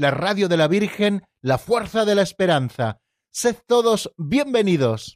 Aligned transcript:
la 0.00 0.10
radio 0.10 0.48
de 0.48 0.56
la 0.56 0.66
Virgen, 0.66 1.22
la 1.42 1.58
fuerza 1.58 2.06
de 2.06 2.14
la 2.14 2.22
esperanza. 2.22 3.00
Sed 3.30 3.56
todos 3.66 4.10
bienvenidos. 4.16 5.14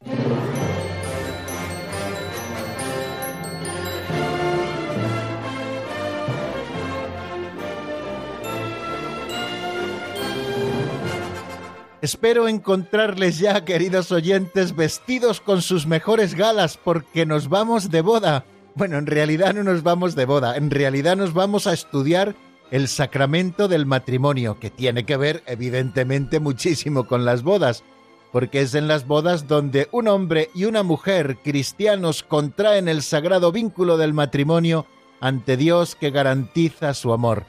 Espero 12.01 12.47
encontrarles 12.47 13.39
ya, 13.39 13.65
queridos 13.65 14.11
oyentes, 14.11 14.75
vestidos 14.75 15.41
con 15.41 15.63
sus 15.63 15.87
mejores 15.87 16.35
galas 16.35 16.77
porque 16.77 17.25
nos 17.25 17.49
vamos 17.49 17.89
de 17.89 18.01
boda. 18.01 18.45
Bueno, 18.75 18.99
en 18.99 19.07
realidad 19.07 19.55
no 19.55 19.63
nos 19.63 19.81
vamos 19.81 20.13
de 20.13 20.25
boda, 20.25 20.55
en 20.55 20.69
realidad 20.69 21.15
nos 21.15 21.33
vamos 21.33 21.65
a 21.65 21.73
estudiar 21.73 22.35
el 22.75 22.89
sacramento 22.89 23.69
del 23.69 23.85
matrimonio, 23.85 24.59
que 24.59 24.69
tiene 24.69 25.05
que 25.05 25.15
ver 25.15 25.43
evidentemente 25.45 26.41
muchísimo 26.41 27.07
con 27.07 27.23
las 27.23 27.41
bodas, 27.41 27.85
porque 28.33 28.59
es 28.59 28.75
en 28.75 28.89
las 28.89 29.07
bodas 29.07 29.47
donde 29.47 29.87
un 29.93 30.09
hombre 30.09 30.49
y 30.53 30.65
una 30.65 30.83
mujer 30.83 31.37
cristianos 31.41 32.21
contraen 32.21 32.89
el 32.89 33.01
sagrado 33.01 33.53
vínculo 33.53 33.95
del 33.95 34.13
matrimonio 34.13 34.87
ante 35.21 35.55
Dios 35.55 35.95
que 35.95 36.11
garantiza 36.11 36.93
su 36.93 37.13
amor. 37.13 37.45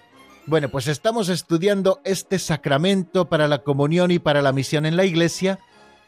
Bueno, 0.46 0.68
pues 0.68 0.86
estamos 0.86 1.28
estudiando 1.28 2.00
este 2.04 2.38
sacramento 2.38 3.28
para 3.28 3.48
la 3.48 3.64
comunión 3.64 4.12
y 4.12 4.20
para 4.20 4.42
la 4.42 4.52
misión 4.52 4.86
en 4.86 4.96
la 4.96 5.06
iglesia 5.06 5.58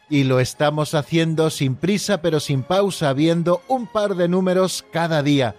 y 0.09 0.23
lo 0.23 0.39
estamos 0.39 0.93
haciendo 0.93 1.49
sin 1.49 1.75
prisa 1.75 2.21
pero 2.21 2.39
sin 2.39 2.63
pausa, 2.63 3.11
viendo 3.11 3.63
un 3.67 3.85
par 3.85 4.15
de 4.15 4.29
números 4.29 4.85
cada 4.93 5.21
día. 5.23 5.57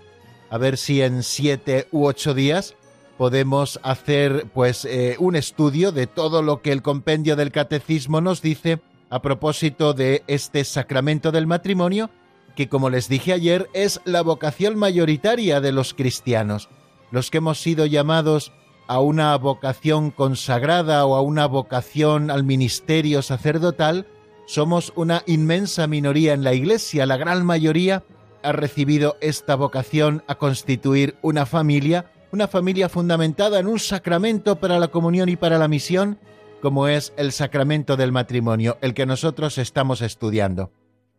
A 0.48 0.56
ver 0.56 0.78
si 0.78 1.02
en 1.02 1.22
siete 1.22 1.88
u 1.92 2.06
ocho 2.06 2.32
días 2.32 2.74
podemos 3.20 3.78
hacer 3.82 4.46
pues 4.54 4.86
eh, 4.86 5.16
un 5.18 5.36
estudio 5.36 5.92
de 5.92 6.06
todo 6.06 6.40
lo 6.40 6.62
que 6.62 6.72
el 6.72 6.80
compendio 6.80 7.36
del 7.36 7.52
catecismo 7.52 8.22
nos 8.22 8.40
dice 8.40 8.80
a 9.10 9.20
propósito 9.20 9.92
de 9.92 10.24
este 10.26 10.64
sacramento 10.64 11.30
del 11.30 11.46
matrimonio, 11.46 12.08
que 12.56 12.70
como 12.70 12.88
les 12.88 13.10
dije 13.10 13.34
ayer 13.34 13.68
es 13.74 14.00
la 14.06 14.22
vocación 14.22 14.78
mayoritaria 14.78 15.60
de 15.60 15.70
los 15.70 15.92
cristianos, 15.92 16.70
los 17.10 17.30
que 17.30 17.36
hemos 17.36 17.60
sido 17.60 17.84
llamados 17.84 18.54
a 18.86 19.00
una 19.00 19.36
vocación 19.36 20.12
consagrada 20.12 21.04
o 21.04 21.14
a 21.14 21.20
una 21.20 21.44
vocación 21.44 22.30
al 22.30 22.42
ministerio 22.42 23.20
sacerdotal, 23.20 24.06
somos 24.46 24.94
una 24.96 25.24
inmensa 25.26 25.86
minoría 25.86 26.32
en 26.32 26.42
la 26.42 26.54
Iglesia. 26.54 27.04
La 27.04 27.18
gran 27.18 27.44
mayoría 27.44 28.02
ha 28.42 28.52
recibido 28.52 29.18
esta 29.20 29.56
vocación 29.56 30.24
a 30.26 30.36
constituir 30.36 31.16
una 31.20 31.44
familia, 31.44 32.10
una 32.32 32.48
familia 32.48 32.88
fundamentada 32.88 33.58
en 33.58 33.66
un 33.66 33.78
sacramento 33.78 34.56
para 34.56 34.78
la 34.78 34.88
comunión 34.88 35.28
y 35.28 35.36
para 35.36 35.58
la 35.58 35.68
misión, 35.68 36.18
como 36.60 36.88
es 36.88 37.12
el 37.16 37.32
sacramento 37.32 37.96
del 37.96 38.12
matrimonio, 38.12 38.78
el 38.80 38.94
que 38.94 39.06
nosotros 39.06 39.58
estamos 39.58 40.02
estudiando. 40.02 40.72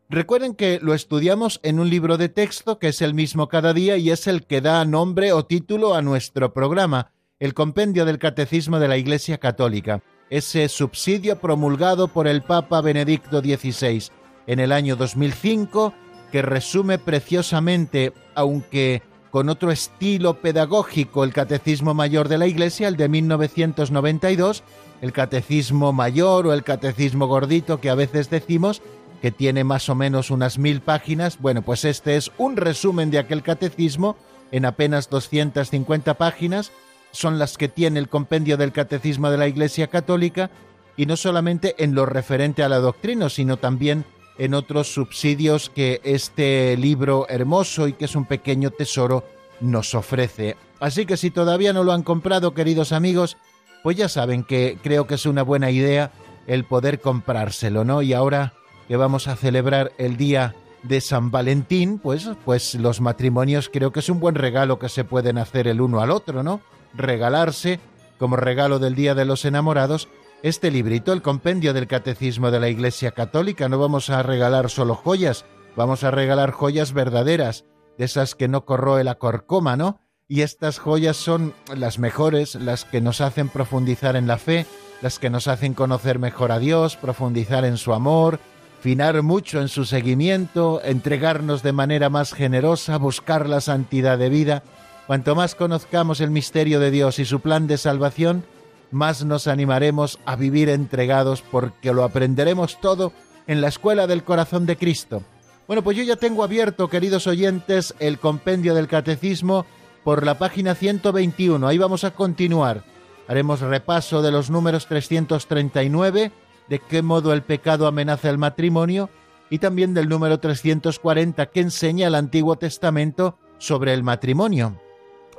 Recuerden 0.09 0.55
que 0.55 0.79
lo 0.81 0.94
estudiamos 0.94 1.59
en 1.63 1.79
un 1.79 1.89
libro 1.89 2.17
de 2.17 2.27
texto 2.27 2.79
que 2.79 2.89
es 2.89 3.01
el 3.01 3.13
mismo 3.13 3.47
cada 3.47 3.73
día 3.73 3.95
y 3.97 4.11
es 4.11 4.27
el 4.27 4.45
que 4.45 4.59
da 4.59 4.83
nombre 4.83 5.31
o 5.31 5.45
título 5.45 5.95
a 5.95 6.01
nuestro 6.01 6.53
programa 6.53 7.11
el 7.39 7.53
compendio 7.53 8.05
del 8.05 8.19
Catecismo 8.19 8.79
de 8.79 8.88
la 8.88 8.97
Iglesia 8.97 9.39
Católica, 9.39 10.03
ese 10.29 10.69
subsidio 10.69 11.39
promulgado 11.39 12.07
por 12.07 12.27
el 12.27 12.44
Papa 12.44 12.81
Benedicto 12.81 13.39
XVI 13.39 14.11
en 14.47 14.59
el 14.59 14.71
año 14.71 14.95
2005, 14.95 15.94
que 16.31 16.41
resume 16.41 17.00
preciosamente, 17.00 18.13
aunque 18.35 19.01
con 19.31 19.50
otro 19.50 19.72
estilo 19.72 20.36
pedagógico, 20.36 21.24
el 21.24 21.34
Catecismo 21.34 21.94
Mayor 21.94 22.28
de 22.28 22.38
la 22.38 22.47
Iglesia, 22.47 22.88
el 22.88 22.97
de 22.97 23.09
1992, 23.09 24.64
el 25.02 25.14
Catecismo 25.14 25.94
Mayor 25.94 26.47
o 26.47 26.53
el 26.53 26.64
Catecismo 26.64 27.28
Gordito 27.28 27.80
que 27.80 27.90
a 27.90 27.96
veces 27.96 28.30
decimos, 28.30 28.81
que 29.22 29.31
tiene 29.31 29.64
más 29.64 29.88
o 29.90 29.96
menos 29.96 30.31
unas 30.31 30.58
mil 30.58 30.81
páginas. 30.81 31.40
Bueno, 31.40 31.62
pues 31.62 31.86
este 31.86 32.18
es 32.18 32.31
un 32.38 32.58
resumen 32.58 33.12
de 33.12 33.19
aquel 33.19 33.44
catecismo 33.44 34.18
en 34.52 34.66
apenas 34.66 35.09
250 35.09 36.16
páginas 36.16 36.72
son 37.12 37.40
las 37.40 37.58
que 37.58 37.68
tiene 37.68 38.00
el 38.00 38.09
compendio 38.09 38.58
del 38.58 38.72
Catecismo 38.72 39.30
de 39.30 39.38
la 39.38 39.48
Iglesia 39.48 39.88
Católica, 39.88 40.50
y 40.98 41.06
no 41.06 41.16
solamente 41.16 41.75
en 41.84 41.96
lo 41.96 42.06
referente 42.06 42.63
a 42.63 42.69
la 42.69 42.80
doctrina, 42.80 43.30
sino 43.30 43.58
también 43.58 44.06
en 44.41 44.56
otros 44.56 44.91
subsidios 44.91 45.69
que 45.69 46.02
este 46.03 46.75
libro 46.75 47.28
hermoso 47.29 47.88
y 47.88 47.94
que 47.94 48.06
es 48.06 48.16
un 48.16 48.25
pequeño 48.25 48.72
tesoro 48.72 49.24
nos 49.59 49.94
ofrece. 49.94 50.57
Así 50.79 51.06
que 51.06 51.16
si 51.16 51.29
todavía 51.29 51.74
no 51.74 51.84
lo 51.84 51.91
han 51.91 52.02
comprado, 52.02 52.56
queridos 52.56 52.91
amigos, 52.91 53.38
pues 53.84 53.97
ya 53.97 54.09
saben 54.09 54.44
que 54.44 54.80
creo 54.81 55.06
que 55.06 55.13
es 55.13 55.28
una 55.28 55.44
buena 55.44 55.69
idea 55.69 56.12
el 56.47 56.66
poder 56.66 57.01
comprárselo, 57.01 57.85
¿no? 57.85 58.01
Y 58.01 58.13
ahora 58.13 58.53
que 58.88 58.96
vamos 58.96 59.28
a 59.28 59.35
celebrar 59.35 59.91
el 60.00 60.18
día 60.18 60.56
de 60.81 61.01
San 61.01 61.30
Valentín, 61.30 62.00
pues, 62.00 62.28
pues 62.44 62.74
los 62.74 63.00
matrimonios 63.00 63.69
creo 63.72 63.91
que 63.91 64.00
es 64.00 64.09
un 64.09 64.19
buen 64.19 64.34
regalo 64.34 64.80
que 64.80 64.90
se 64.90 65.03
pueden 65.03 65.38
hacer 65.38 65.68
el 65.68 65.81
uno 65.81 66.01
al 66.01 66.09
otro, 66.09 66.41
¿no? 66.41 66.62
regalarse, 66.94 67.80
como 68.18 68.35
regalo 68.35 68.80
del 68.80 68.96
Día 68.96 69.16
de 69.16 69.25
los 69.25 69.46
Enamorados, 69.46 70.07
este 70.44 70.72
librito, 70.72 71.13
el 71.13 71.22
compendio 71.22 71.74
del 71.74 71.88
Catecismo 71.88 72.52
de 72.52 72.59
la 72.59 72.69
Iglesia 72.69 73.12
Católica. 73.12 73.69
No 73.69 73.78
vamos 73.78 74.09
a 74.09 74.24
regalar 74.24 74.69
solo 74.69 74.96
joyas, 74.96 75.46
vamos 75.75 76.03
a 76.03 76.12
regalar 76.12 76.52
joyas 76.52 76.94
verdaderas, 76.94 77.66
de 77.97 78.06
esas 78.06 78.34
que 78.34 78.47
no 78.47 78.66
corroe 78.66 79.03
la 79.03 79.16
corcoma, 79.16 79.78
¿no? 79.78 80.00
Y 80.28 80.41
estas 80.41 80.80
joyas 80.80 81.18
son 81.18 81.53
las 81.75 82.00
mejores, 82.00 82.56
las 82.56 82.85
que 82.85 83.01
nos 83.01 83.22
hacen 83.22 83.50
profundizar 83.50 84.16
en 84.16 84.28
la 84.28 84.38
fe, 84.38 84.66
las 85.01 85.19
que 85.19 85.30
nos 85.30 85.47
hacen 85.47 85.74
conocer 85.74 86.19
mejor 86.19 86.51
a 86.51 86.59
Dios, 86.59 86.96
profundizar 86.96 87.66
en 87.66 87.78
su 87.78 87.94
amor, 87.94 88.40
finar 88.80 89.22
mucho 89.22 89.62
en 89.62 89.68
su 89.68 89.85
seguimiento, 89.85 90.81
entregarnos 90.84 91.63
de 91.63 91.74
manera 91.74 92.09
más 92.09 92.34
generosa, 92.34 92.97
buscar 92.97 93.47
la 93.47 93.62
santidad 93.62 94.18
de 94.18 94.30
vida. 94.30 94.63
Cuanto 95.06 95.35
más 95.35 95.53
conozcamos 95.53 96.22
el 96.22 96.31
misterio 96.31 96.80
de 96.80 96.91
Dios 96.91 97.19
y 97.19 97.25
su 97.25 97.41
plan 97.41 97.68
de 97.68 97.78
salvación, 97.78 98.46
más 98.91 99.24
nos 99.24 99.47
animaremos 99.47 100.19
a 100.25 100.35
vivir 100.35 100.69
entregados 100.69 101.41
porque 101.41 101.94
lo 101.94 102.03
aprenderemos 102.03 102.79
todo 102.79 103.13
en 103.47 103.62
la 103.62 103.68
escuela 103.68 104.07
del 104.07 104.24
corazón 104.24 104.66
de 104.66 104.78
Cristo. 104.78 105.24
Bueno, 105.68 105.84
pues 105.84 105.97
yo 105.97 106.03
ya 106.03 106.16
tengo 106.16 106.44
abierto, 106.44 106.90
queridos 106.90 107.28
oyentes, 107.28 107.96
el 108.00 108.19
compendio 108.19 108.75
del 108.75 108.88
catecismo 108.88 109.66
por 110.03 110.25
la 110.25 110.38
página 110.38 110.75
121. 110.75 111.66
Ahí 111.68 111.78
vamos 111.78 112.03
a 112.03 112.12
continuar. 112.12 112.84
Haremos 113.28 113.62
repaso 113.62 114.22
de 114.22 114.31
los 114.31 114.50
números 114.50 114.88
339, 114.88 116.31
de 116.68 116.80
qué 116.80 117.01
modo 117.01 117.34
el 117.34 117.44
pecado 117.44 117.88
amenaza 117.88 118.30
el 118.30 118.38
matrimonio, 118.38 119.10
y 119.50 119.60
también 119.60 119.94
del 119.94 120.10
número 120.10 120.39
340 120.39 121.45
que 121.48 121.60
enseña 121.62 122.07
el 122.07 122.15
Antiguo 122.15 122.57
Testamento 122.57 123.38
sobre 123.57 123.94
el 123.94 124.04
matrimonio 124.04 124.77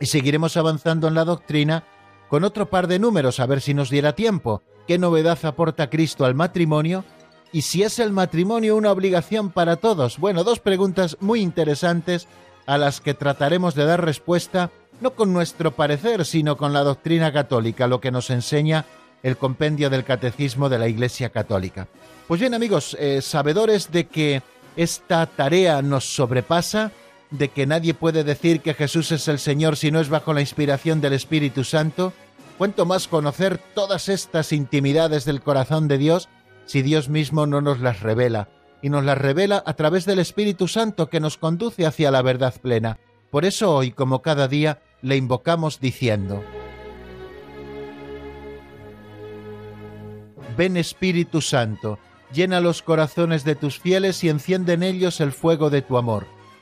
y 0.03 0.07
seguiremos 0.07 0.57
avanzando 0.57 1.07
en 1.07 1.15
la 1.15 1.25
doctrina 1.25 1.85
con 2.33 2.45
otro 2.45 2.71
par 2.71 2.87
de 2.87 2.99
números 2.99 3.41
a 3.41 3.47
ver 3.47 3.61
si 3.61 3.75
nos 3.75 3.91
diera 3.91 4.15
tiempo. 4.15 4.63
¿Qué 4.89 4.97
novedad 4.97 5.39
aporta 5.45 5.91
Cristo 5.91 6.25
al 6.25 6.35
matrimonio? 6.35 7.05
¿Y 7.53 7.61
si 7.61 7.83
es 7.83 7.99
el 7.99 8.11
matrimonio 8.11 8.75
una 8.75 8.91
obligación 8.91 9.51
para 9.51 9.77
todos? 9.77 10.17
Bueno, 10.17 10.43
dos 10.43 10.59
preguntas 10.59 11.19
muy 11.21 11.43
interesantes 11.43 12.29
a 12.65 12.79
las 12.79 13.03
que 13.03 13.13
trataremos 13.13 13.75
de 13.75 13.85
dar 13.85 14.03
respuesta 14.03 14.71
no 15.03 15.11
con 15.11 15.35
nuestro 15.35 15.73
parecer, 15.73 16.25
sino 16.25 16.57
con 16.57 16.73
la 16.73 16.85
doctrina 16.85 17.35
católica, 17.35 17.87
lo 17.87 18.01
que 18.01 18.11
nos 18.11 18.31
enseña 18.31 18.87
el 19.23 19.37
compendio 19.37 19.91
del 19.91 20.05
catecismo 20.05 20.71
de 20.71 20.79
la 20.79 20.89
Iglesia 20.89 21.29
Católica. 21.29 21.87
Pues 22.29 22.41
bien 22.41 22.55
amigos, 22.55 22.97
eh, 22.99 23.21
sabedores 23.21 23.93
de 23.93 24.07
que 24.07 24.41
esta 24.75 25.27
tarea 25.27 25.83
nos 25.83 26.07
sobrepasa, 26.07 26.93
de 27.33 27.49
que 27.49 27.67
nadie 27.67 27.95
puede 27.95 28.25
decir 28.25 28.61
que 28.61 28.75
Jesús 28.75 29.11
es 29.11 29.27
el 29.27 29.39
Señor 29.39 29.77
si 29.77 29.91
no 29.91 30.01
es 30.01 30.09
bajo 30.09 30.33
la 30.33 30.43
inspiración 30.43 31.01
del 31.01 31.15
Espíritu 31.15 31.65
Santo, 31.65 32.13
cuanto 32.59 32.87
más 32.87 33.09
conocer 33.09 33.59
todas 33.75 34.09
estas 34.09 34.53
intimidades 34.53 35.25
del 35.25 35.41
corazón 35.41 35.89
de 35.89 35.99
Dios 35.99 36.29
si 36.67 36.83
Dios 36.83 37.09
mismo 37.09 37.47
no 37.47 37.61
nos 37.61 37.81
las 37.81 38.01
revela, 38.01 38.49
y 38.83 38.91
nos 38.91 39.05
las 39.05 39.19
revela 39.19 39.63
a 39.67 39.75
través 39.75 40.05
del 40.05 40.19
Espíritu 40.19 40.69
Santo 40.69 41.09
que 41.09 41.21
nos 41.21 41.39
conduce 41.39 41.87
hacia 41.87 42.11
la 42.11 42.23
verdad 42.23 42.55
plena. 42.61 42.99
Por 43.31 43.45
eso 43.45 43.75
hoy, 43.75 43.91
como 43.91 44.23
cada 44.23 44.47
día, 44.47 44.81
le 45.01 45.17
invocamos 45.17 45.81
diciendo, 45.81 46.45
Ven 50.57 50.77
Espíritu 50.77 51.41
Santo, 51.41 51.99
llena 52.33 52.61
los 52.61 52.83
corazones 52.83 53.43
de 53.45 53.55
tus 53.55 53.81
fieles 53.81 54.23
y 54.23 54.29
enciende 54.29 54.75
en 54.75 54.83
ellos 54.83 55.21
el 55.21 55.33
fuego 55.33 55.71
de 55.71 55.81
tu 55.81 55.97
amor. 55.97 56.27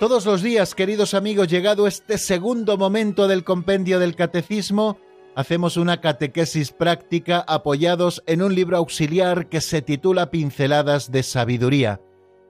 Todos 0.00 0.24
los 0.24 0.40
días, 0.40 0.74
queridos 0.74 1.12
amigos, 1.12 1.48
llegado 1.48 1.86
este 1.86 2.16
segundo 2.16 2.78
momento 2.78 3.28
del 3.28 3.44
compendio 3.44 3.98
del 3.98 4.16
catecismo, 4.16 4.96
hacemos 5.34 5.76
una 5.76 6.00
catequesis 6.00 6.72
práctica 6.72 7.44
apoyados 7.46 8.22
en 8.26 8.40
un 8.40 8.54
libro 8.54 8.78
auxiliar 8.78 9.50
que 9.50 9.60
se 9.60 9.82
titula 9.82 10.30
Pinceladas 10.30 11.12
de 11.12 11.22
Sabiduría. 11.22 12.00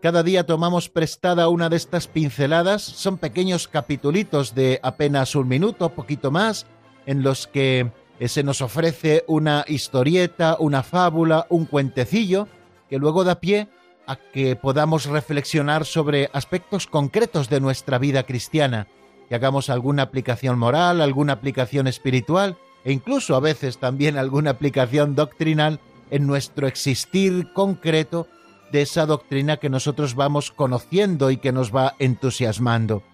Cada 0.00 0.22
día 0.22 0.46
tomamos 0.46 0.90
prestada 0.90 1.48
una 1.48 1.68
de 1.68 1.74
estas 1.74 2.06
pinceladas, 2.06 2.82
son 2.82 3.18
pequeños 3.18 3.66
capitulitos 3.66 4.54
de 4.54 4.78
apenas 4.84 5.34
un 5.34 5.48
minuto, 5.48 5.92
poquito 5.92 6.30
más, 6.30 6.68
en 7.04 7.24
los 7.24 7.48
que 7.48 7.90
eh, 8.20 8.28
se 8.28 8.44
nos 8.44 8.62
ofrece 8.62 9.24
una 9.26 9.64
historieta, 9.66 10.56
una 10.60 10.84
fábula, 10.84 11.48
un 11.48 11.66
cuentecillo, 11.66 12.46
que 12.88 12.98
luego 12.98 13.24
da 13.24 13.40
pie 13.40 13.66
a 14.10 14.16
que 14.16 14.56
podamos 14.56 15.06
reflexionar 15.06 15.86
sobre 15.86 16.30
aspectos 16.32 16.88
concretos 16.88 17.48
de 17.48 17.60
nuestra 17.60 17.96
vida 17.98 18.24
cristiana, 18.24 18.88
que 19.28 19.36
hagamos 19.36 19.70
alguna 19.70 20.02
aplicación 20.02 20.58
moral, 20.58 21.00
alguna 21.00 21.34
aplicación 21.34 21.86
espiritual 21.86 22.58
e 22.84 22.90
incluso 22.90 23.36
a 23.36 23.40
veces 23.40 23.78
también 23.78 24.18
alguna 24.18 24.50
aplicación 24.50 25.14
doctrinal 25.14 25.78
en 26.10 26.26
nuestro 26.26 26.66
existir 26.66 27.52
concreto 27.52 28.26
de 28.72 28.82
esa 28.82 29.06
doctrina 29.06 29.58
que 29.58 29.70
nosotros 29.70 30.16
vamos 30.16 30.50
conociendo 30.50 31.30
y 31.30 31.36
que 31.36 31.52
nos 31.52 31.72
va 31.74 31.94
entusiasmando. 32.00 33.04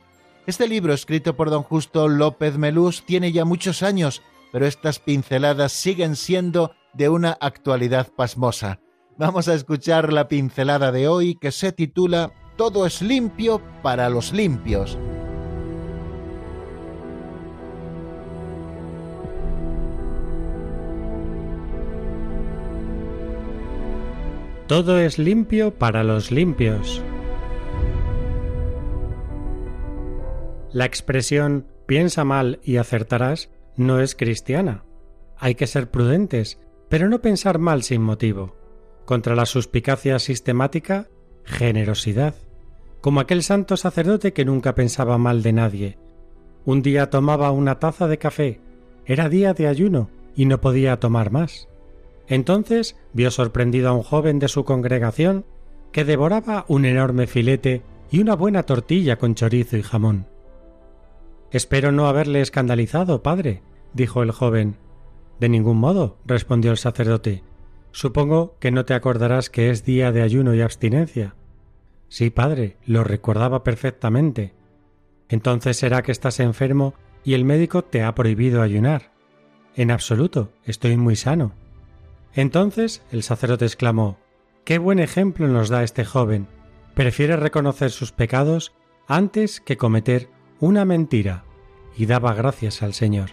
Este 0.47 0.67
libro, 0.67 0.95
escrito 0.95 1.37
por 1.37 1.51
don 1.51 1.63
Justo 1.63 2.09
López 2.09 2.57
Melús, 2.57 3.05
tiene 3.05 3.33
ya 3.33 3.45
muchos 3.45 3.83
años, 3.83 4.23
pero 4.51 4.67
estas 4.67 4.99
pinceladas 4.99 5.73
siguen 5.73 6.17
siendo 6.17 6.73
de 6.95 7.11
una 7.11 7.37
actualidad 7.39 8.09
pasmosa. 8.17 8.81
Vamos 9.19 9.49
a 9.49 9.55
escuchar 9.55 10.13
la 10.13 10.29
pincelada 10.29 10.93
de 10.93 11.09
hoy 11.09 11.37
que 11.37 11.51
se 11.51 11.73
titula 11.73 12.33
Todo 12.57 12.85
es 12.85 13.01
limpio 13.01 13.63
para 13.83 14.11
los 14.11 14.35
limpios. 14.35 14.99
Todo 24.67 24.99
es 24.99 25.19
limpio 25.19 25.73
para 25.73 26.05
los 26.05 26.31
limpios. 26.31 27.03
La 30.73 30.85
expresión 30.85 31.67
piensa 31.87 32.25
mal 32.25 32.61
y 32.63 32.77
acertarás 32.77 33.49
no 33.77 34.01
es 34.01 34.15
cristiana. 34.15 34.85
Hay 35.39 35.55
que 35.55 35.67
ser 35.67 35.91
prudentes, 35.91 36.61
pero 36.91 37.09
no 37.09 37.23
pensar 37.23 37.59
mal 37.59 37.83
sin 37.83 38.03
motivo. 38.03 38.66
Contra 39.07 39.37
la 39.37 39.47
suspicacia 39.47 40.19
sistemática, 40.19 41.09
generosidad, 41.45 42.35
como 43.01 43.21
aquel 43.21 43.45
santo 43.45 43.77
sacerdote 43.77 44.33
que 44.33 44.45
nunca 44.45 44.75
pensaba 44.75 45.17
mal 45.17 45.43
de 45.45 45.53
nadie. 45.53 45.99
Un 46.65 46.83
día 46.83 47.09
tomaba 47.09 47.53
una 47.53 47.79
taza 47.79 48.09
de 48.09 48.19
café, 48.19 48.61
era 49.05 49.29
día 49.29 49.55
de 49.55 49.69
ayuno 49.69 50.11
y 50.35 50.47
no 50.47 50.61
podía 50.61 50.99
tomar 50.99 51.31
más. 51.31 51.69
Entonces 52.27 52.97
vio 53.13 53.31
sorprendido 53.31 53.91
a 53.91 53.93
un 53.93 54.03
joven 54.03 54.41
de 54.41 54.49
su 54.49 54.65
congregación 54.65 55.47
que 55.93 56.05
devoraba 56.05 56.65
un 56.67 56.85
enorme 56.85 57.29
filete 57.29 57.83
y 58.11 58.19
una 58.19 58.35
buena 58.35 58.65
tortilla 58.65 59.19
con 59.19 59.37
chorizo 59.37 59.77
y 59.77 59.83
jamón. 59.83 60.27
Espero 61.53 61.93
no 61.93 62.09
haberle 62.09 62.41
escandalizado, 62.41 63.23
padre, 63.23 63.63
dijo 63.95 64.25
el 64.25 64.33
joven. 64.33 64.77
De 65.39 65.49
ningún 65.49 65.79
modo, 65.79 66.19
respondió 66.27 66.73
el 66.73 66.77
sacerdote. 66.77 67.45
Supongo 67.97 68.59
que 68.61 68.71
no 68.71 68.85
te 68.85 68.93
acordarás 68.93 69.49
que 69.49 69.71
es 69.71 69.87
día 69.87 70.13
de 70.13 70.21
ayuno 70.21 70.55
y 70.55 70.61
abstinencia. 70.61 71.35
Sí, 72.09 72.29
padre, 72.29 72.77
lo 72.85 73.05
recordaba 73.05 73.65
perfectamente. 73.65 74.53
Entonces 75.31 75.79
será 75.79 76.03
que 76.03 76.13
estás 76.13 76.39
enfermo 76.39 76.93
y 77.25 77.33
el 77.33 77.47
médico 77.47 77.85
te 77.85 78.03
ha 78.03 78.15
prohibido 78.15 78.61
ayunar. 78.61 79.13
En 79.77 79.91
absoluto, 79.91 80.53
estoy 80.67 80.99
muy 80.99 81.17
sano. 81.17 81.55
Entonces 82.35 83.03
el 83.13 83.23
sacerdote 83.23 83.65
exclamó 83.65 84.19
Qué 84.65 84.77
buen 84.77 84.99
ejemplo 84.99 85.49
nos 85.49 85.71
da 85.71 85.83
este 85.83 86.05
joven. 86.05 86.49
Prefiere 86.93 87.39
reconocer 87.39 87.91
sus 87.91 88.13
pecados 88.13 88.75
antes 89.09 89.63
que 89.63 89.79
cometer 89.79 90.29
una 90.61 90.85
mentira. 90.85 91.45
Y 91.97 92.05
daba 92.05 92.35
gracias 92.35 92.83
al 92.83 92.93
Señor. 92.93 93.31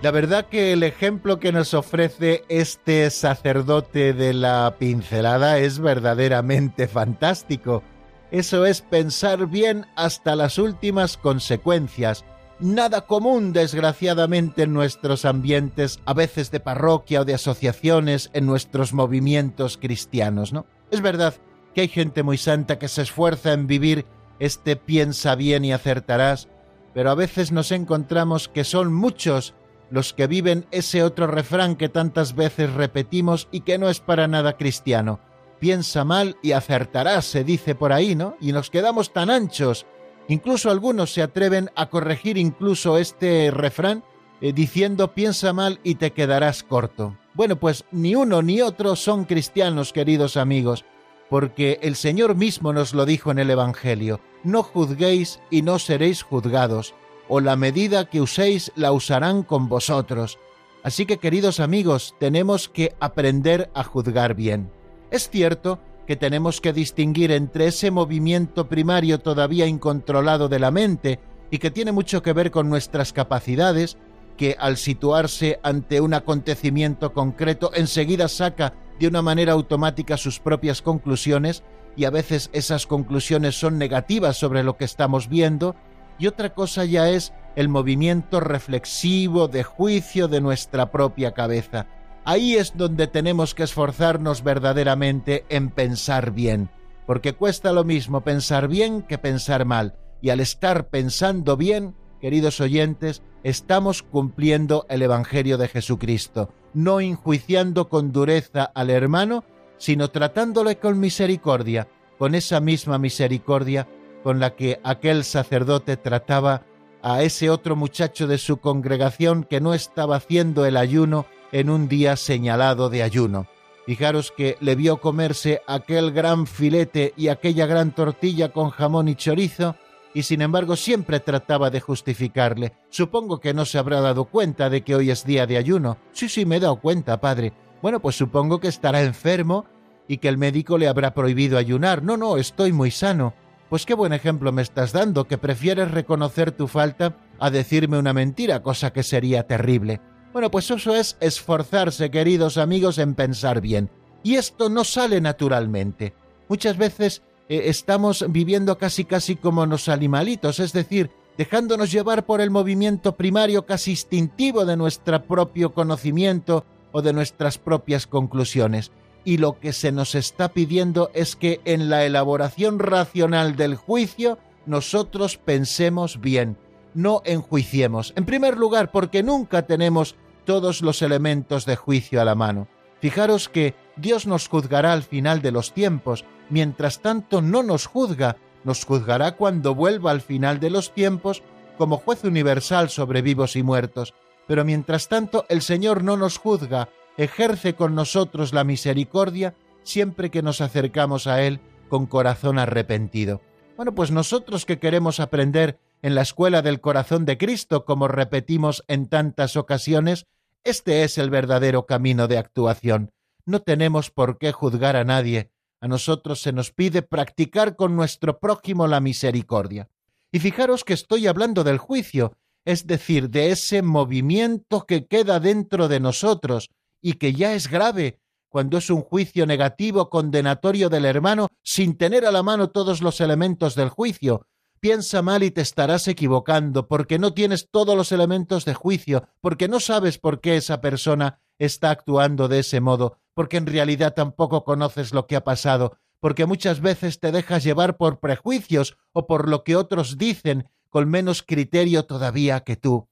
La 0.00 0.12
verdad 0.12 0.46
que 0.46 0.72
el 0.72 0.84
ejemplo 0.84 1.40
que 1.40 1.50
nos 1.50 1.74
ofrece 1.74 2.44
este 2.48 3.10
sacerdote 3.10 4.12
de 4.12 4.32
la 4.32 4.76
pincelada 4.78 5.58
es 5.58 5.80
verdaderamente 5.80 6.86
fantástico. 6.86 7.82
Eso 8.30 8.64
es 8.64 8.80
pensar 8.80 9.48
bien 9.48 9.86
hasta 9.96 10.36
las 10.36 10.58
últimas 10.58 11.16
consecuencias. 11.16 12.24
Nada 12.60 13.06
común, 13.06 13.52
desgraciadamente, 13.52 14.62
en 14.62 14.72
nuestros 14.72 15.24
ambientes, 15.24 15.98
a 16.04 16.14
veces 16.14 16.52
de 16.52 16.60
parroquia 16.60 17.22
o 17.22 17.24
de 17.24 17.34
asociaciones, 17.34 18.30
en 18.34 18.46
nuestros 18.46 18.92
movimientos 18.92 19.78
cristianos, 19.78 20.52
¿no? 20.52 20.64
Es 20.92 21.00
verdad 21.00 21.34
que 21.74 21.80
hay 21.80 21.88
gente 21.88 22.22
muy 22.22 22.38
santa 22.38 22.78
que 22.78 22.86
se 22.86 23.02
esfuerza 23.02 23.52
en 23.52 23.66
vivir 23.66 24.06
este 24.38 24.76
piensa 24.76 25.34
bien 25.34 25.64
y 25.64 25.72
acertarás, 25.72 26.46
pero 26.94 27.10
a 27.10 27.16
veces 27.16 27.50
nos 27.50 27.72
encontramos 27.72 28.48
que 28.48 28.62
son 28.62 28.92
muchos 28.92 29.54
los 29.90 30.12
que 30.12 30.26
viven 30.26 30.66
ese 30.70 31.02
otro 31.02 31.26
refrán 31.26 31.76
que 31.76 31.88
tantas 31.88 32.34
veces 32.34 32.72
repetimos 32.72 33.48
y 33.50 33.60
que 33.60 33.78
no 33.78 33.88
es 33.88 34.00
para 34.00 34.28
nada 34.28 34.56
cristiano. 34.56 35.20
Piensa 35.60 36.04
mal 36.04 36.36
y 36.42 36.52
acertarás, 36.52 37.24
se 37.24 37.44
dice 37.44 37.74
por 37.74 37.92
ahí, 37.92 38.14
¿no? 38.14 38.36
Y 38.40 38.52
nos 38.52 38.70
quedamos 38.70 39.12
tan 39.12 39.30
anchos. 39.30 39.86
Incluso 40.28 40.70
algunos 40.70 41.12
se 41.12 41.22
atreven 41.22 41.70
a 41.74 41.88
corregir 41.88 42.36
incluso 42.36 42.98
este 42.98 43.50
refrán 43.50 44.04
eh, 44.40 44.52
diciendo 44.52 45.14
piensa 45.14 45.52
mal 45.52 45.80
y 45.82 45.96
te 45.96 46.12
quedarás 46.12 46.62
corto. 46.62 47.16
Bueno, 47.34 47.56
pues 47.56 47.84
ni 47.90 48.14
uno 48.14 48.42
ni 48.42 48.60
otro 48.60 48.94
son 48.94 49.24
cristianos, 49.24 49.92
queridos 49.92 50.36
amigos, 50.36 50.84
porque 51.30 51.78
el 51.82 51.96
Señor 51.96 52.34
mismo 52.36 52.72
nos 52.72 52.94
lo 52.94 53.06
dijo 53.06 53.30
en 53.30 53.38
el 53.38 53.50
Evangelio, 53.50 54.20
no 54.44 54.62
juzguéis 54.62 55.40
y 55.50 55.62
no 55.62 55.78
seréis 55.78 56.22
juzgados 56.22 56.94
o 57.28 57.40
la 57.40 57.56
medida 57.56 58.08
que 58.08 58.20
uséis 58.20 58.72
la 58.74 58.92
usarán 58.92 59.42
con 59.42 59.68
vosotros. 59.68 60.38
Así 60.82 61.06
que 61.06 61.18
queridos 61.18 61.60
amigos, 61.60 62.14
tenemos 62.18 62.68
que 62.68 62.94
aprender 63.00 63.70
a 63.74 63.84
juzgar 63.84 64.34
bien. 64.34 64.70
Es 65.10 65.28
cierto 65.28 65.78
que 66.06 66.16
tenemos 66.16 66.60
que 66.60 66.72
distinguir 66.72 67.32
entre 67.32 67.66
ese 67.66 67.90
movimiento 67.90 68.68
primario 68.68 69.20
todavía 69.20 69.66
incontrolado 69.66 70.48
de 70.48 70.58
la 70.58 70.70
mente 70.70 71.20
y 71.50 71.58
que 71.58 71.70
tiene 71.70 71.92
mucho 71.92 72.22
que 72.22 72.32
ver 72.32 72.50
con 72.50 72.70
nuestras 72.70 73.12
capacidades, 73.12 73.98
que 74.36 74.56
al 74.58 74.76
situarse 74.76 75.58
ante 75.62 76.00
un 76.00 76.14
acontecimiento 76.14 77.12
concreto 77.12 77.72
enseguida 77.74 78.28
saca 78.28 78.74
de 78.98 79.08
una 79.08 79.20
manera 79.20 79.52
automática 79.52 80.16
sus 80.16 80.40
propias 80.40 80.80
conclusiones 80.80 81.62
y 81.96 82.04
a 82.04 82.10
veces 82.10 82.48
esas 82.52 82.86
conclusiones 82.86 83.58
son 83.58 83.76
negativas 83.76 84.36
sobre 84.36 84.62
lo 84.62 84.76
que 84.76 84.84
estamos 84.84 85.28
viendo 85.28 85.74
y 86.18 86.26
otra 86.26 86.54
cosa 86.54 86.84
ya 86.84 87.08
es 87.08 87.32
el 87.56 87.68
movimiento 87.68 88.40
reflexivo 88.40 89.48
de 89.48 89.62
juicio 89.62 90.28
de 90.28 90.40
nuestra 90.40 90.90
propia 90.90 91.32
cabeza. 91.32 91.86
Ahí 92.24 92.56
es 92.56 92.76
donde 92.76 93.06
tenemos 93.06 93.54
que 93.54 93.62
esforzarnos 93.62 94.42
verdaderamente 94.42 95.44
en 95.48 95.70
pensar 95.70 96.32
bien, 96.32 96.70
porque 97.06 97.32
cuesta 97.32 97.72
lo 97.72 97.84
mismo 97.84 98.20
pensar 98.20 98.68
bien 98.68 99.02
que 99.02 99.18
pensar 99.18 99.64
mal, 99.64 99.96
y 100.20 100.30
al 100.30 100.40
estar 100.40 100.88
pensando 100.88 101.56
bien, 101.56 101.94
queridos 102.20 102.60
oyentes, 102.60 103.22
estamos 103.44 104.02
cumpliendo 104.02 104.84
el 104.88 105.02
Evangelio 105.02 105.56
de 105.56 105.68
Jesucristo, 105.68 106.52
no 106.74 107.00
enjuiciando 107.00 107.88
con 107.88 108.12
dureza 108.12 108.64
al 108.74 108.90
hermano, 108.90 109.44
sino 109.78 110.10
tratándole 110.10 110.76
con 110.78 111.00
misericordia, 111.00 111.88
con 112.18 112.34
esa 112.34 112.60
misma 112.60 112.98
misericordia 112.98 113.88
con 114.28 114.40
la 114.40 114.56
que 114.56 114.78
aquel 114.84 115.24
sacerdote 115.24 115.96
trataba 115.96 116.66
a 117.00 117.22
ese 117.22 117.48
otro 117.48 117.76
muchacho 117.76 118.26
de 118.26 118.36
su 118.36 118.58
congregación 118.58 119.42
que 119.42 119.58
no 119.58 119.72
estaba 119.72 120.16
haciendo 120.16 120.66
el 120.66 120.76
ayuno 120.76 121.24
en 121.50 121.70
un 121.70 121.88
día 121.88 122.14
señalado 122.14 122.90
de 122.90 123.02
ayuno. 123.02 123.46
Fijaros 123.86 124.30
que 124.30 124.58
le 124.60 124.74
vio 124.74 124.98
comerse 124.98 125.62
aquel 125.66 126.12
gran 126.12 126.46
filete 126.46 127.14
y 127.16 127.28
aquella 127.28 127.64
gran 127.64 127.94
tortilla 127.94 128.50
con 128.50 128.68
jamón 128.68 129.08
y 129.08 129.14
chorizo, 129.14 129.76
y 130.12 130.24
sin 130.24 130.42
embargo 130.42 130.76
siempre 130.76 131.20
trataba 131.20 131.70
de 131.70 131.80
justificarle. 131.80 132.74
Supongo 132.90 133.40
que 133.40 133.54
no 133.54 133.64
se 133.64 133.78
habrá 133.78 134.02
dado 134.02 134.26
cuenta 134.26 134.68
de 134.68 134.82
que 134.82 134.94
hoy 134.94 135.10
es 135.10 135.24
día 135.24 135.46
de 135.46 135.56
ayuno. 135.56 135.96
Sí, 136.12 136.28
sí, 136.28 136.44
me 136.44 136.56
he 136.56 136.60
dado 136.60 136.76
cuenta, 136.76 137.18
padre. 137.18 137.54
Bueno, 137.80 137.98
pues 138.00 138.16
supongo 138.16 138.60
que 138.60 138.68
estará 138.68 139.00
enfermo 139.00 139.64
y 140.06 140.18
que 140.18 140.28
el 140.28 140.36
médico 140.36 140.76
le 140.76 140.86
habrá 140.86 141.14
prohibido 141.14 141.56
ayunar. 141.56 142.02
No, 142.02 142.18
no, 142.18 142.36
estoy 142.36 142.72
muy 142.74 142.90
sano. 142.90 143.32
Pues 143.68 143.84
qué 143.84 143.92
buen 143.92 144.14
ejemplo 144.14 144.50
me 144.50 144.62
estás 144.62 144.92
dando, 144.92 145.26
que 145.26 145.36
prefieres 145.36 145.90
reconocer 145.90 146.52
tu 146.52 146.68
falta 146.68 147.16
a 147.38 147.50
decirme 147.50 147.98
una 147.98 148.14
mentira, 148.14 148.62
cosa 148.62 148.94
que 148.94 149.02
sería 149.02 149.46
terrible. 149.46 150.00
Bueno, 150.32 150.50
pues 150.50 150.70
eso 150.70 150.94
es 150.94 151.18
esforzarse, 151.20 152.10
queridos 152.10 152.56
amigos, 152.56 152.96
en 152.96 153.14
pensar 153.14 153.60
bien. 153.60 153.90
Y 154.22 154.36
esto 154.36 154.70
no 154.70 154.84
sale 154.84 155.20
naturalmente. 155.20 156.14
Muchas 156.48 156.78
veces 156.78 157.22
eh, 157.50 157.64
estamos 157.66 158.24
viviendo 158.30 158.78
casi 158.78 159.04
casi 159.04 159.36
como 159.36 159.66
los 159.66 159.90
animalitos, 159.90 160.60
es 160.60 160.72
decir, 160.72 161.10
dejándonos 161.36 161.92
llevar 161.92 162.24
por 162.24 162.40
el 162.40 162.50
movimiento 162.50 163.16
primario 163.16 163.66
casi 163.66 163.90
instintivo 163.90 164.64
de 164.64 164.78
nuestro 164.78 165.22
propio 165.24 165.74
conocimiento 165.74 166.64
o 166.90 167.02
de 167.02 167.12
nuestras 167.12 167.58
propias 167.58 168.06
conclusiones 168.06 168.92
y 169.28 169.36
lo 169.36 169.60
que 169.60 169.74
se 169.74 169.92
nos 169.92 170.14
está 170.14 170.54
pidiendo 170.54 171.10
es 171.12 171.36
que 171.36 171.60
en 171.66 171.90
la 171.90 172.06
elaboración 172.06 172.78
racional 172.78 173.56
del 173.56 173.76
juicio 173.76 174.38
nosotros 174.64 175.36
pensemos 175.36 176.22
bien, 176.22 176.56
no 176.94 177.20
enjuiciemos. 177.26 178.14
En 178.16 178.24
primer 178.24 178.56
lugar, 178.56 178.90
porque 178.90 179.22
nunca 179.22 179.66
tenemos 179.66 180.16
todos 180.46 180.80
los 180.80 181.02
elementos 181.02 181.66
de 181.66 181.76
juicio 181.76 182.22
a 182.22 182.24
la 182.24 182.34
mano. 182.34 182.68
Fijaros 183.02 183.50
que 183.50 183.74
Dios 183.96 184.26
nos 184.26 184.48
juzgará 184.48 184.94
al 184.94 185.02
final 185.02 185.42
de 185.42 185.52
los 185.52 185.74
tiempos, 185.74 186.24
mientras 186.48 187.00
tanto 187.02 187.42
no 187.42 187.62
nos 187.62 187.84
juzga, 187.84 188.38
nos 188.64 188.86
juzgará 188.86 189.32
cuando 189.32 189.74
vuelva 189.74 190.10
al 190.10 190.22
final 190.22 190.58
de 190.58 190.70
los 190.70 190.94
tiempos 190.94 191.42
como 191.76 191.98
juez 191.98 192.24
universal 192.24 192.88
sobre 192.88 193.20
vivos 193.20 193.56
y 193.56 193.62
muertos. 193.62 194.14
Pero 194.46 194.64
mientras 194.64 195.08
tanto 195.08 195.44
el 195.50 195.60
Señor 195.60 196.02
no 196.02 196.16
nos 196.16 196.38
juzga, 196.38 196.88
ejerce 197.18 197.74
con 197.74 197.94
nosotros 197.94 198.54
la 198.54 198.64
misericordia 198.64 199.54
siempre 199.82 200.30
que 200.30 200.40
nos 200.40 200.62
acercamos 200.62 201.26
a 201.26 201.42
Él 201.42 201.60
con 201.88 202.06
corazón 202.06 202.58
arrepentido. 202.58 203.42
Bueno, 203.76 203.94
pues 203.94 204.10
nosotros 204.10 204.64
que 204.64 204.78
queremos 204.78 205.20
aprender 205.20 205.78
en 206.00 206.14
la 206.14 206.22
escuela 206.22 206.62
del 206.62 206.80
corazón 206.80 207.24
de 207.24 207.36
Cristo, 207.36 207.84
como 207.84 208.08
repetimos 208.08 208.84
en 208.88 209.08
tantas 209.08 209.56
ocasiones, 209.56 210.26
este 210.64 211.02
es 211.02 211.18
el 211.18 211.30
verdadero 211.30 211.86
camino 211.86 212.28
de 212.28 212.38
actuación. 212.38 213.10
No 213.44 213.62
tenemos 213.62 214.10
por 214.10 214.38
qué 214.38 214.52
juzgar 214.52 214.96
a 214.96 215.04
nadie. 215.04 215.50
A 215.80 215.88
nosotros 215.88 216.40
se 216.40 216.52
nos 216.52 216.72
pide 216.72 217.02
practicar 217.02 217.76
con 217.76 217.96
nuestro 217.96 218.38
prójimo 218.38 218.86
la 218.86 219.00
misericordia. 219.00 219.88
Y 220.30 220.40
fijaros 220.40 220.84
que 220.84 220.92
estoy 220.92 221.26
hablando 221.26 221.64
del 221.64 221.78
juicio, 221.78 222.36
es 222.64 222.86
decir, 222.86 223.30
de 223.30 223.50
ese 223.50 223.82
movimiento 223.82 224.84
que 224.86 225.06
queda 225.06 225.40
dentro 225.40 225.88
de 225.88 226.00
nosotros, 226.00 226.70
y 227.00 227.14
que 227.14 227.32
ya 227.32 227.54
es 227.54 227.68
grave 227.68 228.20
cuando 228.48 228.78
es 228.78 228.90
un 228.90 229.02
juicio 229.02 229.46
negativo 229.46 230.08
condenatorio 230.08 230.88
del 230.88 231.04
hermano 231.04 231.48
sin 231.62 231.96
tener 231.96 232.24
a 232.24 232.32
la 232.32 232.42
mano 232.42 232.70
todos 232.70 233.02
los 233.02 233.20
elementos 233.20 233.74
del 233.74 233.88
juicio. 233.88 234.46
Piensa 234.80 235.22
mal 235.22 235.42
y 235.42 235.50
te 235.50 235.60
estarás 235.60 236.06
equivocando, 236.06 236.86
porque 236.86 237.18
no 237.18 237.34
tienes 237.34 237.68
todos 237.70 237.96
los 237.96 238.12
elementos 238.12 238.64
de 238.64 238.74
juicio, 238.74 239.28
porque 239.40 239.68
no 239.68 239.80
sabes 239.80 240.18
por 240.18 240.40
qué 240.40 240.56
esa 240.56 240.80
persona 240.80 241.40
está 241.58 241.90
actuando 241.90 242.46
de 242.46 242.60
ese 242.60 242.80
modo, 242.80 243.18
porque 243.34 243.56
en 243.56 243.66
realidad 243.66 244.14
tampoco 244.14 244.64
conoces 244.64 245.12
lo 245.12 245.26
que 245.26 245.34
ha 245.36 245.42
pasado, 245.42 245.98
porque 246.20 246.46
muchas 246.46 246.80
veces 246.80 247.18
te 247.18 247.32
dejas 247.32 247.64
llevar 247.64 247.96
por 247.96 248.20
prejuicios 248.20 248.96
o 249.12 249.26
por 249.26 249.48
lo 249.48 249.64
que 249.64 249.76
otros 249.76 250.16
dicen 250.16 250.68
con 250.88 251.08
menos 251.08 251.42
criterio 251.42 252.04
todavía 252.04 252.60
que 252.60 252.76
tú. 252.76 253.08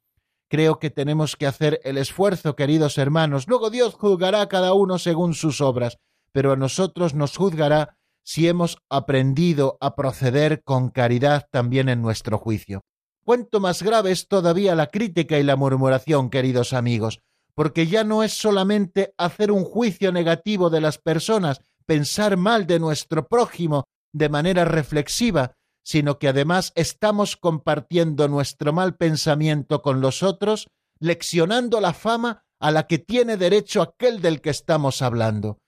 Creo 0.49 0.79
que 0.79 0.91
tenemos 0.91 1.35
que 1.35 1.47
hacer 1.47 1.81
el 1.83 1.99
esfuerzo, 1.99 2.55
queridos 2.55 2.99
hermanos. 2.99 3.49
Luego 3.49 3.71
Dios 3.71 3.95
juzgará 3.95 4.43
a 4.43 4.49
cada 4.49 4.75
uno 4.75 4.99
según 4.99 5.35
sus 5.35 5.61
obras, 5.61 5.99
pero 6.31 6.53
a 6.53 6.57
nosotros 6.57 7.15
nos 7.15 7.37
juzgará 7.37 7.97
si 8.23 8.49
hemos 8.49 8.79
aprendido 8.89 9.77
a 9.81 9.97
proceder 9.97 10.63
con 10.63 10.91
caridad 10.91 11.49
también 11.51 11.89
en 11.89 12.03
nuestro 12.03 12.39
juicio. 12.39 12.83
Cuánto 13.25 13.59
más 13.59 13.83
grave 13.83 14.13
es 14.13 14.29
todavía 14.29 14.77
la 14.77 14.87
crítica 14.87 15.39
y 15.39 15.43
la 15.43 15.57
murmuración, 15.57 16.31
queridos 16.31 16.73
amigos, 16.73 17.21
porque 17.55 17.89
ya 17.89 18.05
no 18.05 18.23
es 18.23 18.33
solamente 18.33 19.15
hacer 19.17 19.51
un 19.51 19.65
juicio 19.65 20.13
negativo 20.13 20.71
de 20.71 20.81
las 20.81 20.99
personas, 20.99 21.61
pensar 21.87 22.37
mal 22.37 22.67
de 22.67 22.79
nuestro 22.79 23.27
prójimo 23.27 23.85
de 24.13 24.29
manera 24.29 24.65
reflexiva, 24.65 25.57
sino 25.87 26.19
que 26.19 26.27
además 26.27 26.73
estamos 26.75 27.37
compartiendo 27.37 28.27
nuestro 28.27 28.73
mal 28.73 28.97
pensamiento 28.97 29.83
con 29.83 30.01
los 30.01 30.25
otros, 30.25 30.67
leccionando 30.99 31.81
la 31.81 31.93
fama 31.93 32.45
a 32.59 32.73
la 32.73 32.89
que 32.89 32.99
tiene 32.99 33.37
derecho 33.37 33.83
aquel 33.83 34.21
del 34.21 34.41
que 34.41 34.51
estamos 34.51 35.01
hablando. 35.01 35.61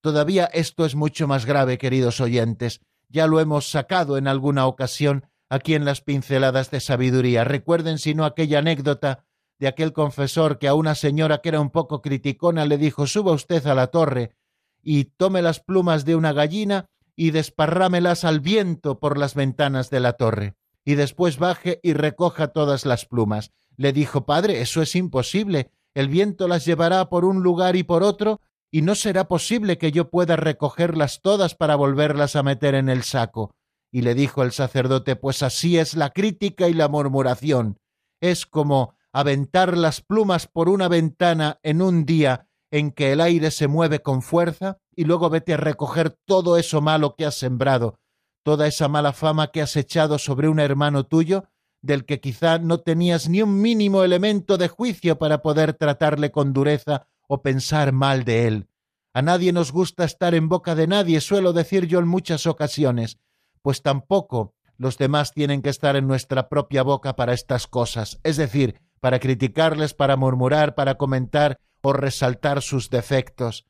Todavía 0.00 0.46
esto 0.46 0.86
es 0.86 0.94
mucho 0.94 1.28
más 1.28 1.44
grave, 1.44 1.76
queridos 1.76 2.22
oyentes. 2.22 2.80
Ya 3.10 3.26
lo 3.26 3.38
hemos 3.38 3.70
sacado 3.70 4.16
en 4.16 4.28
alguna 4.28 4.66
ocasión 4.66 5.26
aquí 5.50 5.74
en 5.74 5.84
las 5.84 6.00
pinceladas 6.00 6.70
de 6.70 6.80
sabiduría. 6.80 7.44
Recuerden, 7.44 7.98
si 7.98 8.14
no, 8.14 8.24
aquella 8.24 8.60
anécdota 8.60 9.26
de 9.58 9.68
aquel 9.68 9.92
confesor 9.92 10.58
que 10.58 10.68
a 10.68 10.74
una 10.74 10.94
señora 10.94 11.42
que 11.42 11.50
era 11.50 11.60
un 11.60 11.68
poco 11.68 12.00
criticona 12.00 12.64
le 12.64 12.78
dijo 12.78 13.06
suba 13.06 13.32
usted 13.32 13.66
a 13.66 13.74
la 13.74 13.88
torre 13.88 14.36
y 14.82 15.04
tome 15.04 15.42
las 15.42 15.60
plumas 15.60 16.06
de 16.06 16.16
una 16.16 16.32
gallina 16.32 16.88
y 17.16 17.30
desparrámelas 17.30 18.24
al 18.24 18.40
viento 18.40 19.00
por 19.00 19.18
las 19.18 19.34
ventanas 19.34 19.90
de 19.90 20.00
la 20.00 20.12
torre, 20.12 20.54
y 20.84 20.94
después 20.94 21.38
baje 21.38 21.80
y 21.82 21.94
recoja 21.94 22.48
todas 22.48 22.84
las 22.84 23.06
plumas. 23.06 23.52
Le 23.76 23.92
dijo, 23.92 24.26
Padre, 24.26 24.60
eso 24.60 24.82
es 24.82 24.94
imposible, 24.94 25.70
el 25.94 26.08
viento 26.08 26.46
las 26.46 26.66
llevará 26.66 27.08
por 27.08 27.24
un 27.24 27.42
lugar 27.42 27.74
y 27.74 27.82
por 27.82 28.02
otro, 28.02 28.40
y 28.70 28.82
no 28.82 28.94
será 28.94 29.28
posible 29.28 29.78
que 29.78 29.92
yo 29.92 30.10
pueda 30.10 30.36
recogerlas 30.36 31.22
todas 31.22 31.54
para 31.54 31.74
volverlas 31.74 32.36
a 32.36 32.42
meter 32.42 32.74
en 32.74 32.90
el 32.90 33.02
saco. 33.02 33.54
Y 33.90 34.02
le 34.02 34.14
dijo 34.14 34.42
el 34.42 34.52
sacerdote, 34.52 35.16
pues 35.16 35.42
así 35.42 35.78
es 35.78 35.94
la 35.94 36.10
crítica 36.10 36.68
y 36.68 36.74
la 36.74 36.88
murmuración. 36.88 37.78
Es 38.20 38.44
como 38.44 38.94
aventar 39.12 39.78
las 39.78 40.02
plumas 40.02 40.46
por 40.46 40.68
una 40.68 40.88
ventana 40.88 41.58
en 41.62 41.80
un 41.80 42.04
día 42.04 42.48
en 42.78 42.90
que 42.90 43.12
el 43.12 43.22
aire 43.22 43.50
se 43.50 43.68
mueve 43.68 44.00
con 44.00 44.20
fuerza 44.20 44.78
y 44.94 45.04
luego 45.04 45.30
vete 45.30 45.54
a 45.54 45.56
recoger 45.56 46.10
todo 46.26 46.58
eso 46.58 46.82
malo 46.82 47.16
que 47.16 47.24
has 47.24 47.34
sembrado, 47.34 47.98
toda 48.42 48.66
esa 48.66 48.86
mala 48.86 49.14
fama 49.14 49.50
que 49.50 49.62
has 49.62 49.76
echado 49.76 50.18
sobre 50.18 50.48
un 50.48 50.60
hermano 50.60 51.06
tuyo, 51.06 51.44
del 51.80 52.04
que 52.04 52.20
quizá 52.20 52.58
no 52.58 52.80
tenías 52.80 53.30
ni 53.30 53.40
un 53.40 53.62
mínimo 53.62 54.02
elemento 54.02 54.58
de 54.58 54.68
juicio 54.68 55.18
para 55.18 55.40
poder 55.40 55.72
tratarle 55.72 56.30
con 56.30 56.52
dureza 56.52 57.06
o 57.28 57.40
pensar 57.40 57.92
mal 57.92 58.24
de 58.24 58.46
él. 58.46 58.68
A 59.14 59.22
nadie 59.22 59.54
nos 59.54 59.72
gusta 59.72 60.04
estar 60.04 60.34
en 60.34 60.50
boca 60.50 60.74
de 60.74 60.86
nadie, 60.86 61.22
suelo 61.22 61.54
decir 61.54 61.86
yo 61.86 61.98
en 61.98 62.08
muchas 62.08 62.46
ocasiones, 62.46 63.18
pues 63.62 63.80
tampoco 63.80 64.54
los 64.76 64.98
demás 64.98 65.32
tienen 65.32 65.62
que 65.62 65.70
estar 65.70 65.96
en 65.96 66.06
nuestra 66.06 66.50
propia 66.50 66.82
boca 66.82 67.16
para 67.16 67.32
estas 67.32 67.66
cosas, 67.66 68.20
es 68.22 68.36
decir, 68.36 68.82
para 69.06 69.20
criticarles, 69.20 69.94
para 69.94 70.16
murmurar, 70.16 70.74
para 70.74 70.96
comentar 70.96 71.60
o 71.80 71.92
resaltar 71.92 72.60
sus 72.60 72.90
defectos. 72.90 73.64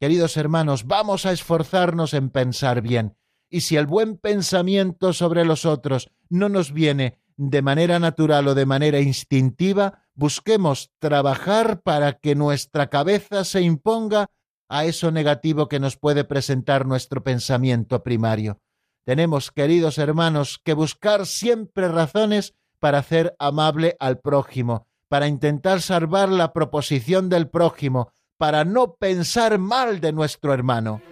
Queridos 0.00 0.36
hermanos, 0.36 0.84
vamos 0.84 1.26
a 1.26 1.30
esforzarnos 1.30 2.12
en 2.12 2.28
pensar 2.28 2.82
bien, 2.82 3.16
y 3.48 3.60
si 3.60 3.76
el 3.76 3.86
buen 3.86 4.16
pensamiento 4.16 5.12
sobre 5.12 5.44
los 5.44 5.64
otros 5.64 6.10
no 6.28 6.48
nos 6.48 6.72
viene 6.72 7.20
de 7.36 7.62
manera 7.62 8.00
natural 8.00 8.48
o 8.48 8.56
de 8.56 8.66
manera 8.66 8.98
instintiva, 8.98 10.08
busquemos 10.14 10.90
trabajar 10.98 11.82
para 11.82 12.14
que 12.14 12.34
nuestra 12.34 12.88
cabeza 12.88 13.44
se 13.44 13.60
imponga 13.60 14.26
a 14.68 14.86
eso 14.86 15.12
negativo 15.12 15.68
que 15.68 15.78
nos 15.78 15.98
puede 15.98 16.24
presentar 16.24 16.84
nuestro 16.84 17.22
pensamiento 17.22 18.02
primario. 18.02 18.60
Tenemos, 19.04 19.52
queridos 19.52 19.98
hermanos, 19.98 20.60
que 20.64 20.74
buscar 20.74 21.26
siempre 21.26 21.86
razones 21.86 22.54
para 22.80 22.98
hacer 22.98 23.36
amable 23.38 23.96
al 24.00 24.18
prójimo, 24.18 24.88
para 25.08 25.28
intentar 25.28 25.80
salvar 25.80 26.28
la 26.30 26.52
proposición 26.52 27.28
del 27.28 27.48
prójimo, 27.48 28.10
para 28.38 28.64
no 28.64 28.94
pensar 28.94 29.58
mal 29.58 30.00
de 30.00 30.12
nuestro 30.12 30.52
hermano. 30.52 31.02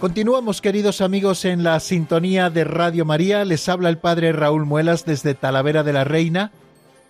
Continuamos, 0.00 0.60
queridos 0.60 1.00
amigos, 1.00 1.46
en 1.46 1.64
la 1.64 1.80
sintonía 1.80 2.50
de 2.50 2.64
Radio 2.64 3.06
María. 3.06 3.46
Les 3.46 3.66
habla 3.66 3.88
el 3.88 3.96
padre 3.96 4.30
Raúl 4.32 4.66
Muelas 4.66 5.06
desde 5.06 5.34
Talavera 5.34 5.82
de 5.84 5.94
la 5.94 6.04
Reina 6.04 6.52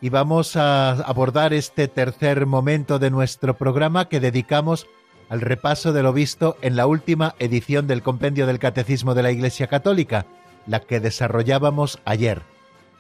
y 0.01 0.09
vamos 0.09 0.55
a 0.55 0.93
abordar 0.93 1.53
este 1.53 1.89
tercer 1.89 2.47
momento 2.47 3.01
de 3.01 3.11
nuestro 3.11 3.57
programa 3.57 4.09
que 4.09 4.21
dedicamos 4.21 4.87
al 5.29 5.41
repaso 5.41 5.93
de 5.93 6.05
lo 6.05 6.13
visto 6.13 6.57
en 6.63 6.77
la 6.77 6.87
última 6.87 7.35
edición 7.41 7.89
del 7.89 8.05
Compendio 8.05 8.47
del 8.47 8.61
Catecismo 8.61 9.17
de 9.17 9.25
la 9.25 9.33
Iglesia 9.33 9.67
Católica, 9.67 10.27
la 10.69 10.79
que 10.79 11.01
desarrollábamos 11.01 11.99
ayer. 12.05 12.43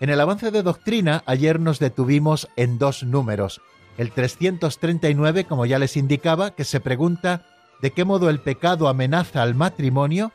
En 0.00 0.10
el 0.10 0.20
avance 0.20 0.50
de 0.50 0.64
doctrina, 0.64 1.22
ayer 1.26 1.60
nos 1.60 1.78
detuvimos 1.78 2.48
en 2.56 2.78
dos 2.78 3.04
números. 3.04 3.60
El 3.98 4.10
339, 4.10 5.44
como 5.44 5.64
ya 5.64 5.78
les 5.78 5.96
indicaba, 5.96 6.56
que 6.56 6.64
se 6.64 6.80
pregunta 6.80 7.46
de 7.80 7.90
qué 7.92 8.04
modo 8.04 8.30
el 8.30 8.40
pecado 8.40 8.88
amenaza 8.88 9.42
al 9.42 9.54
matrimonio, 9.54 10.32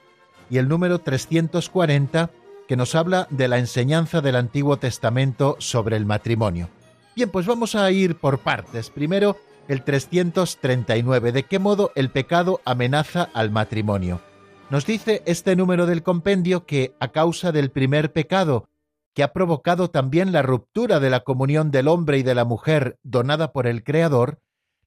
y 0.50 0.58
el 0.58 0.68
número 0.68 1.00
340, 1.00 2.30
que 2.68 2.76
nos 2.76 2.96
habla 2.96 3.28
de 3.30 3.48
la 3.48 3.58
enseñanza 3.58 4.22
del 4.22 4.36
Antiguo 4.36 4.78
Testamento 4.78 5.56
sobre 5.60 5.96
el 5.96 6.06
matrimonio. 6.06 6.70
Bien, 7.16 7.30
pues 7.30 7.46
vamos 7.46 7.76
a 7.76 7.90
ir 7.92 8.16
por 8.16 8.40
partes. 8.40 8.90
Primero, 8.90 9.38
el 9.68 9.84
339, 9.84 11.32
de 11.32 11.44
qué 11.44 11.60
modo 11.60 11.92
el 11.96 12.10
pecado 12.10 12.62
amenaza 12.66 13.30
al 13.34 13.52
matrimonio. 13.52 14.22
Nos 14.70 14.86
dice 14.86 15.22
este 15.26 15.56
número 15.56 15.86
del 15.86 16.04
compendio 16.04 16.66
que 16.66 16.96
a 17.00 17.10
causa 17.10 17.52
del 17.52 17.72
primer 17.72 18.14
pecado, 18.14 18.70
que 19.14 19.24
ha 19.24 19.34
provocado 19.34 19.90
también 19.90 20.32
la 20.32 20.42
ruptura 20.42 21.00
de 21.00 21.10
la 21.10 21.22
comunión 21.22 21.72
del 21.72 21.90
hombre 21.90 22.18
y 22.18 22.24
de 22.24 22.36
la 22.36 22.46
mujer 22.46 22.98
donada 23.04 23.52
por 23.52 23.68
el 23.68 23.84
Creador, 23.84 24.40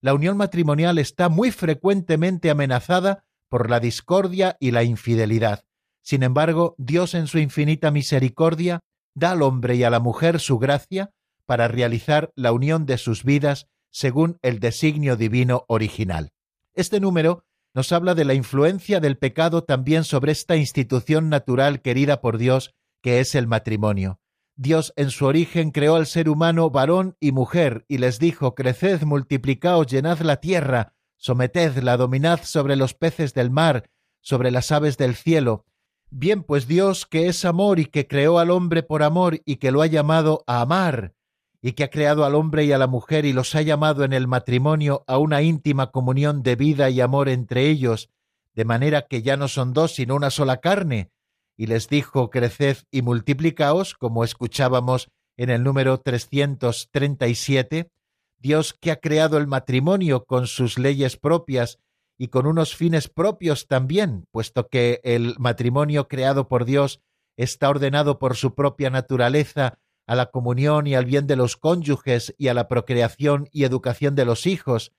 la 0.04 0.12
unión 0.12 0.36
matrimonial 0.36 0.98
está 0.98 1.30
muy 1.30 1.50
frecuentemente 1.50 2.50
amenazada 2.50 3.24
por 3.48 3.70
la 3.70 3.80
discordia 3.80 4.58
y 4.60 4.70
la 4.70 4.82
infidelidad. 4.82 5.64
Sin 6.02 6.22
embargo, 6.22 6.74
Dios 6.76 7.14
en 7.14 7.26
su 7.26 7.38
infinita 7.38 7.90
misericordia 7.90 8.80
da 9.14 9.30
al 9.30 9.40
hombre 9.40 9.76
y 9.76 9.82
a 9.82 9.88
la 9.88 10.00
mujer 10.00 10.40
su 10.40 10.58
gracia 10.58 11.14
para 11.46 11.68
realizar 11.68 12.34
la 12.36 12.52
unión 12.52 12.84
de 12.84 12.98
sus 12.98 13.24
vidas 13.24 13.66
según 13.88 14.38
el 14.42 14.60
designio 14.60 15.16
divino 15.16 15.64
original. 15.68 16.32
Este 16.74 17.00
número 17.00 17.46
nos 17.72 17.90
habla 17.90 18.14
de 18.14 18.26
la 18.26 18.34
influencia 18.34 19.00
del 19.00 19.16
pecado 19.16 19.64
también 19.64 20.04
sobre 20.04 20.32
esta 20.32 20.56
institución 20.56 21.30
natural 21.30 21.80
querida 21.80 22.20
por 22.20 22.36
Dios 22.36 22.74
que 23.00 23.20
es 23.20 23.34
el 23.34 23.46
matrimonio. 23.46 24.20
Dios 24.56 24.92
en 24.96 25.10
su 25.10 25.26
origen 25.26 25.72
creó 25.72 25.96
al 25.96 26.06
ser 26.06 26.28
humano 26.28 26.70
varón 26.70 27.16
y 27.18 27.32
mujer, 27.32 27.84
y 27.88 27.98
les 27.98 28.18
dijo, 28.20 28.54
Creced, 28.54 29.02
multiplicaos, 29.02 29.88
llenad 29.88 30.20
la 30.20 30.36
tierra, 30.36 30.94
sometedla, 31.16 31.96
dominad 31.96 32.40
sobre 32.44 32.76
los 32.76 32.94
peces 32.94 33.34
del 33.34 33.50
mar, 33.50 33.90
sobre 34.20 34.52
las 34.52 34.70
aves 34.70 34.96
del 34.96 35.16
cielo. 35.16 35.66
Bien, 36.10 36.44
pues 36.44 36.68
Dios, 36.68 37.06
que 37.06 37.26
es 37.26 37.44
amor 37.44 37.80
y 37.80 37.86
que 37.86 38.06
creó 38.06 38.38
al 38.38 38.50
hombre 38.50 38.84
por 38.84 39.02
amor 39.02 39.40
y 39.44 39.56
que 39.56 39.72
lo 39.72 39.82
ha 39.82 39.86
llamado 39.86 40.44
a 40.46 40.60
amar, 40.60 41.14
y 41.60 41.72
que 41.72 41.82
ha 41.82 41.90
creado 41.90 42.24
al 42.24 42.36
hombre 42.36 42.64
y 42.64 42.70
a 42.70 42.78
la 42.78 42.86
mujer 42.86 43.24
y 43.24 43.32
los 43.32 43.54
ha 43.56 43.62
llamado 43.62 44.04
en 44.04 44.12
el 44.12 44.28
matrimonio 44.28 45.02
a 45.08 45.18
una 45.18 45.42
íntima 45.42 45.90
comunión 45.90 46.44
de 46.44 46.54
vida 46.54 46.90
y 46.90 47.00
amor 47.00 47.28
entre 47.28 47.68
ellos, 47.68 48.10
de 48.54 48.64
manera 48.64 49.06
que 49.08 49.22
ya 49.22 49.36
no 49.36 49.48
son 49.48 49.72
dos 49.72 49.96
sino 49.96 50.14
una 50.14 50.30
sola 50.30 50.58
carne, 50.58 51.10
y 51.56 51.66
les 51.66 51.88
dijo, 51.88 52.30
Creced 52.30 52.78
y 52.90 53.02
multiplicaos, 53.02 53.94
como 53.94 54.24
escuchábamos 54.24 55.08
en 55.36 55.50
el 55.50 55.62
número 55.62 55.98
337, 55.98 57.90
Dios 58.38 58.74
que 58.74 58.90
ha 58.90 58.96
creado 58.96 59.38
el 59.38 59.46
matrimonio 59.46 60.24
con 60.24 60.46
sus 60.46 60.78
leyes 60.78 61.16
propias 61.16 61.78
y 62.18 62.28
con 62.28 62.46
unos 62.46 62.76
fines 62.76 63.08
propios 63.08 63.66
también, 63.66 64.26
puesto 64.30 64.68
que 64.68 65.00
el 65.02 65.34
matrimonio 65.38 66.08
creado 66.08 66.48
por 66.48 66.64
Dios 66.64 67.00
está 67.36 67.68
ordenado 67.68 68.18
por 68.18 68.36
su 68.36 68.54
propia 68.54 68.90
naturaleza 68.90 69.78
a 70.06 70.14
la 70.14 70.26
comunión 70.26 70.86
y 70.86 70.94
al 70.94 71.06
bien 71.06 71.26
de 71.26 71.36
los 71.36 71.56
cónyuges 71.56 72.34
y 72.38 72.48
a 72.48 72.54
la 72.54 72.68
procreación 72.68 73.48
y 73.50 73.64
educación 73.64 74.14
de 74.14 74.24
los 74.24 74.46
hijos, 74.46 74.92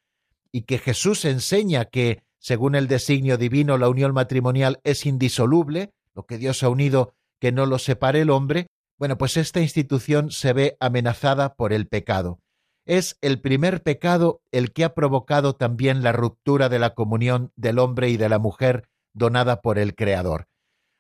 y 0.52 0.64
que 0.64 0.80
Jesús 0.80 1.26
enseña 1.26 1.86
que, 1.86 2.24
según 2.40 2.76
el 2.76 2.88
designio 2.88 3.38
divino, 3.38 3.78
la 3.78 3.90
unión 3.90 4.14
matrimonial 4.14 4.80
es 4.84 5.06
indisoluble, 5.06 5.94
lo 6.16 6.26
que 6.26 6.38
Dios 6.38 6.64
ha 6.64 6.70
unido, 6.70 7.14
que 7.40 7.52
no 7.52 7.66
lo 7.66 7.78
separe 7.78 8.22
el 8.22 8.30
hombre, 8.30 8.68
bueno, 8.98 9.18
pues 9.18 9.36
esta 9.38 9.60
institución 9.60 10.32
se 10.32 10.54
ve 10.54 10.78
amenazada 10.80 11.56
por 11.56 11.74
el 11.74 11.88
pecado. 11.88 12.40
Es 12.86 13.18
el 13.22 13.42
primer 13.42 13.84
pecado 13.84 14.42
el 14.52 14.72
que 14.72 14.86
ha 14.86 14.94
provocado 14.94 15.56
también 15.56 16.02
la 16.02 16.14
ruptura 16.14 16.70
de 16.70 16.80
la 16.80 16.94
comunión 16.94 17.52
del 17.56 17.80
hombre 17.80 18.10
y 18.10 18.18
de 18.18 18.30
la 18.30 18.40
mujer 18.40 18.88
donada 19.14 19.62
por 19.62 19.78
el 19.80 19.96
Creador. 19.96 20.48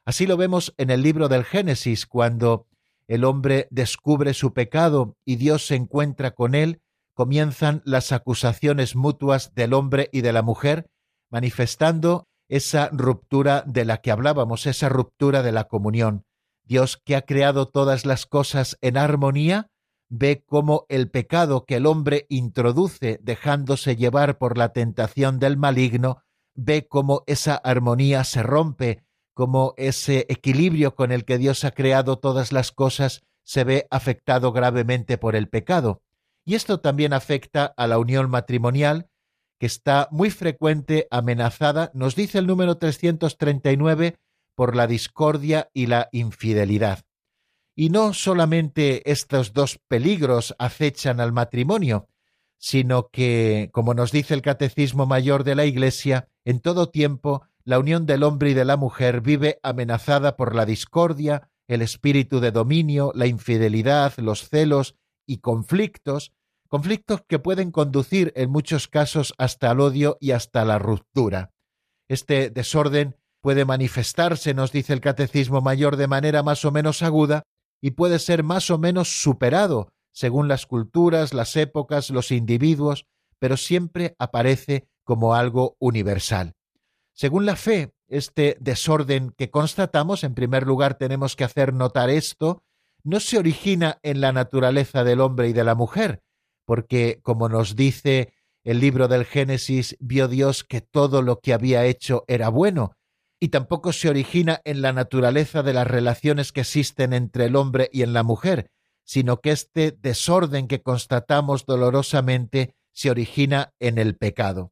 Así 0.03 0.27
lo 0.27 0.35
vemos 0.35 0.73
en 0.77 0.89
el 0.89 1.01
libro 1.01 1.29
del 1.29 1.45
Génesis, 1.45 2.05
cuando 2.05 2.67
el 3.07 3.23
hombre 3.23 3.67
descubre 3.71 4.33
su 4.33 4.53
pecado 4.53 5.15
y 5.25 5.37
Dios 5.37 5.65
se 5.67 5.75
encuentra 5.75 6.31
con 6.31 6.53
él, 6.53 6.81
comienzan 7.13 7.81
las 7.85 8.11
acusaciones 8.11 8.95
mutuas 8.95 9.53
del 9.55 9.73
hombre 9.73 10.09
y 10.11 10.21
de 10.21 10.33
la 10.33 10.41
mujer, 10.41 10.89
manifestando 11.29 12.27
esa 12.47 12.89
ruptura 12.91 13.63
de 13.65 13.85
la 13.85 13.97
que 13.97 14.11
hablábamos, 14.11 14.65
esa 14.65 14.89
ruptura 14.89 15.41
de 15.43 15.51
la 15.51 15.65
comunión. 15.65 16.25
Dios 16.63 16.97
que 17.03 17.15
ha 17.15 17.21
creado 17.21 17.67
todas 17.67 18.05
las 18.05 18.25
cosas 18.25 18.77
en 18.81 18.97
armonía, 18.97 19.69
ve 20.09 20.43
cómo 20.45 20.85
el 20.89 21.09
pecado 21.09 21.65
que 21.65 21.75
el 21.75 21.85
hombre 21.85 22.25
introduce 22.29 23.19
dejándose 23.21 23.95
llevar 23.95 24.37
por 24.37 24.57
la 24.57 24.69
tentación 24.69 25.39
del 25.39 25.57
maligno, 25.57 26.23
ve 26.55 26.87
cómo 26.87 27.23
esa 27.27 27.55
armonía 27.55 28.23
se 28.23 28.43
rompe, 28.43 29.03
cómo 29.33 29.73
ese 29.77 30.25
equilibrio 30.29 30.95
con 30.95 31.11
el 31.11 31.25
que 31.25 31.37
Dios 31.37 31.63
ha 31.65 31.71
creado 31.71 32.17
todas 32.17 32.51
las 32.51 32.71
cosas 32.71 33.23
se 33.43 33.63
ve 33.63 33.87
afectado 33.91 34.51
gravemente 34.51 35.17
por 35.17 35.35
el 35.35 35.49
pecado. 35.49 36.01
Y 36.45 36.55
esto 36.55 36.79
también 36.79 37.13
afecta 37.13 37.65
a 37.77 37.87
la 37.87 37.97
unión 37.97 38.29
matrimonial, 38.29 39.09
que 39.59 39.65
está 39.65 40.07
muy 40.11 40.29
frecuente, 40.29 41.07
amenazada, 41.11 41.91
nos 41.93 42.15
dice 42.15 42.39
el 42.39 42.47
número 42.47 42.77
339, 42.77 44.17
por 44.55 44.75
la 44.75 44.87
discordia 44.87 45.69
y 45.73 45.87
la 45.87 46.09
infidelidad. 46.11 47.03
Y 47.75 47.89
no 47.89 48.13
solamente 48.13 49.09
estos 49.11 49.53
dos 49.53 49.79
peligros 49.87 50.55
acechan 50.57 51.19
al 51.19 51.33
matrimonio, 51.33 52.07
sino 52.57 53.09
que, 53.09 53.69
como 53.73 53.93
nos 53.93 54.11
dice 54.11 54.33
el 54.33 54.41
Catecismo 54.41 55.05
Mayor 55.05 55.43
de 55.43 55.55
la 55.55 55.65
Iglesia, 55.65 56.29
en 56.45 56.61
todo 56.61 56.89
tiempo 56.89 57.43
la 57.65 57.79
unión 57.79 58.05
del 58.05 58.23
hombre 58.23 58.51
y 58.51 58.53
de 58.53 58.63
la 58.63 58.77
mujer 58.77 59.21
vive 59.21 59.59
amenazada 59.61 60.37
por 60.37 60.55
la 60.55 60.65
discordia, 60.65 61.49
el 61.67 61.81
espíritu 61.81 62.39
de 62.39 62.51
dominio, 62.51 63.11
la 63.15 63.27
infidelidad, 63.27 64.13
los 64.17 64.47
celos 64.47 64.95
y 65.25 65.39
conflictos, 65.39 66.31
conflictos 66.67 67.21
que 67.27 67.39
pueden 67.39 67.71
conducir 67.71 68.33
en 68.35 68.49
muchos 68.49 68.87
casos 68.87 69.33
hasta 69.37 69.71
el 69.71 69.79
odio 69.79 70.17
y 70.19 70.31
hasta 70.31 70.65
la 70.65 70.79
ruptura. 70.79 71.51
Este 72.07 72.49
desorden 72.49 73.17
puede 73.41 73.65
manifestarse, 73.65 74.53
nos 74.53 74.71
dice 74.71 74.93
el 74.93 75.01
Catecismo 75.01 75.61
Mayor, 75.61 75.97
de 75.97 76.07
manera 76.07 76.43
más 76.43 76.65
o 76.65 76.71
menos 76.71 77.03
aguda 77.03 77.43
y 77.81 77.91
puede 77.91 78.19
ser 78.19 78.43
más 78.43 78.69
o 78.71 78.77
menos 78.77 79.21
superado 79.21 79.89
según 80.11 80.47
las 80.47 80.65
culturas, 80.65 81.33
las 81.33 81.55
épocas, 81.57 82.09
los 82.09 82.31
individuos, 82.31 83.05
pero 83.37 83.57
siempre 83.57 84.15
aparece 84.17 84.87
como 85.03 85.35
algo 85.35 85.75
universal. 85.79 86.53
Según 87.13 87.45
la 87.45 87.55
fe, 87.55 87.93
este 88.07 88.57
desorden 88.59 89.31
que 89.37 89.51
constatamos, 89.51 90.23
en 90.23 90.33
primer 90.33 90.65
lugar 90.65 90.97
tenemos 90.97 91.35
que 91.35 91.43
hacer 91.43 91.73
notar 91.73 92.09
esto, 92.09 92.63
no 93.03 93.19
se 93.19 93.37
origina 93.37 93.99
en 94.03 94.21
la 94.21 94.31
naturaleza 94.31 95.03
del 95.03 95.21
hombre 95.21 95.49
y 95.49 95.53
de 95.53 95.63
la 95.63 95.75
mujer, 95.75 96.23
porque, 96.65 97.19
como 97.21 97.47
nos 97.47 97.75
dice 97.75 98.33
el 98.63 98.79
libro 98.79 99.07
del 99.07 99.25
Génesis, 99.25 99.95
vio 99.99 100.27
Dios 100.27 100.63
que 100.63 100.81
todo 100.81 101.21
lo 101.21 101.39
que 101.39 101.53
había 101.53 101.85
hecho 101.85 102.25
era 102.27 102.49
bueno, 102.49 102.97
y 103.39 103.49
tampoco 103.49 103.93
se 103.93 104.09
origina 104.09 104.61
en 104.65 104.81
la 104.81 104.91
naturaleza 104.91 105.61
de 105.61 105.73
las 105.73 105.87
relaciones 105.87 106.51
que 106.51 106.61
existen 106.61 107.13
entre 107.13 107.45
el 107.45 107.55
hombre 107.55 107.89
y 107.93 108.01
en 108.01 108.13
la 108.13 108.23
mujer, 108.23 108.71
sino 109.03 109.39
que 109.39 109.51
este 109.51 109.91
desorden 109.91 110.67
que 110.67 110.81
constatamos 110.81 111.65
dolorosamente 111.65 112.73
se 112.91 113.11
origina 113.11 113.73
en 113.79 113.99
el 113.99 114.17
pecado. 114.17 114.71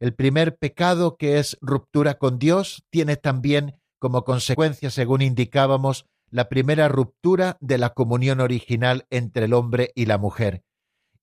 El 0.00 0.14
primer 0.14 0.56
pecado, 0.56 1.16
que 1.16 1.38
es 1.38 1.58
ruptura 1.60 2.14
con 2.14 2.38
Dios, 2.38 2.84
tiene 2.90 3.16
también 3.16 3.74
como 3.98 4.24
consecuencia, 4.24 4.90
según 4.90 5.20
indicábamos, 5.20 6.06
la 6.30 6.48
primera 6.48 6.88
ruptura 6.88 7.56
de 7.60 7.78
la 7.78 7.90
comunión 7.90 8.40
original 8.40 9.06
entre 9.10 9.46
el 9.46 9.52
hombre 9.52 9.92
y 9.94 10.06
la 10.06 10.18
mujer 10.18 10.65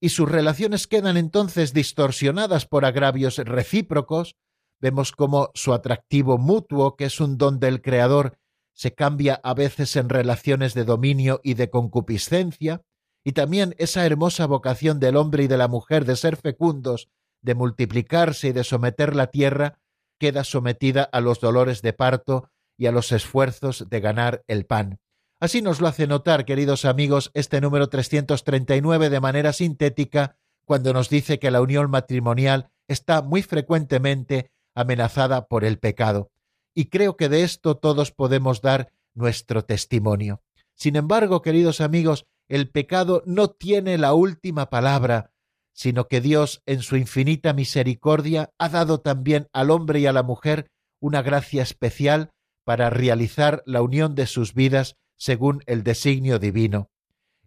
y 0.04 0.10
sus 0.10 0.30
relaciones 0.30 0.86
quedan 0.86 1.16
entonces 1.16 1.72
distorsionadas 1.72 2.66
por 2.66 2.84
agravios 2.84 3.38
recíprocos, 3.38 4.36
vemos 4.82 5.14
cómo 5.14 5.50
su 5.54 5.72
atractivo 5.72 6.38
mutuo, 6.38 6.98
que 6.98 7.06
es 7.06 7.22
un 7.22 7.38
don 7.38 7.58
del 7.62 7.82
Creador, 7.82 8.38
se 8.74 8.94
cambia 8.94 9.40
a 9.46 9.54
veces 9.54 9.96
en 9.96 10.10
relaciones 10.10 10.74
de 10.74 10.84
dominio 10.84 11.40
y 11.42 11.54
de 11.54 11.70
concupiscencia, 11.70 12.82
y 13.24 13.32
también 13.32 13.76
esa 13.78 14.06
hermosa 14.06 14.46
vocación 14.46 15.00
del 15.00 15.16
hombre 15.16 15.46
y 15.46 15.48
de 15.48 15.56
la 15.56 15.70
mujer 15.70 16.04
de 16.04 16.18
ser 16.18 16.36
fecundos, 16.36 17.08
de 17.42 17.56
multiplicarse 17.56 18.50
y 18.50 18.52
de 18.52 18.66
someter 18.66 19.16
la 19.16 19.28
tierra, 19.28 19.80
queda 20.20 20.44
sometida 20.44 21.04
a 21.04 21.22
los 21.22 21.40
dolores 21.40 21.82
de 21.82 21.94
parto 21.94 22.50
y 22.78 22.88
a 22.88 22.92
los 22.92 23.14
esfuerzos 23.14 23.90
de 23.90 24.02
ganar 24.02 24.44
el 24.48 24.66
pan. 24.66 25.00
Así 25.44 25.62
nos 25.62 25.82
lo 25.82 25.90
hace 25.90 26.08
notar, 26.08 26.46
queridos 26.46 26.86
amigos, 26.86 27.30
este 27.34 27.60
número 27.60 27.90
339 27.90 29.10
de 29.10 29.20
manera 29.20 29.52
sintética, 29.52 30.38
cuando 30.64 30.94
nos 30.94 31.10
dice 31.10 31.38
que 31.38 31.52
la 31.52 31.60
unión 31.60 31.92
matrimonial 31.92 32.70
está 32.88 33.22
muy 33.22 33.42
frecuentemente 33.42 34.52
amenazada 34.74 35.48
por 35.48 35.66
el 35.66 35.80
pecado. 35.80 36.32
Y 36.74 36.86
creo 36.86 37.18
que 37.18 37.28
de 37.28 37.44
esto 37.44 37.76
todos 37.76 38.14
podemos 38.14 38.62
dar 38.62 38.94
nuestro 39.16 39.66
testimonio. 39.66 40.42
Sin 40.76 40.96
embargo, 40.96 41.42
queridos 41.42 41.82
amigos, 41.82 42.26
el 42.48 42.70
pecado 42.70 43.22
no 43.26 43.50
tiene 43.50 43.98
la 43.98 44.14
última 44.14 44.70
palabra, 44.70 45.32
sino 45.74 46.08
que 46.08 46.22
Dios, 46.22 46.62
en 46.66 46.82
su 46.82 46.96
infinita 46.96 47.52
misericordia, 47.52 48.54
ha 48.58 48.70
dado 48.70 49.02
también 49.02 49.50
al 49.52 49.72
hombre 49.72 50.00
y 50.00 50.06
a 50.06 50.14
la 50.14 50.24
mujer 50.24 50.72
una 51.02 51.22
gracia 51.22 51.64
especial 51.64 52.30
para 52.64 52.90
realizar 52.90 53.62
la 53.66 53.82
unión 53.82 54.16
de 54.16 54.26
sus 54.26 54.54
vidas 54.54 54.96
según 55.24 55.64
el 55.68 55.84
designio 55.84 56.38
divino. 56.38 56.90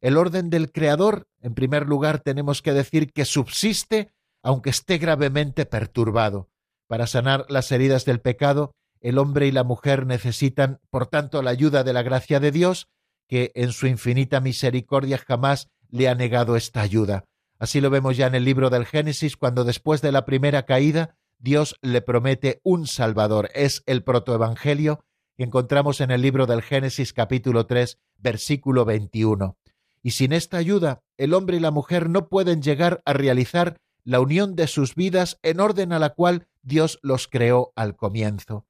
El 0.01 0.17
orden 0.17 0.49
del 0.49 0.73
Creador, 0.73 1.29
en 1.43 1.55
primer 1.55 1.87
lugar, 1.87 2.21
tenemos 2.21 2.63
que 2.63 2.73
decir 2.73 3.13
que 3.13 3.27
subsiste 3.27 4.15
aunque 4.43 4.71
esté 4.71 4.97
gravemente 4.97 5.67
perturbado. 5.67 6.49
Para 6.87 7.07
sanar 7.07 7.45
las 7.51 7.71
heridas 7.73 8.07
del 8.07 8.23
pecado, 8.23 8.73
el 9.03 9.19
hombre 9.19 9.47
y 9.47 9.53
la 9.53 9.63
mujer 9.63 10.07
necesitan, 10.07 10.81
por 10.89 11.07
tanto, 11.07 11.43
la 11.43 11.51
ayuda 11.51 11.85
de 11.85 11.93
la 11.93 12.03
gracia 12.03 12.41
de 12.41 12.51
Dios, 12.51 12.89
que 13.29 13.53
en 13.55 13.73
su 13.73 13.87
infinita 13.87 14.41
misericordia 14.41 15.19
jamás 15.19 15.69
le 15.91 16.09
ha 16.09 16.15
negado 16.15 16.57
esta 16.57 16.81
ayuda. 16.81 17.25
Así 17.59 17.83
lo 17.83 17.91
vemos 17.91 18.17
ya 18.17 18.27
en 18.27 18.37
el 18.37 18.45
libro 18.47 18.71
del 18.71 18.87
Génesis, 18.87 19.37
cuando 19.37 19.65
después 19.65 20.01
de 20.01 20.13
la 20.13 20.25
primera 20.25 20.65
caída, 20.65 21.19
Dios 21.39 21.77
le 21.83 22.01
promete 22.01 22.63
un 22.63 22.87
Salvador. 22.87 23.51
Es 23.53 23.83
el 23.85 24.03
protoevangelio 24.03 25.05
que 25.37 25.45
encontramos 25.45 26.01
en 26.01 26.11
el 26.11 26.23
libro 26.23 26.47
del 26.47 26.63
Génesis 26.63 27.13
capítulo 27.13 27.67
3, 27.67 27.99
versículo 28.19 28.85
21. 28.85 29.59
Y 30.03 30.13
sin 30.13 30.33
esta 30.33 30.57
ayuda, 30.57 31.03
el 31.19 31.35
hombre 31.35 31.59
y 31.59 31.61
la 31.61 31.71
mujer 31.71 32.09
no 32.09 32.29
pueden 32.29 32.63
llegar 32.63 33.03
a 33.05 33.13
realizar 33.13 33.81
la 34.05 34.21
unión 34.21 34.55
de 34.55 34.67
sus 34.67 34.95
vidas 34.95 35.39
en 35.43 35.61
orden 35.61 35.93
a 35.93 35.99
la 35.99 36.11
cual 36.11 36.47
Dios 36.63 36.99
los 37.03 37.29
creó 37.29 37.73
al 37.77 37.97
comienzo. 37.97 38.67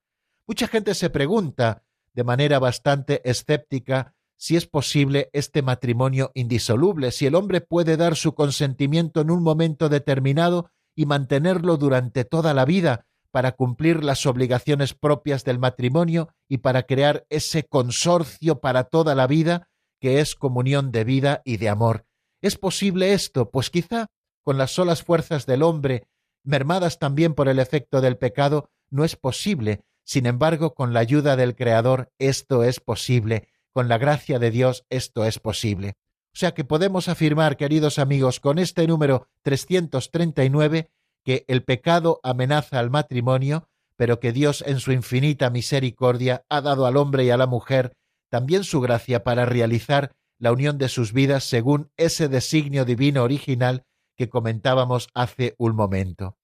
Mucha 0.46 0.66
gente 0.66 0.94
se 0.94 1.11
pregunta, 1.11 1.85
de 2.14 2.24
manera 2.24 2.59
bastante 2.59 3.29
escéptica, 3.29 4.14
si 4.37 4.57
es 4.57 4.66
posible 4.66 5.31
este 5.33 5.62
matrimonio 5.62 6.31
indisoluble, 6.35 7.12
si 7.12 7.26
el 7.26 7.35
hombre 7.35 7.61
puede 7.61 7.96
dar 7.96 8.16
su 8.16 8.35
consentimiento 8.35 9.20
en 9.20 9.31
un 9.31 9.42
momento 9.42 9.88
determinado 9.88 10.70
y 10.94 11.07
mantenerlo 11.07 11.76
durante 11.76 12.24
toda 12.24 12.55
la 12.55 12.64
vida 12.64 13.06
para 13.37 13.53
cumplir 13.53 14.03
las 14.03 14.25
obligaciones 14.25 14.94
propias 14.94 15.44
del 15.44 15.59
matrimonio 15.59 16.31
y 16.49 16.57
para 16.57 16.85
crear 16.85 17.27
ese 17.29 17.64
consorcio 17.64 18.62
para 18.62 18.85
toda 18.85 19.14
la 19.14 19.27
vida 19.27 19.68
que 20.01 20.20
es 20.20 20.35
comunión 20.35 20.90
de 20.90 21.05
vida 21.05 21.42
y 21.44 21.59
de 21.59 21.68
amor. 21.68 22.07
¿Es 22.40 22.57
posible 22.57 23.12
esto? 23.12 23.51
Pues 23.51 23.68
quizá 23.68 24.07
con 24.42 24.57
las 24.57 24.70
solas 24.70 25.03
fuerzas 25.03 25.44
del 25.44 25.62
hombre, 25.62 26.09
mermadas 26.44 26.99
también 26.99 27.35
por 27.35 27.51
el 27.51 27.59
efecto 27.59 28.01
del 28.01 28.16
pecado, 28.16 28.70
no 28.88 29.05
es 29.05 29.16
posible. 29.16 29.83
Sin 30.03 30.25
embargo, 30.25 30.72
con 30.72 30.94
la 30.94 31.01
ayuda 31.01 31.37
del 31.37 31.57
Creador, 31.57 32.11
esto 32.18 32.64
es 32.64 32.81
posible 32.81 33.51
con 33.77 33.88
la 33.88 33.99
gracia 33.99 34.38
de 34.38 34.51
Dios 34.51 34.87
esto 34.88 35.27
es 35.27 35.38
posible. 35.38 35.99
O 36.33 36.38
sea 36.38 36.55
que 36.55 36.64
podemos 36.64 37.09
afirmar, 37.09 37.59
queridos 37.59 37.99
amigos, 37.99 38.40
con 38.40 38.59
este 38.59 38.87
número 38.87 39.29
339, 39.42 40.90
que 41.26 41.44
el 41.48 41.64
pecado 41.64 42.20
amenaza 42.22 42.78
al 42.78 42.88
matrimonio, 42.88 43.68
pero 43.96 44.20
que 44.20 44.30
Dios 44.30 44.62
en 44.64 44.78
su 44.78 44.92
infinita 44.92 45.50
misericordia 45.50 46.46
ha 46.48 46.60
dado 46.60 46.86
al 46.86 46.96
hombre 46.96 47.24
y 47.24 47.30
a 47.30 47.36
la 47.36 47.48
mujer 47.48 47.96
también 48.28 48.62
su 48.62 48.80
gracia 48.80 49.24
para 49.24 49.44
realizar 49.44 50.14
la 50.38 50.52
unión 50.52 50.78
de 50.78 50.88
sus 50.88 51.12
vidas 51.12 51.42
según 51.42 51.90
ese 51.96 52.28
designio 52.28 52.84
divino 52.84 53.24
original 53.24 53.84
que 54.16 54.28
comentábamos 54.28 55.08
hace 55.14 55.56
un 55.58 55.74
momento. 55.74 56.38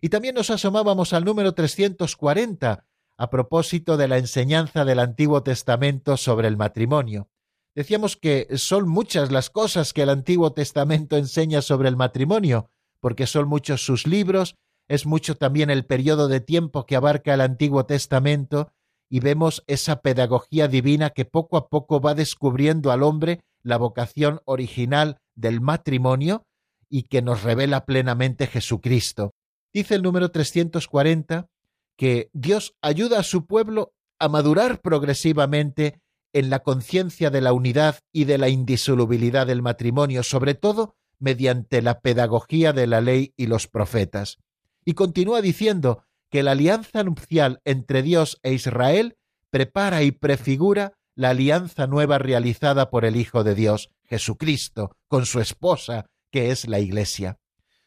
Y 0.00 0.08
también 0.08 0.34
nos 0.34 0.50
asomábamos 0.50 1.12
al 1.12 1.24
número 1.24 1.54
340, 1.54 2.84
a 3.18 3.30
propósito 3.30 3.96
de 3.96 4.08
la 4.08 4.18
enseñanza 4.18 4.84
del 4.84 4.98
Antiguo 4.98 5.44
Testamento 5.44 6.16
sobre 6.16 6.48
el 6.48 6.56
matrimonio. 6.56 7.30
Decíamos 7.76 8.16
que 8.16 8.48
son 8.58 8.88
muchas 8.88 9.30
las 9.30 9.50
cosas 9.50 9.92
que 9.92 10.02
el 10.02 10.08
Antiguo 10.08 10.52
Testamento 10.52 11.16
enseña 11.16 11.62
sobre 11.62 11.88
el 11.88 11.96
matrimonio, 11.96 12.70
porque 13.06 13.28
son 13.28 13.46
muchos 13.46 13.86
sus 13.86 14.04
libros, 14.04 14.56
es 14.88 15.06
mucho 15.06 15.36
también 15.36 15.70
el 15.70 15.86
periodo 15.86 16.26
de 16.26 16.40
tiempo 16.40 16.86
que 16.86 16.96
abarca 16.96 17.34
el 17.34 17.40
Antiguo 17.40 17.86
Testamento, 17.86 18.72
y 19.08 19.20
vemos 19.20 19.62
esa 19.68 20.00
pedagogía 20.00 20.66
divina 20.66 21.10
que 21.10 21.24
poco 21.24 21.56
a 21.56 21.68
poco 21.68 22.00
va 22.00 22.16
descubriendo 22.16 22.90
al 22.90 23.04
hombre 23.04 23.44
la 23.62 23.76
vocación 23.76 24.40
original 24.44 25.18
del 25.36 25.60
matrimonio 25.60 26.48
y 26.90 27.04
que 27.04 27.22
nos 27.22 27.44
revela 27.44 27.86
plenamente 27.86 28.48
Jesucristo. 28.48 29.30
Dice 29.72 29.94
el 29.94 30.02
número 30.02 30.32
340 30.32 31.46
que 31.96 32.28
Dios 32.32 32.74
ayuda 32.82 33.20
a 33.20 33.22
su 33.22 33.46
pueblo 33.46 33.92
a 34.18 34.28
madurar 34.28 34.80
progresivamente 34.80 36.00
en 36.32 36.50
la 36.50 36.58
conciencia 36.58 37.30
de 37.30 37.40
la 37.40 37.52
unidad 37.52 38.00
y 38.12 38.24
de 38.24 38.38
la 38.38 38.48
indisolubilidad 38.48 39.46
del 39.46 39.62
matrimonio, 39.62 40.24
sobre 40.24 40.54
todo 40.54 40.96
mediante 41.18 41.82
la 41.82 42.00
pedagogía 42.00 42.72
de 42.72 42.86
la 42.86 43.00
ley 43.00 43.32
y 43.36 43.46
los 43.46 43.66
profetas. 43.66 44.38
Y 44.84 44.94
continúa 44.94 45.40
diciendo 45.40 46.04
que 46.30 46.42
la 46.42 46.52
alianza 46.52 47.02
nupcial 47.02 47.60
entre 47.64 48.02
Dios 48.02 48.38
e 48.42 48.52
Israel 48.52 49.16
prepara 49.50 50.02
y 50.02 50.12
prefigura 50.12 50.94
la 51.14 51.30
alianza 51.30 51.86
nueva 51.86 52.18
realizada 52.18 52.90
por 52.90 53.04
el 53.04 53.16
Hijo 53.16 53.42
de 53.42 53.54
Dios, 53.54 53.90
Jesucristo, 54.04 54.96
con 55.08 55.24
su 55.24 55.40
esposa, 55.40 56.06
que 56.30 56.50
es 56.50 56.68
la 56.68 56.78
Iglesia. 56.78 57.38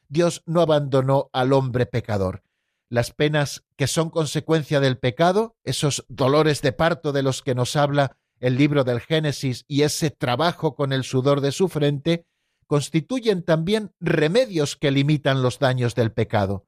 Dios 0.08 0.42
no 0.48 0.62
abandonó 0.62 1.30
al 1.32 1.54
hombre 1.54 1.86
pecador, 1.86 2.44
las 2.89 3.12
penas 3.12 3.63
que 3.76 3.86
son 3.86 4.10
consecuencia 4.10 4.80
del 4.80 4.98
pecado, 4.98 5.56
esos 5.63 6.06
dolores 6.10 6.63
de 6.63 6.72
parto 6.72 7.12
de 7.12 7.22
los 7.22 7.44
que 7.44 7.54
nos 7.54 7.76
habla 7.76 8.18
el 8.39 8.58
libro 8.58 8.84
del 8.84 9.00
Génesis 9.00 9.65
y 9.68 9.84
ese 9.84 10.10
trabajo 10.10 10.76
con 10.76 10.92
el 10.92 11.04
sudor 11.04 11.42
de 11.42 11.52
su 11.52 11.70
frente, 11.70 12.26
constituyen 12.70 13.42
también 13.42 13.92
remedios 14.00 14.76
que 14.76 14.92
limitan 14.92 15.42
los 15.42 15.58
daños 15.58 15.96
del 15.96 16.12
pecado. 16.12 16.68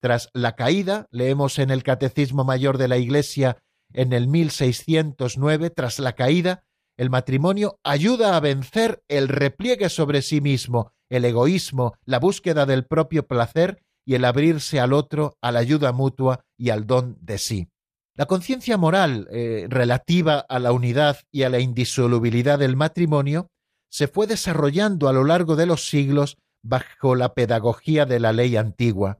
Tras 0.00 0.30
la 0.32 0.54
caída, 0.54 1.08
leemos 1.10 1.58
en 1.58 1.70
el 1.70 1.82
Catecismo 1.82 2.44
Mayor 2.44 2.78
de 2.78 2.86
la 2.86 2.98
Iglesia 2.98 3.58
en 3.92 4.12
el 4.12 4.28
1609, 4.28 5.70
tras 5.70 5.98
la 5.98 6.12
caída, 6.12 6.62
el 6.96 7.10
matrimonio 7.10 7.80
ayuda 7.82 8.36
a 8.36 8.40
vencer 8.40 9.02
el 9.08 9.26
repliegue 9.26 9.88
sobre 9.88 10.22
sí 10.22 10.40
mismo, 10.40 10.92
el 11.08 11.24
egoísmo, 11.24 11.94
la 12.04 12.20
búsqueda 12.20 12.64
del 12.64 12.86
propio 12.86 13.26
placer 13.26 13.82
y 14.06 14.14
el 14.14 14.24
abrirse 14.24 14.78
al 14.78 14.92
otro, 14.92 15.36
a 15.42 15.50
la 15.50 15.58
ayuda 15.58 15.90
mutua 15.90 16.44
y 16.56 16.70
al 16.70 16.86
don 16.86 17.18
de 17.20 17.38
sí. 17.38 17.68
La 18.14 18.26
conciencia 18.26 18.76
moral 18.76 19.26
eh, 19.32 19.66
relativa 19.68 20.38
a 20.38 20.60
la 20.60 20.70
unidad 20.70 21.18
y 21.32 21.42
a 21.42 21.48
la 21.48 21.58
indisolubilidad 21.58 22.60
del 22.60 22.76
matrimonio 22.76 23.48
se 23.90 24.08
fue 24.08 24.26
desarrollando 24.26 25.08
a 25.08 25.12
lo 25.12 25.24
largo 25.24 25.56
de 25.56 25.66
los 25.66 25.88
siglos 25.88 26.38
bajo 26.62 27.14
la 27.14 27.34
pedagogía 27.34 28.06
de 28.06 28.20
la 28.20 28.32
ley 28.32 28.56
antigua. 28.56 29.18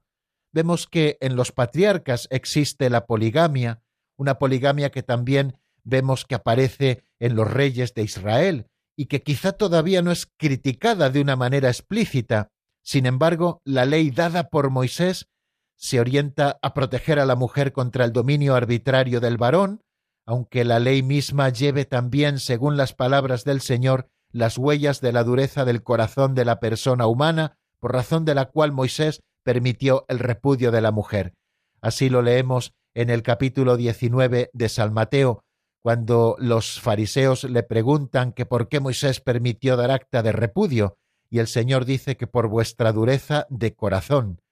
Vemos 0.52 0.86
que 0.86 1.16
en 1.20 1.36
los 1.36 1.52
patriarcas 1.52 2.28
existe 2.30 2.90
la 2.90 3.06
poligamia, 3.06 3.82
una 4.16 4.38
poligamia 4.38 4.90
que 4.90 5.02
también 5.02 5.58
vemos 5.84 6.24
que 6.24 6.34
aparece 6.34 7.04
en 7.18 7.36
los 7.36 7.50
reyes 7.50 7.94
de 7.94 8.02
Israel 8.02 8.66
y 8.96 9.06
que 9.06 9.22
quizá 9.22 9.52
todavía 9.52 10.02
no 10.02 10.12
es 10.12 10.26
criticada 10.36 11.10
de 11.10 11.20
una 11.20 11.36
manera 11.36 11.68
explícita, 11.68 12.50
sin 12.82 13.06
embargo, 13.06 13.60
la 13.64 13.84
ley 13.84 14.10
dada 14.10 14.48
por 14.48 14.70
Moisés 14.70 15.28
se 15.76 16.00
orienta 16.00 16.58
a 16.62 16.74
proteger 16.74 17.18
a 17.18 17.24
la 17.24 17.36
mujer 17.36 17.72
contra 17.72 18.04
el 18.04 18.12
dominio 18.12 18.54
arbitrario 18.54 19.20
del 19.20 19.38
varón, 19.38 19.80
aunque 20.26 20.64
la 20.64 20.78
ley 20.78 21.02
misma 21.02 21.48
lleve 21.48 21.84
también, 21.84 22.38
según 22.38 22.76
las 22.76 22.92
palabras 22.92 23.44
del 23.44 23.60
Señor, 23.60 24.10
las 24.32 24.58
huellas 24.58 25.00
de 25.00 25.12
la 25.12 25.24
dureza 25.24 25.64
del 25.64 25.82
corazón 25.82 26.34
de 26.34 26.44
la 26.44 26.60
persona 26.60 27.06
humana, 27.06 27.58
por 27.78 27.92
razón 27.92 28.24
de 28.24 28.34
la 28.34 28.46
cual 28.46 28.72
Moisés 28.72 29.22
permitió 29.42 30.04
el 30.08 30.18
repudio 30.18 30.70
de 30.70 30.80
la 30.80 30.90
mujer. 30.90 31.34
Así 31.80 32.08
lo 32.08 32.22
leemos 32.22 32.72
en 32.94 33.10
el 33.10 33.22
capítulo 33.22 33.76
19 33.76 34.50
de 34.52 34.68
San 34.68 34.92
Mateo, 34.92 35.44
cuando 35.82 36.36
los 36.38 36.80
fariseos 36.80 37.44
le 37.44 37.62
preguntan 37.62 38.32
que 38.32 38.44
por 38.44 38.68
qué 38.68 38.80
Moisés 38.80 39.20
permitió 39.20 39.76
dar 39.76 39.90
acta 39.90 40.22
de 40.22 40.32
repudio, 40.32 40.98
y 41.30 41.38
el 41.38 41.46
Señor 41.46 41.84
dice 41.84 42.16
que 42.16 42.26
por 42.26 42.48
vuestra 42.48 42.92
dureza 42.92 43.46
de 43.48 43.74
corazón. 43.74 44.42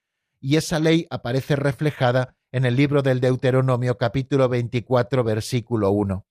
Y 0.40 0.56
esa 0.56 0.78
ley 0.78 1.06
aparece 1.10 1.56
reflejada 1.56 2.36
en 2.52 2.64
el 2.64 2.76
libro 2.76 3.02
del 3.02 3.20
Deuteronomio 3.20 3.98
capítulo 3.98 4.48
24 4.48 5.24
versículo 5.24 5.90
1. 5.90 6.24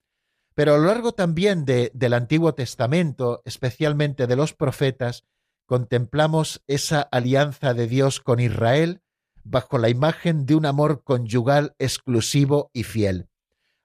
Pero 0.58 0.74
a 0.74 0.78
lo 0.80 0.88
largo 0.88 1.12
también 1.12 1.66
de, 1.66 1.92
del 1.94 2.16
Antiguo 2.16 2.56
Testamento, 2.56 3.44
especialmente 3.46 4.26
de 4.26 4.36
los 4.36 4.56
profetas, 4.56 5.24
contemplamos 5.68 6.64
esa 6.66 7.02
alianza 7.02 7.76
de 7.76 7.86
Dios 7.88 8.20
con 8.20 8.40
Israel 8.40 9.04
bajo 9.44 9.78
la 9.78 9.90
imagen 9.90 10.48
de 10.48 10.56
un 10.56 10.66
amor 10.66 11.04
conyugal 11.04 11.76
exclusivo 11.78 12.72
y 12.74 12.86
fiel. 12.86 13.30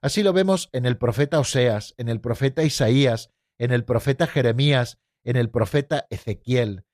Así 0.01 0.23
lo 0.23 0.33
vemos 0.33 0.69
en 0.71 0.87
el 0.87 0.97
profeta 0.97 1.39
Oseas, 1.39 1.93
en 1.97 2.09
el 2.09 2.19
profeta 2.19 2.63
Isaías, 2.63 3.29
en 3.59 3.71
el 3.71 3.85
profeta 3.85 4.25
Jeremías, 4.25 4.97
en 5.23 5.35
el 5.35 5.51
profeta 5.51 6.07
Ezequiel. 6.09 6.85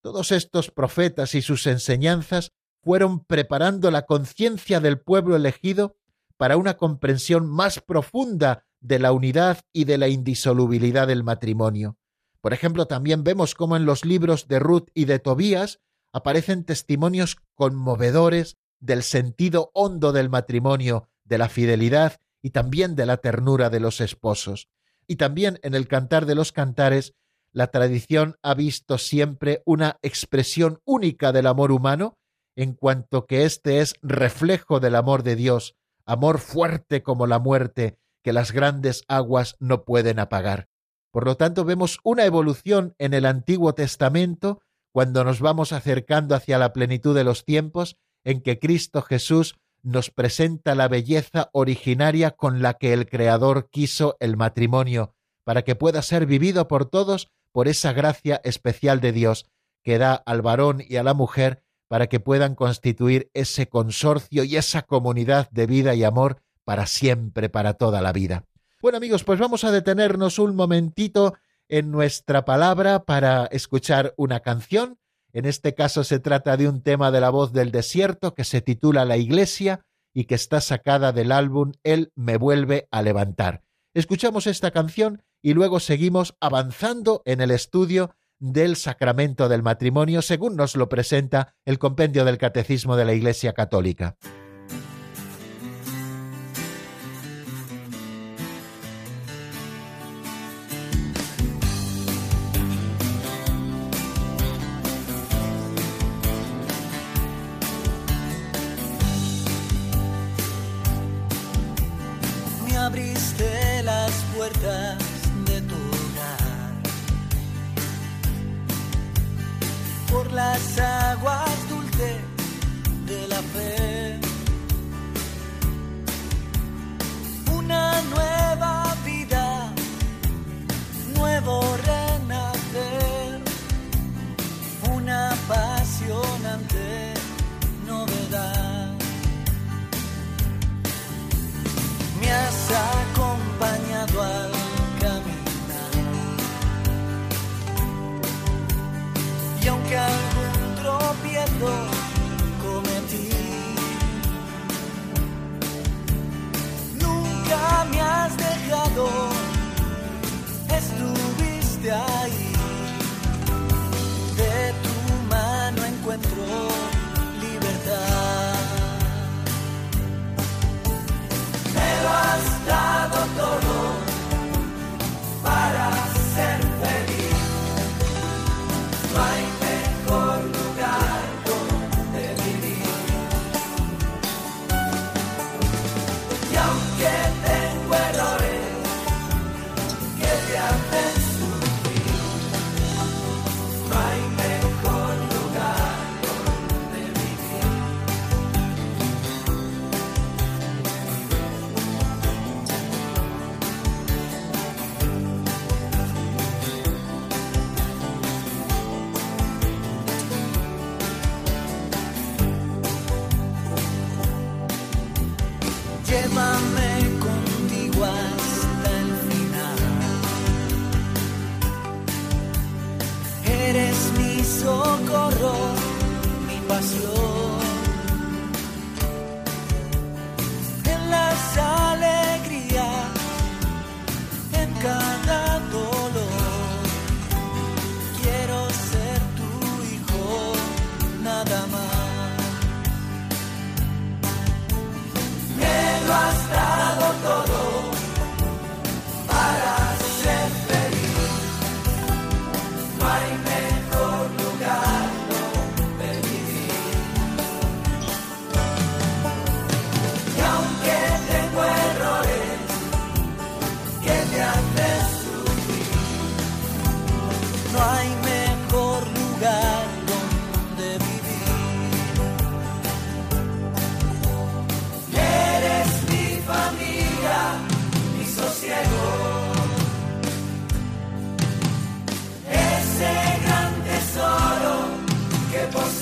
Todos 0.00 0.32
estos 0.32 0.70
profetas 0.70 1.34
y 1.34 1.42
sus 1.42 1.66
enseñanzas 1.66 2.52
fueron 2.82 3.22
preparando 3.22 3.90
la 3.90 4.06
conciencia 4.06 4.80
del 4.80 4.98
pueblo 4.98 5.36
elegido 5.36 5.98
para 6.38 6.56
una 6.56 6.78
comprensión 6.78 7.46
más 7.46 7.80
profunda 7.80 8.65
de 8.86 9.00
la 9.00 9.10
unidad 9.10 9.60
y 9.72 9.84
de 9.84 9.98
la 9.98 10.08
indisolubilidad 10.08 11.08
del 11.08 11.24
matrimonio. 11.24 11.98
Por 12.40 12.52
ejemplo, 12.52 12.86
también 12.86 13.24
vemos 13.24 13.56
cómo 13.56 13.76
en 13.76 13.84
los 13.84 14.04
libros 14.04 14.46
de 14.46 14.60
Ruth 14.60 14.90
y 14.94 15.06
de 15.06 15.18
Tobías 15.18 15.80
aparecen 16.12 16.64
testimonios 16.64 17.36
conmovedores 17.56 18.56
del 18.78 19.02
sentido 19.02 19.70
hondo 19.74 20.12
del 20.12 20.30
matrimonio, 20.30 21.08
de 21.24 21.38
la 21.38 21.48
fidelidad 21.48 22.20
y 22.40 22.50
también 22.50 22.94
de 22.94 23.06
la 23.06 23.16
ternura 23.16 23.70
de 23.70 23.80
los 23.80 24.00
esposos. 24.00 24.68
Y 25.08 25.16
también 25.16 25.58
en 25.62 25.74
el 25.74 25.88
Cantar 25.88 26.24
de 26.24 26.36
los 26.36 26.52
Cantares, 26.52 27.14
la 27.50 27.72
tradición 27.72 28.36
ha 28.42 28.54
visto 28.54 28.98
siempre 28.98 29.62
una 29.64 29.98
expresión 30.02 30.80
única 30.84 31.32
del 31.32 31.48
amor 31.48 31.72
humano, 31.72 32.18
en 32.54 32.74
cuanto 32.74 33.26
que 33.26 33.44
éste 33.44 33.80
es 33.80 33.94
reflejo 34.02 34.78
del 34.78 34.94
amor 34.94 35.24
de 35.24 35.34
Dios, 35.34 35.74
amor 36.04 36.38
fuerte 36.38 37.02
como 37.02 37.26
la 37.26 37.40
muerte, 37.40 37.98
que 38.26 38.32
las 38.32 38.50
grandes 38.50 39.04
aguas 39.06 39.54
no 39.60 39.84
pueden 39.84 40.18
apagar. 40.18 40.66
Por 41.12 41.26
lo 41.26 41.36
tanto, 41.36 41.64
vemos 41.64 42.00
una 42.02 42.24
evolución 42.24 42.96
en 42.98 43.14
el 43.14 43.24
Antiguo 43.24 43.72
Testamento 43.72 44.62
cuando 44.90 45.22
nos 45.22 45.38
vamos 45.38 45.70
acercando 45.72 46.34
hacia 46.34 46.58
la 46.58 46.72
plenitud 46.72 47.14
de 47.14 47.22
los 47.22 47.44
tiempos 47.44 47.98
en 48.24 48.40
que 48.40 48.58
Cristo 48.58 49.00
Jesús 49.02 49.54
nos 49.84 50.10
presenta 50.10 50.74
la 50.74 50.88
belleza 50.88 51.50
originaria 51.52 52.32
con 52.32 52.62
la 52.62 52.74
que 52.74 52.92
el 52.92 53.08
Creador 53.08 53.70
quiso 53.70 54.16
el 54.18 54.36
matrimonio, 54.36 55.14
para 55.44 55.62
que 55.62 55.76
pueda 55.76 56.02
ser 56.02 56.26
vivido 56.26 56.66
por 56.66 56.86
todos 56.86 57.30
por 57.52 57.68
esa 57.68 57.92
gracia 57.92 58.40
especial 58.42 59.00
de 59.00 59.12
Dios 59.12 59.46
que 59.84 59.98
da 59.98 60.14
al 60.16 60.42
varón 60.42 60.82
y 60.84 60.96
a 60.96 61.04
la 61.04 61.14
mujer 61.14 61.62
para 61.86 62.08
que 62.08 62.18
puedan 62.18 62.56
constituir 62.56 63.30
ese 63.34 63.68
consorcio 63.68 64.42
y 64.42 64.56
esa 64.56 64.82
comunidad 64.82 65.48
de 65.52 65.68
vida 65.68 65.94
y 65.94 66.02
amor 66.02 66.42
para 66.66 66.86
siempre, 66.86 67.48
para 67.48 67.72
toda 67.72 68.02
la 68.02 68.12
vida. 68.12 68.44
Bueno 68.82 68.98
amigos, 68.98 69.24
pues 69.24 69.40
vamos 69.40 69.64
a 69.64 69.70
detenernos 69.70 70.38
un 70.38 70.54
momentito 70.54 71.32
en 71.70 71.90
nuestra 71.90 72.44
palabra 72.44 73.04
para 73.04 73.46
escuchar 73.46 74.12
una 74.18 74.40
canción 74.40 74.98
en 75.36 75.44
este 75.44 75.74
caso 75.74 76.02
se 76.02 76.18
trata 76.18 76.56
de 76.56 76.66
un 76.66 76.80
tema 76.80 77.10
de 77.10 77.20
la 77.20 77.28
voz 77.28 77.52
del 77.52 77.70
desierto 77.70 78.34
que 78.34 78.42
se 78.42 78.62
titula 78.62 79.04
La 79.04 79.18
Iglesia 79.18 79.84
y 80.14 80.24
que 80.24 80.34
está 80.34 80.62
sacada 80.62 81.12
del 81.12 81.30
álbum 81.30 81.72
Él 81.84 82.10
me 82.14 82.38
vuelve 82.38 82.88
a 82.90 83.02
levantar. 83.02 83.62
Escuchamos 83.92 84.46
esta 84.46 84.70
canción 84.70 85.22
y 85.42 85.52
luego 85.52 85.78
seguimos 85.78 86.36
avanzando 86.40 87.20
en 87.26 87.42
el 87.42 87.50
estudio 87.50 88.14
del 88.38 88.76
sacramento 88.76 89.50
del 89.50 89.62
matrimonio 89.62 90.22
según 90.22 90.56
nos 90.56 90.74
lo 90.74 90.88
presenta 90.88 91.54
el 91.66 91.78
compendio 91.78 92.24
del 92.24 92.38
Catecismo 92.38 92.96
de 92.96 93.04
la 93.04 93.12
Iglesia 93.12 93.52
Católica. 93.52 94.16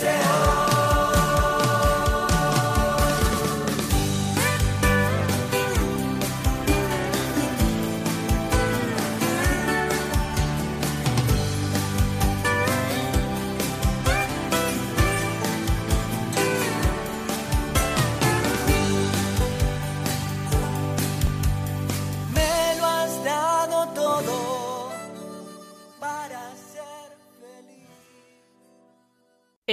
yourself. 0.03 0.34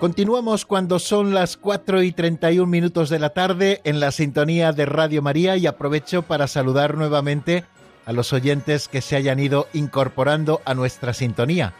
Continuamos 0.00 0.66
cuando 0.66 0.98
son 0.98 1.32
las 1.32 1.56
4 1.56 2.02
y 2.02 2.12
31 2.12 2.66
minutos 2.66 3.08
de 3.08 3.18
la 3.18 3.30
tarde 3.30 3.80
en 3.84 3.98
la 3.98 4.12
sintonía 4.12 4.72
de 4.72 4.84
Radio 4.84 5.22
María 5.22 5.56
y 5.56 5.66
aprovecho 5.66 6.20
para 6.20 6.48
saludar 6.48 6.98
nuevamente 6.98 7.64
a 8.04 8.12
los 8.12 8.34
oyentes 8.34 8.88
que 8.88 9.00
se 9.00 9.16
hayan 9.16 9.40
ido 9.40 9.68
incorporando 9.72 10.60
a 10.66 10.74
nuestra 10.74 11.14
sintonía. 11.14 11.72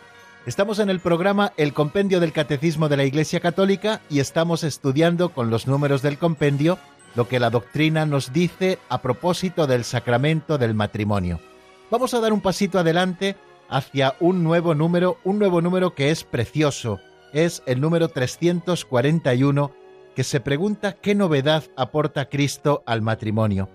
Estamos 0.46 0.78
en 0.78 0.88
el 0.88 1.00
programa 1.00 1.52
El 1.58 1.74
Compendio 1.74 2.18
del 2.18 2.32
Catecismo 2.32 2.88
de 2.88 2.96
la 2.96 3.04
Iglesia 3.04 3.40
Católica 3.40 4.00
y 4.08 4.20
estamos 4.20 4.64
estudiando 4.64 5.28
con 5.28 5.50
los 5.50 5.66
números 5.66 6.00
del 6.00 6.16
compendio 6.16 6.78
lo 7.16 7.28
que 7.28 7.38
la 7.38 7.50
doctrina 7.50 8.06
nos 8.06 8.32
dice 8.32 8.78
a 8.88 9.02
propósito 9.02 9.66
del 9.66 9.84
sacramento 9.84 10.56
del 10.56 10.72
matrimonio. 10.72 11.38
Vamos 11.90 12.14
a 12.14 12.20
dar 12.20 12.32
un 12.32 12.40
pasito 12.40 12.78
adelante 12.78 13.36
hacia 13.68 14.14
un 14.20 14.42
nuevo 14.42 14.74
número, 14.74 15.18
un 15.22 15.38
nuevo 15.38 15.60
número 15.60 15.94
que 15.94 16.10
es 16.10 16.24
precioso, 16.24 16.98
es 17.36 17.62
el 17.66 17.82
número 17.82 18.08
341 18.08 19.72
que 20.14 20.24
se 20.24 20.40
pregunta 20.40 20.94
qué 20.94 21.14
novedad 21.14 21.64
aporta 21.76 22.30
Cristo 22.30 22.82
al 22.86 23.02
matrimonio. 23.02 23.68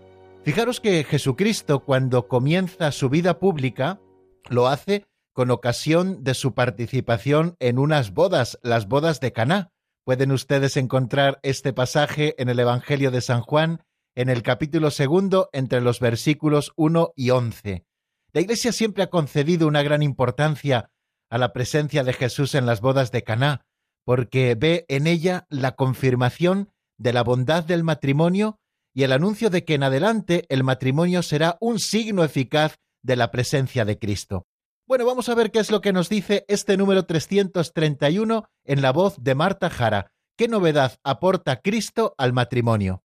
Fijaros 0.43 0.79
que 0.79 1.03
Jesucristo 1.03 1.81
cuando 1.81 2.27
comienza 2.27 2.91
su 2.91 3.09
vida 3.09 3.37
pública 3.37 4.01
lo 4.49 4.67
hace 4.67 5.05
con 5.33 5.51
ocasión 5.51 6.23
de 6.23 6.33
su 6.33 6.55
participación 6.55 7.55
en 7.59 7.77
unas 7.77 8.15
bodas, 8.15 8.57
las 8.63 8.87
bodas 8.87 9.19
de 9.19 9.31
Caná. 9.31 9.69
Pueden 10.03 10.31
ustedes 10.31 10.75
encontrar 10.75 11.39
este 11.43 11.71
pasaje 11.71 12.33
en 12.41 12.49
el 12.49 12.59
Evangelio 12.59 13.11
de 13.11 13.21
San 13.21 13.41
Juan, 13.41 13.83
en 14.15 14.29
el 14.29 14.41
capítulo 14.41 14.89
segundo, 14.89 15.49
entre 15.53 15.81
los 15.81 15.99
versículos 15.99 16.73
1 16.77 17.13
y 17.15 17.29
11. 17.29 17.85
La 18.33 18.41
Iglesia 18.41 18.71
siempre 18.71 19.03
ha 19.03 19.11
concedido 19.11 19.67
una 19.67 19.83
gran 19.83 20.01
importancia 20.01 20.89
a 21.31 21.39
la 21.39 21.53
presencia 21.53 22.03
de 22.03 22.13
Jesús 22.13 22.53
en 22.53 22.67
las 22.67 22.81
bodas 22.81 23.11
de 23.11 23.23
Caná, 23.23 23.65
porque 24.05 24.53
ve 24.55 24.85
en 24.89 25.07
ella 25.07 25.47
la 25.49 25.71
confirmación 25.71 26.69
de 26.99 27.13
la 27.13 27.23
bondad 27.23 27.63
del 27.63 27.83
matrimonio 27.83 28.59
y 28.93 29.03
el 29.03 29.13
anuncio 29.13 29.49
de 29.49 29.63
que 29.63 29.75
en 29.75 29.83
adelante 29.83 30.45
el 30.49 30.63
matrimonio 30.63 31.23
será 31.23 31.57
un 31.61 31.79
signo 31.79 32.23
eficaz 32.23 32.75
de 33.01 33.15
la 33.15 33.31
presencia 33.31 33.85
de 33.85 33.97
Cristo. 33.97 34.45
Bueno, 34.85 35.05
vamos 35.05 35.29
a 35.29 35.35
ver 35.35 35.51
qué 35.51 35.59
es 35.59 35.71
lo 35.71 35.79
que 35.79 35.93
nos 35.93 36.09
dice 36.09 36.43
este 36.49 36.75
número 36.75 37.05
331 37.05 38.49
en 38.65 38.81
la 38.81 38.91
voz 38.91 39.15
de 39.23 39.33
Marta 39.33 39.69
Jara. 39.69 40.11
¿Qué 40.37 40.49
novedad 40.49 40.97
aporta 41.03 41.61
Cristo 41.61 42.13
al 42.17 42.33
matrimonio? 42.33 43.03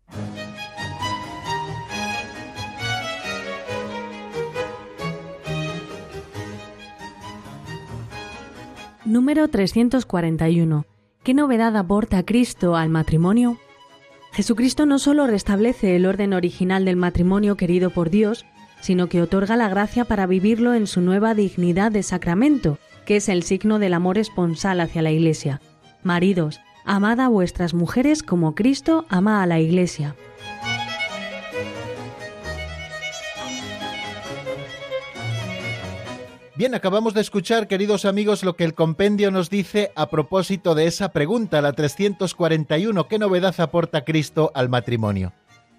Número 9.05 9.47
341. 9.47 10.87
¿Qué 11.23 11.35
novedad 11.35 11.77
aporta 11.77 12.25
Cristo 12.25 12.75
al 12.75 12.89
matrimonio? 12.89 13.59
Jesucristo 14.31 14.87
no 14.87 14.97
solo 14.97 15.27
restablece 15.27 15.95
el 15.95 16.07
orden 16.07 16.33
original 16.33 16.85
del 16.85 16.95
matrimonio 16.95 17.55
querido 17.55 17.91
por 17.91 18.09
Dios, 18.09 18.47
sino 18.81 19.07
que 19.07 19.21
otorga 19.21 19.57
la 19.57 19.69
gracia 19.69 20.05
para 20.05 20.25
vivirlo 20.25 20.73
en 20.73 20.87
su 20.87 21.01
nueva 21.01 21.35
dignidad 21.35 21.91
de 21.91 22.01
sacramento, 22.01 22.79
que 23.05 23.17
es 23.17 23.29
el 23.29 23.43
signo 23.43 23.77
del 23.77 23.93
amor 23.93 24.17
esponsal 24.17 24.81
hacia 24.81 25.03
la 25.03 25.11
Iglesia. 25.11 25.61
Maridos, 26.01 26.59
amad 26.83 27.19
a 27.19 27.27
vuestras 27.27 27.75
mujeres 27.75 28.23
como 28.23 28.55
Cristo 28.55 29.05
ama 29.09 29.43
a 29.43 29.45
la 29.45 29.59
Iglesia. 29.59 30.15
Bien, 36.57 36.73
acabamos 36.73 37.13
de 37.13 37.19
escuchar, 37.19 37.67
queridos 37.67 38.05
amigos, 38.05 38.45
lo 38.45 38.55
que 38.55 38.63
el 38.63 38.73
compendio 38.73 39.29
nos 39.29 39.49
dice 39.49 39.91
a 39.93 40.09
propósito 40.09 40.73
de 40.73 40.87
esa 40.87 41.09
pregunta, 41.09 41.61
la 41.61 41.73
341, 41.73 43.09
¿qué 43.09 43.19
novedad 43.19 43.59
aporta 43.59 44.05
Cristo 44.05 44.53
al 44.55 44.69
matrimonio? 44.69 45.33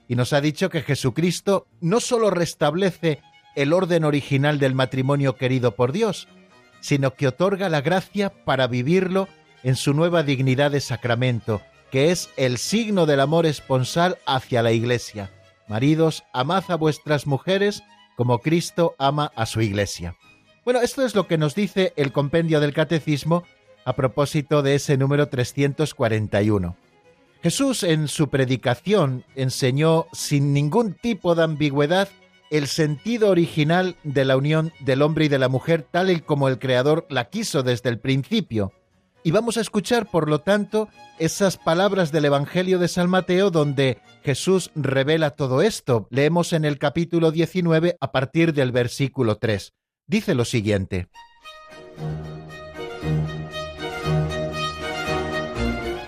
Y 0.06 0.16
nos 0.16 0.34
ha 0.34 0.42
dicho 0.42 0.68
que 0.68 0.82
Jesucristo 0.82 1.66
no 1.80 1.98
solo 2.00 2.28
restablece 2.28 3.22
el 3.54 3.72
orden 3.72 4.04
original 4.04 4.58
del 4.58 4.74
matrimonio 4.74 5.36
querido 5.36 5.74
por 5.76 5.92
Dios, 5.92 6.28
sino 6.80 7.14
que 7.14 7.28
otorga 7.28 7.70
la 7.70 7.80
gracia 7.80 8.28
para 8.44 8.66
vivirlo 8.66 9.28
en 9.62 9.76
su 9.76 9.94
nueva 9.94 10.24
dignidad 10.24 10.72
de 10.72 10.80
sacramento, 10.80 11.62
que 11.90 12.10
es 12.10 12.28
el 12.36 12.58
signo 12.58 13.06
del 13.06 13.20
amor 13.20 13.46
esponsal 13.46 14.18
hacia 14.26 14.62
la 14.62 14.72
Iglesia. 14.72 15.30
Maridos, 15.68 16.24
amad 16.34 16.64
a 16.68 16.74
vuestras 16.76 17.26
mujeres 17.26 17.82
como 18.14 18.40
Cristo 18.40 18.94
ama 18.98 19.32
a 19.36 19.46
su 19.46 19.62
Iglesia. 19.62 20.16
Bueno, 20.66 20.80
esto 20.80 21.06
es 21.06 21.14
lo 21.14 21.28
que 21.28 21.38
nos 21.38 21.54
dice 21.54 21.92
el 21.94 22.10
compendio 22.10 22.58
del 22.58 22.74
Catecismo 22.74 23.44
a 23.84 23.94
propósito 23.94 24.62
de 24.62 24.74
ese 24.74 24.96
número 24.96 25.28
341. 25.28 26.76
Jesús 27.40 27.84
en 27.84 28.08
su 28.08 28.30
predicación 28.30 29.22
enseñó 29.36 30.08
sin 30.12 30.52
ningún 30.52 30.94
tipo 30.94 31.36
de 31.36 31.44
ambigüedad 31.44 32.08
el 32.50 32.66
sentido 32.66 33.30
original 33.30 33.94
de 34.02 34.24
la 34.24 34.36
unión 34.36 34.72
del 34.80 35.02
hombre 35.02 35.26
y 35.26 35.28
de 35.28 35.38
la 35.38 35.48
mujer 35.48 35.86
tal 35.88 36.10
y 36.10 36.18
como 36.18 36.48
el 36.48 36.58
Creador 36.58 37.06
la 37.10 37.26
quiso 37.26 37.62
desde 37.62 37.88
el 37.88 38.00
principio. 38.00 38.72
Y 39.22 39.30
vamos 39.30 39.58
a 39.58 39.60
escuchar, 39.60 40.10
por 40.10 40.28
lo 40.28 40.40
tanto, 40.40 40.88
esas 41.20 41.58
palabras 41.58 42.10
del 42.10 42.24
Evangelio 42.24 42.80
de 42.80 42.88
San 42.88 43.08
Mateo 43.08 43.52
donde 43.52 43.98
Jesús 44.24 44.72
revela 44.74 45.30
todo 45.30 45.62
esto. 45.62 46.08
Leemos 46.10 46.52
en 46.52 46.64
el 46.64 46.80
capítulo 46.80 47.30
19 47.30 47.98
a 48.00 48.10
partir 48.10 48.52
del 48.52 48.72
versículo 48.72 49.36
3 49.36 49.72
dice 50.06 50.34
lo 50.34 50.44
siguiente. 50.44 51.08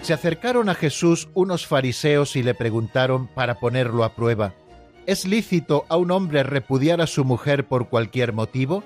Se 0.02 0.14
acercaron 0.14 0.68
a 0.70 0.74
Jesús 0.74 1.28
unos 1.34 1.66
fariseos 1.66 2.34
y 2.36 2.42
le 2.42 2.54
preguntaron 2.54 3.26
para 3.26 3.60
ponerlo 3.60 4.04
a 4.04 4.14
prueba, 4.14 4.54
¿es 5.06 5.26
lícito 5.26 5.84
a 5.88 5.96
un 5.96 6.10
hombre 6.10 6.42
repudiar 6.42 7.02
a 7.02 7.06
su 7.06 7.24
mujer 7.24 7.66
por 7.66 7.88
cualquier 7.88 8.32
motivo? 8.32 8.82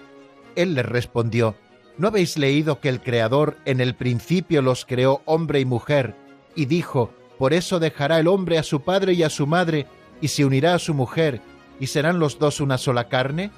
Él 0.56 0.74
les 0.74 0.84
respondió, 0.84 1.54
¿no 1.96 2.08
habéis 2.08 2.36
leído 2.38 2.80
que 2.80 2.88
el 2.88 3.00
Creador 3.00 3.56
en 3.66 3.80
el 3.80 3.94
principio 3.94 4.62
los 4.62 4.84
creó 4.84 5.22
hombre 5.24 5.60
y 5.60 5.64
mujer 5.64 6.16
y 6.56 6.66
dijo, 6.66 7.12
por 7.38 7.52
eso 7.52 7.78
dejará 7.78 8.18
el 8.18 8.26
hombre 8.26 8.58
a 8.58 8.64
su 8.64 8.82
padre 8.82 9.12
y 9.12 9.22
a 9.22 9.30
su 9.30 9.46
madre 9.46 9.86
y 10.20 10.28
se 10.28 10.44
unirá 10.44 10.74
a 10.74 10.80
su 10.80 10.92
mujer 10.92 11.40
y 11.78 11.86
serán 11.86 12.18
los 12.18 12.40
dos 12.40 12.60
una 12.60 12.78
sola 12.78 13.08
carne? 13.08 13.52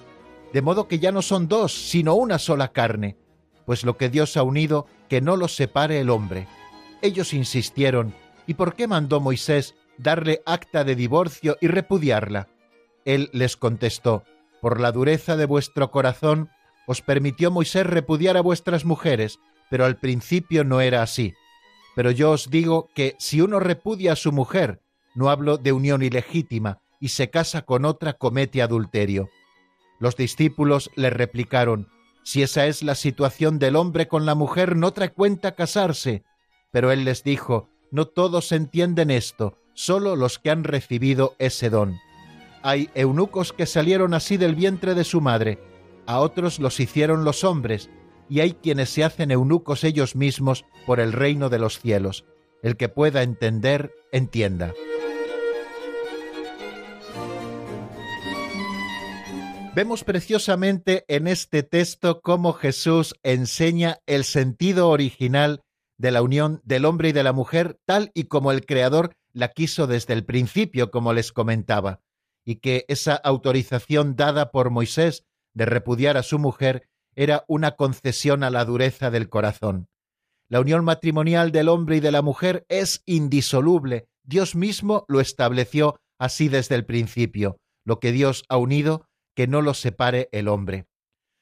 De 0.54 0.62
modo 0.62 0.86
que 0.86 1.00
ya 1.00 1.10
no 1.10 1.20
son 1.20 1.48
dos, 1.48 1.72
sino 1.72 2.14
una 2.14 2.38
sola 2.38 2.68
carne, 2.68 3.16
pues 3.66 3.82
lo 3.82 3.96
que 3.96 4.08
Dios 4.08 4.36
ha 4.36 4.44
unido, 4.44 4.86
que 5.08 5.20
no 5.20 5.36
los 5.36 5.56
separe 5.56 5.98
el 5.98 6.10
hombre. 6.10 6.46
Ellos 7.02 7.34
insistieron, 7.34 8.14
¿y 8.46 8.54
por 8.54 8.76
qué 8.76 8.86
mandó 8.86 9.18
Moisés 9.18 9.74
darle 9.98 10.42
acta 10.46 10.84
de 10.84 10.94
divorcio 10.94 11.56
y 11.60 11.66
repudiarla? 11.66 12.46
Él 13.04 13.30
les 13.32 13.56
contestó, 13.56 14.22
por 14.60 14.80
la 14.80 14.92
dureza 14.92 15.36
de 15.36 15.46
vuestro 15.46 15.90
corazón, 15.90 16.50
os 16.86 17.02
permitió 17.02 17.50
Moisés 17.50 17.84
repudiar 17.84 18.36
a 18.36 18.40
vuestras 18.40 18.84
mujeres, 18.84 19.40
pero 19.70 19.84
al 19.84 19.98
principio 19.98 20.62
no 20.62 20.80
era 20.80 21.02
así. 21.02 21.34
Pero 21.96 22.12
yo 22.12 22.30
os 22.30 22.48
digo 22.48 22.90
que 22.94 23.16
si 23.18 23.40
uno 23.40 23.58
repudia 23.58 24.12
a 24.12 24.16
su 24.16 24.30
mujer, 24.30 24.80
no 25.16 25.30
hablo 25.30 25.58
de 25.58 25.72
unión 25.72 26.04
ilegítima, 26.04 26.78
y 27.00 27.08
se 27.08 27.28
casa 27.28 27.62
con 27.62 27.84
otra, 27.84 28.12
comete 28.12 28.62
adulterio. 28.62 29.28
Los 29.98 30.16
discípulos 30.16 30.90
le 30.96 31.10
replicaron, 31.10 31.88
Si 32.22 32.42
esa 32.42 32.66
es 32.66 32.82
la 32.82 32.94
situación 32.94 33.58
del 33.58 33.76
hombre 33.76 34.08
con 34.08 34.26
la 34.26 34.34
mujer, 34.34 34.76
no 34.76 34.92
trae 34.92 35.12
cuenta 35.12 35.54
casarse. 35.54 36.24
Pero 36.70 36.90
él 36.90 37.04
les 37.04 37.22
dijo, 37.22 37.68
No 37.90 38.06
todos 38.06 38.52
entienden 38.52 39.10
esto, 39.10 39.58
solo 39.74 40.16
los 40.16 40.38
que 40.38 40.50
han 40.50 40.64
recibido 40.64 41.36
ese 41.38 41.70
don. 41.70 41.98
Hay 42.62 42.88
eunucos 42.94 43.52
que 43.52 43.66
salieron 43.66 44.14
así 44.14 44.36
del 44.36 44.54
vientre 44.54 44.94
de 44.94 45.04
su 45.04 45.20
madre, 45.20 45.58
a 46.06 46.20
otros 46.20 46.58
los 46.58 46.80
hicieron 46.80 47.24
los 47.24 47.44
hombres, 47.44 47.90
y 48.28 48.40
hay 48.40 48.54
quienes 48.54 48.90
se 48.90 49.04
hacen 49.04 49.30
eunucos 49.30 49.84
ellos 49.84 50.16
mismos 50.16 50.64
por 50.86 51.00
el 51.00 51.12
reino 51.12 51.50
de 51.50 51.58
los 51.58 51.78
cielos. 51.78 52.24
El 52.62 52.76
que 52.76 52.88
pueda 52.88 53.22
entender, 53.22 53.92
entienda. 54.12 54.72
Vemos 59.74 60.04
preciosamente 60.04 61.04
en 61.08 61.26
este 61.26 61.64
texto 61.64 62.20
cómo 62.20 62.52
Jesús 62.52 63.16
enseña 63.24 63.98
el 64.06 64.22
sentido 64.22 64.88
original 64.88 65.62
de 65.98 66.12
la 66.12 66.22
unión 66.22 66.60
del 66.62 66.84
hombre 66.84 67.08
y 67.08 67.12
de 67.12 67.24
la 67.24 67.32
mujer 67.32 67.80
tal 67.84 68.12
y 68.14 68.24
como 68.24 68.52
el 68.52 68.66
Creador 68.66 69.16
la 69.32 69.48
quiso 69.48 69.88
desde 69.88 70.14
el 70.14 70.24
principio, 70.24 70.92
como 70.92 71.12
les 71.12 71.32
comentaba, 71.32 72.00
y 72.44 72.56
que 72.56 72.84
esa 72.86 73.16
autorización 73.16 74.14
dada 74.14 74.52
por 74.52 74.70
Moisés 74.70 75.24
de 75.54 75.66
repudiar 75.66 76.16
a 76.16 76.22
su 76.22 76.38
mujer 76.38 76.88
era 77.16 77.44
una 77.48 77.72
concesión 77.72 78.44
a 78.44 78.50
la 78.50 78.64
dureza 78.64 79.10
del 79.10 79.28
corazón. 79.28 79.88
La 80.48 80.60
unión 80.60 80.84
matrimonial 80.84 81.50
del 81.50 81.68
hombre 81.68 81.96
y 81.96 82.00
de 82.00 82.12
la 82.12 82.22
mujer 82.22 82.64
es 82.68 83.02
indisoluble. 83.06 84.06
Dios 84.22 84.54
mismo 84.54 85.04
lo 85.08 85.20
estableció 85.20 85.96
así 86.16 86.48
desde 86.48 86.76
el 86.76 86.84
principio. 86.84 87.56
Lo 87.84 87.98
que 87.98 88.12
Dios 88.12 88.44
ha 88.48 88.56
unido, 88.56 89.08
que 89.34 89.46
no 89.46 89.62
lo 89.62 89.74
separe 89.74 90.28
el 90.32 90.48
hombre. 90.48 90.86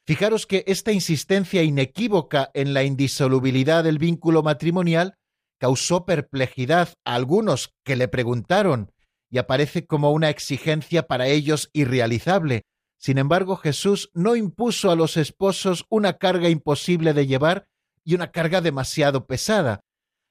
Fijaros 0.05 0.47
que 0.47 0.65
esta 0.67 0.93
insistencia 0.93 1.63
inequívoca 1.63 2.51
en 2.55 2.75
la 2.75 2.83
indisolubilidad 2.83 3.85
del 3.85 3.99
vínculo 3.99 4.43
matrimonial 4.43 5.15
causó 5.61 6.05
perplejidad 6.05 6.95
a 7.05 7.15
algunos 7.15 7.73
que 7.85 7.95
le 7.95 8.09
preguntaron 8.09 8.91
y 9.31 9.39
aparece 9.39 9.87
como 9.87 10.11
una 10.11 10.29
exigencia 10.29 11.05
para 11.05 11.29
ellos 11.29 11.71
irrealizable. 11.73 12.63
Sin 12.99 13.17
embargo, 13.19 13.57
Jesús 13.57 14.11
no 14.13 14.35
impuso 14.35 14.91
a 14.91 14.97
los 14.97 15.17
esposos 15.17 15.87
una 15.89 16.15
carga 16.15 16.49
imposible 16.49 17.15
de 17.15 17.27
llevar 17.27 17.67
y 18.05 18.17
una 18.17 18.33
carga 18.33 18.61
demasiado 18.61 19.27
pesada. 19.27 19.81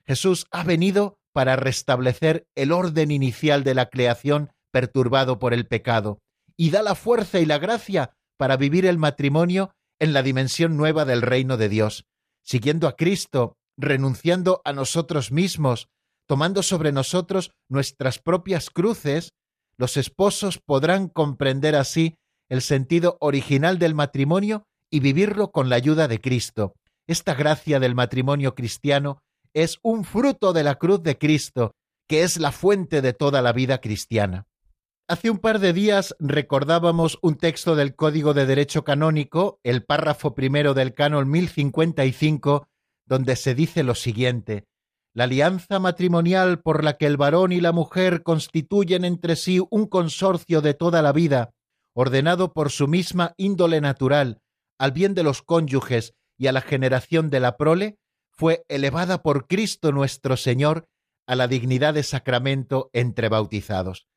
Jesús 0.06 0.48
ha 0.52 0.64
venido 0.64 1.18
para 1.32 1.56
restablecer 1.56 2.46
el 2.56 2.74
orden 2.74 3.12
inicial 3.12 3.64
de 3.64 3.76
la 3.76 3.90
creación 3.90 4.52
perturbado 4.72 5.40
por 5.40 5.54
el 5.54 5.66
pecado 5.66 6.20
y 6.62 6.70
da 6.70 6.84
la 6.84 6.94
fuerza 6.94 7.40
y 7.40 7.48
la 7.48 7.58
gracia 7.58 8.14
para 8.38 8.56
vivir 8.56 8.86
el 8.86 9.00
matrimonio 9.00 9.74
en 9.98 10.14
la 10.14 10.22
dimensión 10.22 10.78
nueva 10.78 11.06
del 11.06 11.24
reino 11.24 11.58
de 11.58 11.70
Dios, 11.70 12.06
siguiendo 12.44 12.88
a 12.88 12.96
Cristo, 12.96 13.58
renunciando 13.78 14.62
a 14.64 14.72
nosotros 14.72 15.32
mismos, 15.32 15.90
tomando 16.28 16.62
sobre 16.62 16.92
nosotros 16.92 17.50
nuestras 17.68 18.20
propias 18.20 18.70
cruces, 18.70 19.34
los 19.76 19.98
esposos 19.98 20.60
podrán 20.60 21.08
comprender 21.08 21.76
así 21.76 22.20
el 22.48 22.62
sentido 22.62 23.18
original 23.22 23.80
del 23.80 23.96
matrimonio 23.96 24.68
y 24.92 25.00
vivirlo 25.00 25.52
con 25.52 25.68
la 25.68 25.78
ayuda 25.78 26.08
de 26.08 26.22
Cristo. 26.22 26.76
Esta 27.08 27.34
gracia 27.34 27.80
del 27.80 27.96
matrimonio 27.96 28.54
cristiano 28.54 29.24
es 29.56 29.80
un 29.82 30.04
fruto 30.04 30.54
de 30.54 30.62
la 30.62 30.76
cruz 30.76 31.02
de 31.02 31.18
Cristo, 31.18 31.74
que 32.08 32.22
es 32.22 32.38
la 32.38 32.52
fuente 32.52 33.02
de 33.02 33.14
toda 33.14 33.42
la 33.42 33.52
vida 33.52 33.82
cristiana. 33.82 34.46
Hace 35.12 35.30
un 35.30 35.40
par 35.40 35.60
de 35.60 35.74
días 35.74 36.16
recordábamos 36.20 37.20
un 37.22 37.36
texto 37.36 37.76
del 37.76 37.98
Código 37.98 38.34
de 38.34 38.46
Derecho 38.46 38.86
Canónico, 38.86 39.60
el 39.62 39.84
párrafo 39.84 40.36
primero 40.36 40.74
del 40.74 40.94
canon 40.94 41.30
1055, 41.30 42.70
donde 43.06 43.36
se 43.36 43.54
dice 43.54 43.84
lo 43.84 43.94
siguiente 43.94 44.68
La 45.14 45.26
alianza 45.26 45.80
matrimonial 45.80 46.62
por 46.62 46.86
la 46.86 46.96
que 46.96 47.08
el 47.08 47.18
varón 47.18 47.52
y 47.52 47.60
la 47.60 47.74
mujer 47.74 48.24
constituyen 48.24 49.04
entre 49.04 49.36
sí 49.36 49.60
un 49.70 49.86
consorcio 49.86 50.62
de 50.62 50.76
toda 50.76 51.02
la 51.02 51.12
vida, 51.12 51.52
ordenado 51.94 52.54
por 52.54 52.72
su 52.72 52.88
misma 52.88 53.34
índole 53.36 53.82
natural, 53.82 54.40
al 54.80 54.94
bien 54.94 55.14
de 55.14 55.24
los 55.24 55.42
cónyuges 55.42 56.14
y 56.38 56.48
a 56.48 56.54
la 56.54 56.62
generación 56.62 57.30
de 57.30 57.42
la 57.42 57.58
prole, 57.58 57.98
fue 58.30 58.64
elevada 58.70 59.22
por 59.22 59.48
Cristo 59.48 59.92
nuestro 59.92 60.38
Señor 60.38 60.88
a 61.28 61.36
la 61.36 61.50
dignidad 61.50 61.96
de 61.96 62.04
sacramento 62.04 62.90
entre 62.94 63.28
bautizados. 63.28 64.08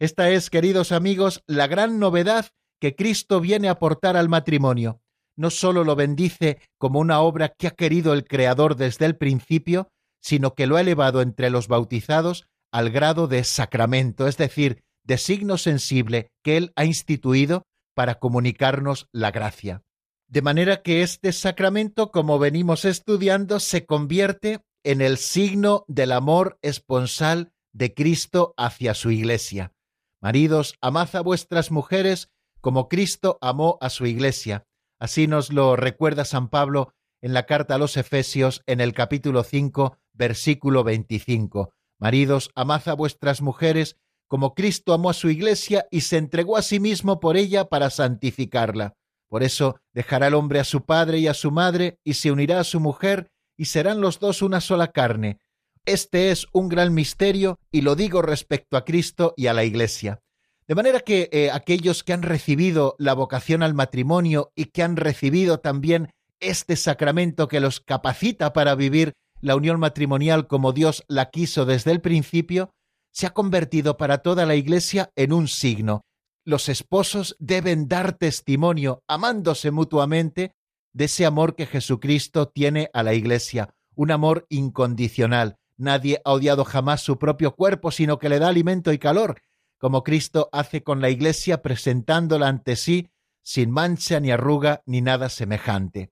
Esta 0.00 0.30
es, 0.30 0.50
queridos 0.50 0.90
amigos, 0.90 1.44
la 1.46 1.68
gran 1.68 2.00
novedad 2.00 2.46
que 2.80 2.96
Cristo 2.96 3.40
viene 3.40 3.68
a 3.68 3.72
aportar 3.72 4.16
al 4.16 4.28
matrimonio. 4.28 5.00
No 5.36 5.50
sólo 5.50 5.84
lo 5.84 5.94
bendice 5.94 6.58
como 6.78 6.98
una 6.98 7.20
obra 7.20 7.50
que 7.50 7.68
ha 7.68 7.72
querido 7.72 8.12
el 8.12 8.24
Creador 8.24 8.74
desde 8.74 9.06
el 9.06 9.16
principio, 9.16 9.88
sino 10.20 10.54
que 10.54 10.66
lo 10.66 10.76
ha 10.76 10.80
elevado 10.80 11.22
entre 11.22 11.50
los 11.50 11.68
bautizados 11.68 12.48
al 12.72 12.90
grado 12.90 13.28
de 13.28 13.44
sacramento, 13.44 14.26
es 14.26 14.36
decir, 14.36 14.82
de 15.04 15.18
signo 15.18 15.58
sensible 15.58 16.32
que 16.42 16.56
Él 16.56 16.72
ha 16.74 16.84
instituido 16.84 17.62
para 17.94 18.16
comunicarnos 18.16 19.06
la 19.12 19.30
gracia 19.30 19.84
de 20.30 20.42
manera 20.42 20.82
que 20.82 21.02
este 21.02 21.32
sacramento, 21.32 22.12
como 22.12 22.38
venimos 22.38 22.84
estudiando, 22.84 23.58
se 23.58 23.84
convierte 23.84 24.60
en 24.84 25.00
el 25.00 25.18
signo 25.18 25.84
del 25.88 26.12
amor 26.12 26.58
esponsal 26.62 27.52
de 27.72 27.94
Cristo 27.94 28.54
hacia 28.56 28.94
su 28.94 29.10
Iglesia. 29.10 29.72
Maridos, 30.20 30.74
amad 30.80 31.14
a 31.16 31.20
vuestras 31.20 31.70
mujeres 31.70 32.30
como 32.60 32.88
Cristo 32.88 33.38
amó 33.40 33.78
a 33.80 33.90
su 33.90 34.06
Iglesia. 34.06 34.66
Así 34.98 35.26
nos 35.26 35.52
lo 35.52 35.76
recuerda 35.76 36.24
San 36.24 36.48
Pablo 36.48 36.92
en 37.22 37.32
la 37.32 37.46
carta 37.46 37.76
a 37.76 37.78
los 37.78 37.96
Efesios 37.96 38.62
en 38.66 38.80
el 38.80 38.92
capítulo 38.92 39.42
5, 39.44 39.96
versículo 40.12 40.84
25. 40.84 41.72
Maridos, 41.98 42.50
amad 42.54 42.86
a 42.88 42.94
vuestras 42.94 43.42
mujeres 43.42 43.96
como 44.28 44.54
Cristo 44.54 44.92
amó 44.92 45.10
a 45.10 45.14
su 45.14 45.28
Iglesia 45.28 45.86
y 45.90 46.02
se 46.02 46.16
entregó 46.16 46.56
a 46.56 46.62
sí 46.62 46.80
mismo 46.80 47.18
por 47.18 47.36
ella 47.36 47.68
para 47.68 47.90
santificarla 47.90 48.94
por 49.30 49.44
eso 49.44 49.80
dejará 49.94 50.26
el 50.26 50.34
hombre 50.34 50.58
a 50.58 50.64
su 50.64 50.84
padre 50.84 51.18
y 51.18 51.28
a 51.28 51.34
su 51.34 51.52
madre 51.52 52.00
y 52.02 52.14
se 52.14 52.32
unirá 52.32 52.58
a 52.58 52.64
su 52.64 52.80
mujer 52.80 53.30
y 53.56 53.66
serán 53.66 54.00
los 54.00 54.18
dos 54.18 54.42
una 54.42 54.60
sola 54.60 54.88
carne. 54.88 55.38
Este 55.86 56.30
es 56.30 56.46
un 56.52 56.68
gran 56.68 56.94
misterio 56.94 57.58
y 57.70 57.80
lo 57.80 57.96
digo 57.96 58.22
respecto 58.22 58.76
a 58.76 58.84
Cristo 58.84 59.34
y 59.36 59.46
a 59.46 59.54
la 59.54 59.64
Iglesia. 59.64 60.20
De 60.68 60.74
manera 60.74 61.00
que 61.00 61.28
eh, 61.32 61.50
aquellos 61.50 62.04
que 62.04 62.12
han 62.12 62.22
recibido 62.22 62.94
la 62.98 63.14
vocación 63.14 63.62
al 63.62 63.74
matrimonio 63.74 64.52
y 64.54 64.66
que 64.66 64.82
han 64.82 64.96
recibido 64.96 65.58
también 65.58 66.10
este 66.38 66.76
sacramento 66.76 67.48
que 67.48 67.60
los 67.60 67.80
capacita 67.80 68.52
para 68.52 68.74
vivir 68.74 69.14
la 69.40 69.56
unión 69.56 69.80
matrimonial 69.80 70.46
como 70.46 70.72
Dios 70.72 71.04
la 71.08 71.30
quiso 71.30 71.64
desde 71.64 71.90
el 71.90 72.00
principio, 72.00 72.70
se 73.12 73.26
ha 73.26 73.30
convertido 73.30 73.96
para 73.96 74.18
toda 74.18 74.46
la 74.46 74.54
Iglesia 74.54 75.10
en 75.16 75.32
un 75.32 75.48
signo, 75.48 76.02
los 76.44 76.68
esposos 76.68 77.36
deben 77.38 77.86
dar 77.86 78.14
testimonio, 78.14 79.02
amándose 79.06 79.70
mutuamente, 79.70 80.52
de 80.92 81.04
ese 81.04 81.26
amor 81.26 81.54
que 81.54 81.66
Jesucristo 81.66 82.48
tiene 82.48 82.90
a 82.92 83.02
la 83.02 83.14
Iglesia, 83.14 83.74
un 83.94 84.10
amor 84.10 84.46
incondicional. 84.48 85.56
Nadie 85.80 86.20
ha 86.26 86.32
odiado 86.32 86.66
jamás 86.66 87.00
su 87.00 87.18
propio 87.18 87.54
cuerpo, 87.56 87.90
sino 87.90 88.18
que 88.18 88.28
le 88.28 88.38
da 88.38 88.48
alimento 88.48 88.92
y 88.92 88.98
calor, 88.98 89.40
como 89.78 90.04
Cristo 90.04 90.50
hace 90.52 90.82
con 90.82 91.00
la 91.00 91.08
Iglesia 91.08 91.62
presentándola 91.62 92.48
ante 92.48 92.76
sí 92.76 93.08
sin 93.42 93.70
mancha 93.70 94.20
ni 94.20 94.30
arruga 94.30 94.82
ni 94.84 95.00
nada 95.00 95.30
semejante. 95.30 96.10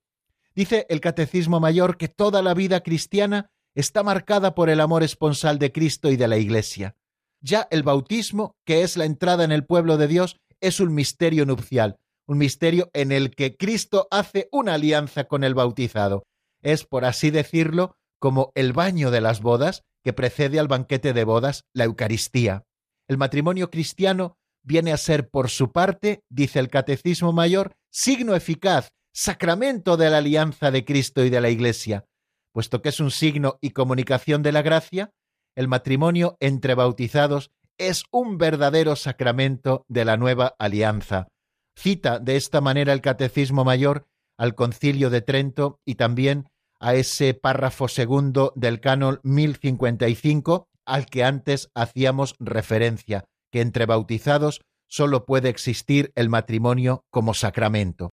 Dice 0.55 0.87
el 0.89 1.03
Catecismo 1.03 1.61
Mayor 1.61 1.99
que 1.99 2.09
toda 2.09 2.41
la 2.41 2.55
vida 2.55 2.81
cristiana 2.81 3.51
está 3.75 4.03
marcada 4.03 4.55
por 4.55 4.71
el 4.71 4.81
amor 4.81 5.03
esponsal 5.03 5.59
de 5.59 5.71
Cristo 5.71 6.11
y 6.11 6.17
de 6.17 6.29
la 6.29 6.39
Iglesia. 6.39 6.97
Ya 7.43 7.69
el 7.71 7.83
bautismo, 7.83 8.57
que 8.65 8.83
es 8.83 8.97
la 8.97 9.05
entrada 9.05 9.45
en 9.45 9.53
el 9.53 9.67
pueblo 9.67 9.99
de 9.99 10.09
Dios, 10.09 10.41
es 10.63 10.81
un 10.81 10.95
misterio 10.95 11.45
nupcial, 11.45 11.99
un 12.25 12.39
misterio 12.39 12.89
en 12.95 13.13
el 13.13 13.35
que 13.35 13.59
Cristo 13.59 14.09
hace 14.11 14.49
una 14.51 14.75
alianza 14.75 15.25
con 15.25 15.45
el 15.45 15.55
bautizado. 15.55 16.25
Es, 16.63 16.85
por 16.87 17.05
así 17.05 17.31
decirlo, 17.31 17.98
como 18.19 18.53
el 18.55 18.73
baño 18.73 19.11
de 19.11 19.21
las 19.21 19.41
bodas 19.41 19.85
que 20.05 20.13
precede 20.13 20.59
al 20.59 20.69
banquete 20.69 21.13
de 21.13 21.25
bodas, 21.25 21.65
la 21.73 21.85
Eucaristía. 21.85 22.65
El 23.09 23.19
matrimonio 23.19 23.71
cristiano 23.71 24.37
viene 24.63 24.93
a 24.93 24.97
ser, 24.97 25.29
por 25.31 25.51
su 25.51 25.73
parte, 25.73 26.23
dice 26.29 26.59
el 26.59 26.69
Catecismo 26.69 27.33
Mayor, 27.33 27.75
signo 27.91 28.35
eficaz, 28.35 28.91
sacramento 29.13 29.97
de 29.97 30.11
la 30.11 30.19
alianza 30.19 30.71
de 30.71 30.85
Cristo 30.85 31.25
y 31.25 31.31
de 31.31 31.41
la 31.41 31.51
Iglesia. 31.51 32.05
Puesto 32.53 32.83
que 32.83 32.91
es 32.91 33.01
un 33.01 33.11
signo 33.11 33.59
y 33.61 33.71
comunicación 33.71 34.43
de 34.43 34.53
la 34.53 34.63
gracia, 34.63 35.13
el 35.57 35.69
matrimonio 35.69 36.37
entre 36.41 36.75
bautizados 36.75 37.51
es 37.79 38.05
un 38.11 38.39
verdadero 38.39 38.97
sacramento 38.97 39.85
de 39.89 40.05
la 40.05 40.17
nueva 40.17 40.55
alianza. 40.59 41.29
Cita 41.77 42.19
de 42.19 42.37
esta 42.37 42.61
manera 42.61 42.93
el 42.93 43.01
Catecismo 43.01 43.65
Mayor 43.65 44.07
al 44.37 44.55
Concilio 44.55 45.11
de 45.11 45.21
Trento 45.21 45.81
y 45.85 45.95
también 45.95 46.49
a 46.81 46.95
ese 46.95 47.35
párrafo 47.35 47.89
segundo 47.89 48.53
del 48.57 48.81
canon 48.81 49.21
1055 49.23 50.69
al 50.85 51.07
que 51.07 51.25
antes 51.25 51.71
hacíamos 51.75 52.35
referencia, 52.39 53.25
que 53.53 53.61
entre 53.61 53.87
bautizados 53.87 54.61
solo 54.89 55.27
puede 55.27 55.49
existir 55.49 56.13
el 56.15 56.29
matrimonio 56.29 57.05
como 57.11 57.35
sacramento. 57.35 58.11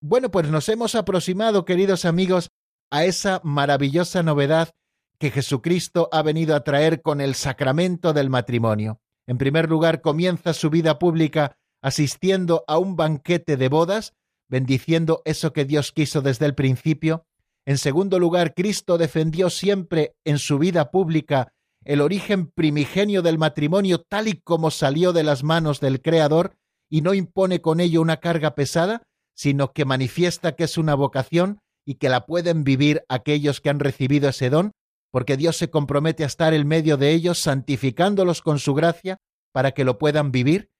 Bueno, 0.00 0.30
pues 0.30 0.48
nos 0.48 0.68
hemos 0.68 0.94
aproximado, 0.94 1.64
queridos 1.64 2.04
amigos, 2.04 2.50
a 2.90 3.04
esa 3.04 3.40
maravillosa 3.44 4.22
novedad 4.22 4.70
que 5.18 5.30
Jesucristo 5.30 6.08
ha 6.12 6.22
venido 6.22 6.54
a 6.56 6.64
traer 6.64 7.00
con 7.00 7.20
el 7.20 7.34
sacramento 7.34 8.12
del 8.12 8.28
matrimonio. 8.28 9.00
En 9.26 9.38
primer 9.38 9.70
lugar, 9.70 10.00
comienza 10.00 10.52
su 10.52 10.68
vida 10.68 10.98
pública 10.98 11.56
asistiendo 11.80 12.64
a 12.66 12.78
un 12.78 12.96
banquete 12.96 13.56
de 13.56 13.68
bodas, 13.68 14.14
bendiciendo 14.48 15.22
eso 15.24 15.52
que 15.52 15.64
Dios 15.64 15.92
quiso 15.92 16.20
desde 16.20 16.46
el 16.46 16.54
principio. 16.54 17.24
En 17.64 17.78
segundo 17.78 18.18
lugar, 18.18 18.54
Cristo 18.54 18.98
defendió 18.98 19.50
siempre 19.50 20.14
en 20.24 20.38
su 20.38 20.58
vida 20.58 20.90
pública 20.90 21.52
el 21.84 22.00
origen 22.00 22.46
primigenio 22.48 23.22
del 23.22 23.38
matrimonio 23.38 24.00
tal 24.00 24.28
y 24.28 24.40
como 24.40 24.70
salió 24.70 25.12
de 25.12 25.24
las 25.24 25.42
manos 25.42 25.80
del 25.80 26.00
Creador 26.00 26.56
y 26.88 27.00
no 27.02 27.14
impone 27.14 27.60
con 27.60 27.80
ello 27.80 28.00
una 28.00 28.18
carga 28.18 28.54
pesada, 28.54 29.02
sino 29.34 29.72
que 29.72 29.84
manifiesta 29.84 30.52
que 30.52 30.64
es 30.64 30.76
una 30.76 30.94
vocación 30.94 31.60
y 31.84 31.94
que 31.94 32.08
la 32.08 32.26
pueden 32.26 32.64
vivir 32.64 33.04
aquellos 33.08 33.60
que 33.60 33.70
han 33.70 33.80
recibido 33.80 34.28
ese 34.28 34.50
don, 34.50 34.72
porque 35.10 35.36
Dios 35.36 35.56
se 35.56 35.70
compromete 35.70 36.24
a 36.24 36.26
estar 36.26 36.54
en 36.54 36.66
medio 36.66 36.96
de 36.96 37.12
ellos, 37.12 37.38
santificándolos 37.38 38.42
con 38.42 38.58
su 38.58 38.74
gracia 38.74 39.18
para 39.52 39.72
que 39.72 39.84
lo 39.84 39.98
puedan 39.98 40.32
vivir. 40.32 40.70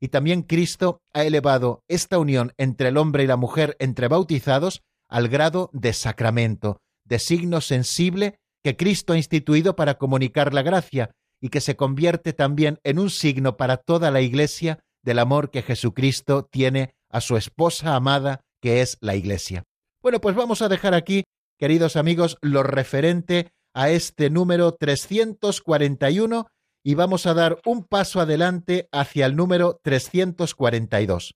Y 0.00 0.08
también 0.08 0.42
Cristo 0.42 1.00
ha 1.12 1.24
elevado 1.24 1.84
esta 1.88 2.18
unión 2.18 2.52
entre 2.56 2.88
el 2.88 2.96
hombre 2.96 3.24
y 3.24 3.26
la 3.26 3.36
mujer, 3.36 3.76
entre 3.78 4.08
bautizados, 4.08 4.82
al 5.12 5.28
grado 5.28 5.68
de 5.74 5.92
sacramento, 5.92 6.80
de 7.04 7.18
signo 7.18 7.60
sensible 7.60 8.36
que 8.64 8.76
Cristo 8.76 9.12
ha 9.12 9.18
instituido 9.18 9.76
para 9.76 9.98
comunicar 9.98 10.54
la 10.54 10.62
gracia 10.62 11.10
y 11.38 11.50
que 11.50 11.60
se 11.60 11.76
convierte 11.76 12.32
también 12.32 12.78
en 12.82 12.98
un 12.98 13.10
signo 13.10 13.58
para 13.58 13.76
toda 13.76 14.10
la 14.10 14.22
Iglesia 14.22 14.78
del 15.02 15.18
amor 15.18 15.50
que 15.50 15.62
Jesucristo 15.62 16.48
tiene 16.50 16.94
a 17.10 17.20
su 17.20 17.36
esposa 17.36 17.94
amada, 17.94 18.40
que 18.62 18.80
es 18.80 18.96
la 19.00 19.14
Iglesia. 19.14 19.64
Bueno, 20.00 20.20
pues 20.20 20.34
vamos 20.34 20.62
a 20.62 20.68
dejar 20.68 20.94
aquí, 20.94 21.24
queridos 21.58 21.96
amigos, 21.96 22.38
lo 22.40 22.62
referente 22.62 23.50
a 23.74 23.90
este 23.90 24.30
número 24.30 24.72
341 24.72 26.46
y 26.82 26.94
vamos 26.94 27.26
a 27.26 27.34
dar 27.34 27.60
un 27.66 27.84
paso 27.84 28.20
adelante 28.20 28.88
hacia 28.92 29.26
el 29.26 29.36
número 29.36 29.78
342. 29.82 31.34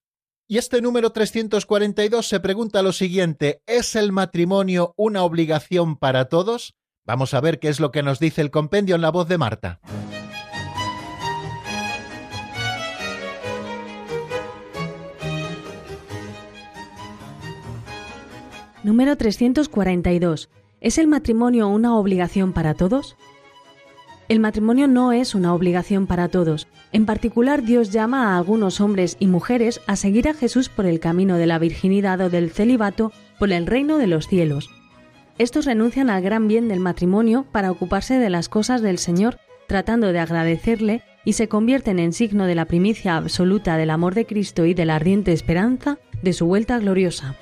Y 0.48 0.58
este 0.58 0.80
número 0.80 1.10
342 1.10 2.28
se 2.28 2.38
pregunta 2.38 2.80
lo 2.82 2.92
siguiente, 2.92 3.62
¿es 3.66 3.96
el 3.96 4.12
matrimonio 4.12 4.94
una 4.96 5.24
obligación 5.24 5.96
para 5.96 6.26
todos? 6.26 6.76
Vamos 7.04 7.34
a 7.34 7.40
ver 7.40 7.58
qué 7.58 7.68
es 7.68 7.80
lo 7.80 7.90
que 7.90 8.04
nos 8.04 8.20
dice 8.20 8.42
el 8.42 8.52
compendio 8.52 8.94
en 8.94 9.00
la 9.00 9.10
voz 9.10 9.26
de 9.26 9.38
Marta. 9.38 9.80
Número 18.84 19.16
342. 19.16 20.48
¿Es 20.80 20.98
el 20.98 21.08
matrimonio 21.08 21.66
una 21.66 21.96
obligación 21.96 22.52
para 22.52 22.74
todos? 22.74 23.16
El 24.28 24.38
matrimonio 24.38 24.86
no 24.86 25.10
es 25.10 25.34
una 25.34 25.52
obligación 25.54 26.06
para 26.06 26.28
todos. 26.28 26.68
En 26.92 27.04
particular, 27.06 27.62
Dios 27.62 27.90
llama 27.90 28.32
a 28.32 28.38
algunos 28.38 28.80
hombres 28.80 29.16
y 29.18 29.26
mujeres 29.26 29.80
a 29.86 29.96
seguir 29.96 30.28
a 30.28 30.34
Jesús 30.34 30.68
por 30.68 30.86
el 30.86 31.00
camino 31.00 31.36
de 31.36 31.46
la 31.46 31.58
virginidad 31.58 32.20
o 32.20 32.30
del 32.30 32.50
celibato 32.50 33.12
por 33.38 33.52
el 33.52 33.66
reino 33.66 33.98
de 33.98 34.06
los 34.06 34.28
cielos. 34.28 34.70
Estos 35.38 35.66
renuncian 35.66 36.08
al 36.08 36.22
gran 36.22 36.48
bien 36.48 36.68
del 36.68 36.80
matrimonio 36.80 37.44
para 37.52 37.70
ocuparse 37.70 38.18
de 38.18 38.30
las 38.30 38.48
cosas 38.48 38.80
del 38.80 38.98
Señor, 38.98 39.38
tratando 39.66 40.12
de 40.12 40.20
agradecerle, 40.20 41.02
y 41.24 41.32
se 41.32 41.48
convierten 41.48 41.98
en 41.98 42.12
signo 42.12 42.46
de 42.46 42.54
la 42.54 42.66
primicia 42.66 43.16
absoluta 43.16 43.76
del 43.76 43.90
amor 43.90 44.14
de 44.14 44.26
Cristo 44.26 44.64
y 44.64 44.74
de 44.74 44.84
la 44.84 44.94
ardiente 44.94 45.32
esperanza 45.32 45.98
de 46.22 46.32
su 46.32 46.46
vuelta 46.46 46.78
gloriosa. 46.78 47.36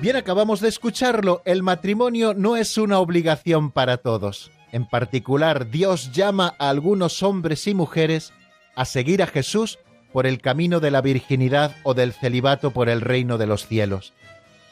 Bien, 0.00 0.14
acabamos 0.14 0.60
de 0.60 0.68
escucharlo, 0.68 1.42
el 1.44 1.64
matrimonio 1.64 2.32
no 2.32 2.56
es 2.56 2.78
una 2.78 3.00
obligación 3.00 3.72
para 3.72 3.96
todos. 3.96 4.52
En 4.70 4.86
particular, 4.86 5.70
Dios 5.70 6.12
llama 6.12 6.54
a 6.60 6.68
algunos 6.68 7.24
hombres 7.24 7.66
y 7.66 7.74
mujeres 7.74 8.32
a 8.76 8.84
seguir 8.84 9.24
a 9.24 9.26
Jesús 9.26 9.80
por 10.12 10.28
el 10.28 10.40
camino 10.40 10.78
de 10.78 10.92
la 10.92 11.00
virginidad 11.00 11.74
o 11.82 11.94
del 11.94 12.12
celibato 12.12 12.70
por 12.70 12.88
el 12.88 13.00
reino 13.00 13.38
de 13.38 13.48
los 13.48 13.66
cielos. 13.66 14.12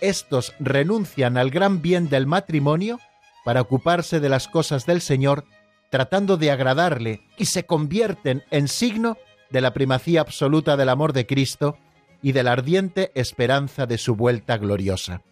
Estos 0.00 0.54
renuncian 0.60 1.36
al 1.36 1.50
gran 1.50 1.82
bien 1.82 2.08
del 2.08 2.28
matrimonio 2.28 3.00
para 3.44 3.62
ocuparse 3.62 4.20
de 4.20 4.28
las 4.28 4.46
cosas 4.46 4.86
del 4.86 5.00
Señor, 5.00 5.44
tratando 5.90 6.36
de 6.36 6.52
agradarle, 6.52 7.22
y 7.36 7.46
se 7.46 7.66
convierten 7.66 8.44
en 8.52 8.68
signo 8.68 9.18
de 9.50 9.60
la 9.60 9.72
primacía 9.72 10.20
absoluta 10.20 10.76
del 10.76 10.88
amor 10.88 11.12
de 11.12 11.26
Cristo 11.26 11.78
y 12.26 12.32
de 12.32 12.42
la 12.42 12.54
ardiente 12.54 13.12
esperanza 13.14 13.86
de 13.86 13.98
su 13.98 14.16
vuelta 14.16 14.58
gloriosa. 14.58 15.22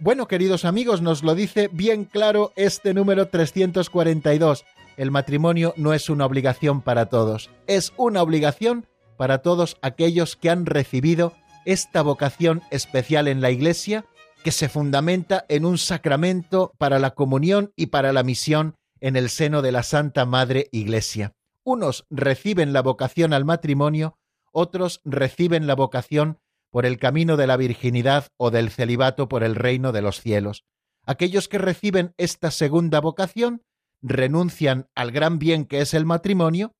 Bueno, 0.00 0.26
queridos 0.26 0.64
amigos, 0.64 1.00
nos 1.00 1.22
lo 1.22 1.36
dice 1.36 1.70
bien 1.72 2.04
claro 2.04 2.52
este 2.56 2.94
número 2.94 3.28
342. 3.28 4.64
El 4.96 5.12
matrimonio 5.12 5.72
no 5.76 5.94
es 5.94 6.10
una 6.10 6.26
obligación 6.26 6.82
para 6.82 7.06
todos, 7.06 7.48
es 7.68 7.92
una 7.96 8.22
obligación 8.22 8.88
para 9.16 9.38
todos 9.38 9.76
aquellos 9.82 10.34
que 10.34 10.50
han 10.50 10.66
recibido 10.66 11.32
esta 11.64 12.02
vocación 12.02 12.60
especial 12.72 13.28
en 13.28 13.40
la 13.40 13.52
Iglesia, 13.52 14.04
que 14.42 14.50
se 14.50 14.68
fundamenta 14.68 15.46
en 15.48 15.64
un 15.64 15.78
sacramento 15.78 16.72
para 16.76 16.98
la 16.98 17.12
comunión 17.12 17.72
y 17.76 17.86
para 17.86 18.12
la 18.12 18.24
misión 18.24 18.74
en 19.00 19.14
el 19.14 19.30
seno 19.30 19.62
de 19.62 19.70
la 19.70 19.84
Santa 19.84 20.26
Madre 20.26 20.66
Iglesia. 20.72 21.34
Unos 21.62 22.04
reciben 22.10 22.72
la 22.72 22.82
vocación 22.82 23.32
al 23.32 23.44
matrimonio 23.44 24.16
otros 24.52 25.00
reciben 25.04 25.66
la 25.66 25.74
vocación 25.74 26.38
por 26.70 26.86
el 26.86 26.98
camino 26.98 27.36
de 27.36 27.46
la 27.46 27.56
virginidad 27.56 28.28
o 28.36 28.50
del 28.50 28.70
celibato 28.70 29.28
por 29.28 29.42
el 29.42 29.54
reino 29.54 29.92
de 29.92 30.02
los 30.02 30.20
cielos. 30.20 30.64
Aquellos 31.04 31.48
que 31.48 31.58
reciben 31.58 32.14
esta 32.16 32.50
segunda 32.50 33.00
vocación 33.00 33.62
renuncian 34.00 34.88
al 34.94 35.10
gran 35.10 35.38
bien 35.38 35.64
que 35.64 35.80
es 35.80 35.94
el 35.94 36.06
matrimonio 36.06 36.72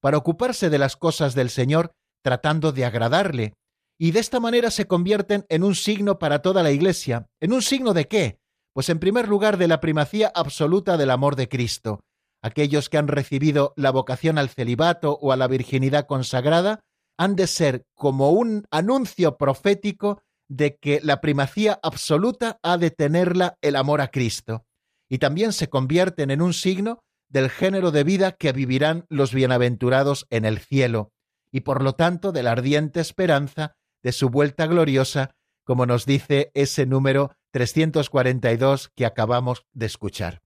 para 0.00 0.18
ocuparse 0.18 0.70
de 0.70 0.78
las 0.78 0.96
cosas 0.96 1.34
del 1.34 1.50
Señor 1.50 1.92
tratando 2.22 2.72
de 2.72 2.84
agradarle, 2.84 3.54
y 3.98 4.12
de 4.12 4.20
esta 4.20 4.38
manera 4.38 4.70
se 4.70 4.86
convierten 4.86 5.44
en 5.48 5.64
un 5.64 5.74
signo 5.74 6.18
para 6.18 6.40
toda 6.40 6.62
la 6.62 6.70
Iglesia. 6.70 7.26
¿En 7.40 7.52
un 7.52 7.62
signo 7.62 7.94
de 7.94 8.06
qué? 8.06 8.38
Pues 8.72 8.88
en 8.90 9.00
primer 9.00 9.28
lugar 9.28 9.56
de 9.56 9.66
la 9.66 9.80
primacía 9.80 10.30
absoluta 10.34 10.96
del 10.96 11.10
amor 11.10 11.34
de 11.34 11.48
Cristo. 11.48 12.00
Aquellos 12.40 12.88
que 12.88 12.98
han 12.98 13.08
recibido 13.08 13.72
la 13.76 13.90
vocación 13.90 14.38
al 14.38 14.50
celibato 14.50 15.18
o 15.20 15.32
a 15.32 15.36
la 15.36 15.48
virginidad 15.48 16.06
consagrada 16.06 16.80
han 17.18 17.36
de 17.36 17.46
ser 17.46 17.84
como 17.94 18.30
un 18.30 18.66
anuncio 18.70 19.36
profético 19.36 20.22
de 20.48 20.76
que 20.76 21.00
la 21.02 21.20
primacía 21.20 21.78
absoluta 21.82 22.58
ha 22.62 22.78
de 22.78 22.90
tenerla 22.90 23.58
el 23.60 23.76
amor 23.76 24.00
a 24.00 24.08
Cristo, 24.08 24.64
y 25.08 25.18
también 25.18 25.52
se 25.52 25.68
convierten 25.68 26.30
en 26.30 26.40
un 26.40 26.54
signo 26.54 27.00
del 27.28 27.50
género 27.50 27.90
de 27.90 28.04
vida 28.04 28.32
que 28.32 28.52
vivirán 28.52 29.04
los 29.10 29.34
bienaventurados 29.34 30.26
en 30.30 30.44
el 30.44 30.58
cielo, 30.58 31.12
y 31.50 31.60
por 31.60 31.82
lo 31.82 31.94
tanto 31.94 32.32
de 32.32 32.42
la 32.42 32.52
ardiente 32.52 33.00
esperanza 33.00 33.74
de 34.02 34.12
su 34.12 34.30
vuelta 34.30 34.66
gloriosa, 34.66 35.32
como 35.64 35.84
nos 35.84 36.06
dice 36.06 36.50
ese 36.54 36.86
número 36.86 37.32
342 37.50 38.90
que 38.94 39.04
acabamos 39.04 39.66
de 39.72 39.86
escuchar. 39.86 40.40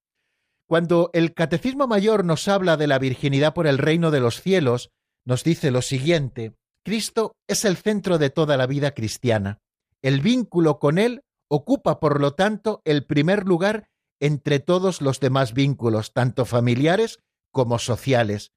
Cuando 0.67 1.11
el 1.13 1.35
Catecismo 1.35 1.87
Mayor 1.87 2.25
nos 2.25 2.49
habla 2.49 2.77
de 2.77 2.87
la 2.87 2.99
virginidad 2.99 3.53
por 3.53 3.67
el 3.67 3.79
reino 3.79 4.11
de 4.11 4.21
los 4.21 4.41
cielos, 4.41 4.91
nos 5.25 5.45
dice 5.45 5.71
lo 5.71 5.83
siguiente, 5.83 6.55
Cristo 6.85 7.37
es 7.47 7.65
el 7.65 7.77
centro 7.77 8.19
de 8.19 8.31
toda 8.31 8.57
la 8.57 8.67
vida 8.67 8.93
cristiana. 8.93 9.59
El 10.03 10.21
vínculo 10.21 10.79
con 10.79 10.99
Él 10.99 11.23
ocupa, 11.49 12.01
por 12.01 12.21
lo 12.21 12.35
tanto, 12.35 12.83
el 12.85 13.07
primer 13.07 13.47
lugar 13.47 13.89
entre 14.21 14.59
todos 14.59 15.01
los 15.01 15.21
demás 15.21 15.53
vínculos, 15.53 16.13
tanto 16.13 16.45
familiares 16.45 17.19
como 17.53 17.79
sociales. 17.79 18.53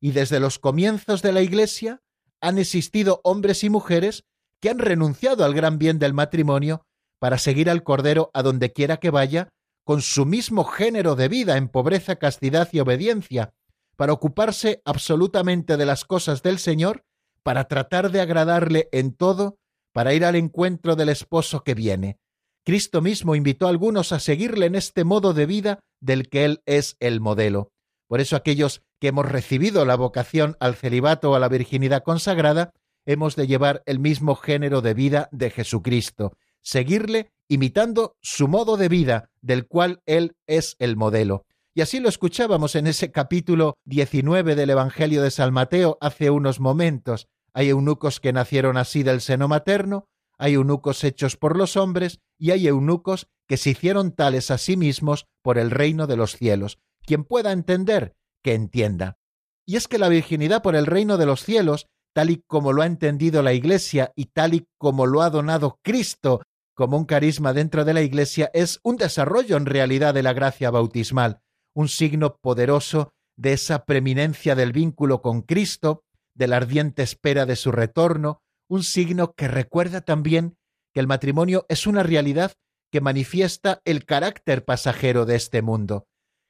Y 0.00 0.12
desde 0.12 0.40
los 0.40 0.58
comienzos 0.58 1.22
de 1.22 1.32
la 1.32 1.42
Iglesia 1.42 2.00
han 2.40 2.58
existido 2.58 3.20
hombres 3.24 3.64
y 3.64 3.70
mujeres 3.70 4.24
que 4.60 4.70
han 4.70 4.78
renunciado 4.78 5.44
al 5.44 5.54
gran 5.54 5.78
bien 5.78 5.98
del 5.98 6.14
matrimonio 6.14 6.82
para 7.20 7.38
seguir 7.38 7.68
al 7.68 7.82
Cordero 7.82 8.30
a 8.32 8.42
donde 8.42 8.72
quiera 8.72 8.98
que 8.98 9.10
vaya, 9.10 9.48
con 9.84 10.02
su 10.02 10.24
mismo 10.26 10.64
género 10.64 11.16
de 11.16 11.28
vida 11.28 11.56
en 11.56 11.68
pobreza, 11.68 12.16
castidad 12.16 12.68
y 12.72 12.80
obediencia, 12.80 13.54
para 13.96 14.12
ocuparse 14.12 14.82
absolutamente 14.84 15.76
de 15.76 15.86
las 15.86 16.04
cosas 16.04 16.42
del 16.42 16.58
Señor 16.58 17.02
para 17.42 17.64
tratar 17.64 18.10
de 18.10 18.20
agradarle 18.20 18.88
en 18.92 19.12
todo, 19.12 19.58
para 19.92 20.14
ir 20.14 20.24
al 20.24 20.36
encuentro 20.36 20.96
del 20.96 21.08
esposo 21.08 21.64
que 21.64 21.74
viene. 21.74 22.18
Cristo 22.64 23.00
mismo 23.00 23.34
invitó 23.34 23.66
a 23.66 23.70
algunos 23.70 24.12
a 24.12 24.20
seguirle 24.20 24.66
en 24.66 24.74
este 24.74 25.04
modo 25.04 25.32
de 25.32 25.46
vida 25.46 25.80
del 26.00 26.28
que 26.28 26.44
Él 26.44 26.62
es 26.66 26.96
el 27.00 27.20
modelo. 27.20 27.72
Por 28.06 28.20
eso 28.20 28.36
aquellos 28.36 28.82
que 29.00 29.08
hemos 29.08 29.26
recibido 29.26 29.84
la 29.84 29.96
vocación 29.96 30.56
al 30.60 30.74
celibato 30.74 31.30
o 31.30 31.34
a 31.34 31.38
la 31.38 31.48
virginidad 31.48 32.02
consagrada, 32.02 32.72
hemos 33.06 33.36
de 33.36 33.46
llevar 33.46 33.82
el 33.86 33.98
mismo 33.98 34.34
género 34.34 34.82
de 34.82 34.94
vida 34.94 35.28
de 35.32 35.50
Jesucristo, 35.50 36.36
seguirle 36.60 37.30
imitando 37.48 38.16
su 38.20 38.48
modo 38.48 38.76
de 38.76 38.88
vida, 38.88 39.30
del 39.40 39.66
cual 39.66 40.02
Él 40.04 40.36
es 40.46 40.76
el 40.78 40.96
modelo. 40.96 41.46
Y 41.78 41.80
así 41.80 42.00
lo 42.00 42.08
escuchábamos 42.08 42.74
en 42.74 42.88
ese 42.88 43.12
capítulo 43.12 43.76
19 43.84 44.56
del 44.56 44.70
Evangelio 44.70 45.22
de 45.22 45.30
San 45.30 45.52
Mateo 45.52 45.96
hace 46.00 46.28
unos 46.28 46.58
momentos. 46.58 47.28
Hay 47.54 47.68
eunucos 47.68 48.18
que 48.18 48.32
nacieron 48.32 48.76
así 48.76 49.04
del 49.04 49.20
seno 49.20 49.46
materno, 49.46 50.08
hay 50.38 50.54
eunucos 50.54 51.04
hechos 51.04 51.36
por 51.36 51.56
los 51.56 51.76
hombres 51.76 52.18
y 52.36 52.50
hay 52.50 52.66
eunucos 52.66 53.28
que 53.46 53.56
se 53.56 53.70
hicieron 53.70 54.10
tales 54.10 54.50
a 54.50 54.58
sí 54.58 54.76
mismos 54.76 55.26
por 55.40 55.56
el 55.56 55.70
reino 55.70 56.08
de 56.08 56.16
los 56.16 56.36
cielos. 56.36 56.80
Quien 57.06 57.22
pueda 57.22 57.52
entender, 57.52 58.16
que 58.42 58.54
entienda. 58.54 59.16
Y 59.64 59.76
es 59.76 59.86
que 59.86 59.98
la 59.98 60.08
virginidad 60.08 60.64
por 60.64 60.74
el 60.74 60.84
reino 60.84 61.16
de 61.16 61.26
los 61.26 61.44
cielos, 61.44 61.86
tal 62.12 62.30
y 62.30 62.42
como 62.48 62.72
lo 62.72 62.82
ha 62.82 62.86
entendido 62.86 63.40
la 63.44 63.52
Iglesia 63.52 64.10
y 64.16 64.24
tal 64.32 64.54
y 64.54 64.66
como 64.78 65.06
lo 65.06 65.22
ha 65.22 65.30
donado 65.30 65.78
Cristo 65.84 66.42
como 66.74 66.96
un 66.96 67.04
carisma 67.04 67.52
dentro 67.52 67.84
de 67.84 67.94
la 67.94 68.02
Iglesia, 68.02 68.50
es 68.52 68.80
un 68.82 68.96
desarrollo 68.96 69.56
en 69.56 69.66
realidad 69.66 70.12
de 70.12 70.24
la 70.24 70.32
gracia 70.32 70.70
bautismal, 70.72 71.40
un 71.74 71.88
signo 71.88 72.36
poderoso 72.36 73.12
de 73.36 73.52
esa 73.52 73.84
preeminencia 73.84 74.54
del 74.54 74.72
vínculo 74.72 75.22
con 75.22 75.42
Cristo, 75.42 76.04
de 76.34 76.48
la 76.48 76.56
ardiente 76.56 77.02
espera 77.02 77.46
de 77.46 77.56
su 77.56 77.72
retorno, 77.72 78.42
un 78.68 78.82
signo 78.82 79.32
que 79.32 79.48
recuerda 79.48 80.00
también 80.00 80.56
que 80.92 81.00
el 81.00 81.06
matrimonio 81.06 81.66
es 81.68 81.86
una 81.86 82.02
realidad 82.02 82.52
que 82.90 83.00
manifiesta 83.00 83.80
el 83.84 84.04
carácter 84.04 84.64
pasajero 84.64 85.26
de 85.26 85.36
este 85.36 85.62
mundo. 85.62 86.06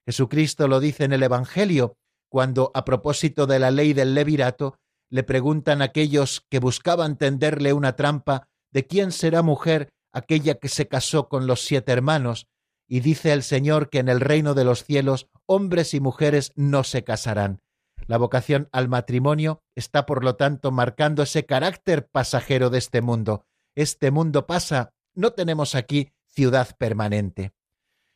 Jesucristo 0.07 0.69
lo 0.69 0.81
dice 0.81 1.05
en 1.05 1.13
el 1.13 1.23
Evangelio, 1.23 1.97
cuando, 2.31 2.71
a 2.75 2.85
propósito 2.85 3.47
de 3.47 3.59
la 3.59 3.71
ley 3.71 3.93
del 3.93 4.15
levirato, 4.15 4.79
le 5.11 5.23
preguntan 5.23 5.83
aquellos 5.83 6.45
que 6.51 6.59
buscaban 6.59 7.17
tenderle 7.17 7.73
una 7.73 7.97
trampa 7.97 8.49
de 8.71 8.87
quién 8.87 9.13
será 9.13 9.43
mujer 9.43 9.91
aquella 10.13 10.55
que 10.55 10.69
se 10.69 10.89
casó 10.89 11.29
con 11.29 11.47
los 11.47 11.63
siete 11.63 11.93
hermanos, 11.93 12.47
y 12.89 13.01
dice 13.01 13.33
el 13.33 13.43
Señor 13.43 13.91
que 13.91 13.99
en 13.99 14.09
el 14.09 14.21
reino 14.21 14.55
de 14.55 14.65
los 14.65 14.85
cielos 14.85 15.29
hombres 15.47 15.95
y 15.95 16.01
mujeres 16.01 16.53
no 16.57 16.85
se 16.85 17.05
casarán. 17.05 17.61
La 18.07 18.17
vocación 18.17 18.69
al 18.73 18.89
matrimonio 18.89 19.63
está, 19.75 20.07
por 20.07 20.25
lo 20.25 20.37
tanto, 20.37 20.71
marcando 20.71 21.23
ese 21.23 21.45
carácter 21.45 22.09
pasajero 22.09 22.71
de 22.71 22.79
este 22.79 23.03
mundo. 23.03 23.45
Este 23.75 24.11
mundo 24.11 24.47
pasa, 24.47 24.95
no 25.15 25.33
tenemos 25.33 25.75
aquí 25.75 26.13
ciudad 26.27 26.75
permanente. 26.79 27.53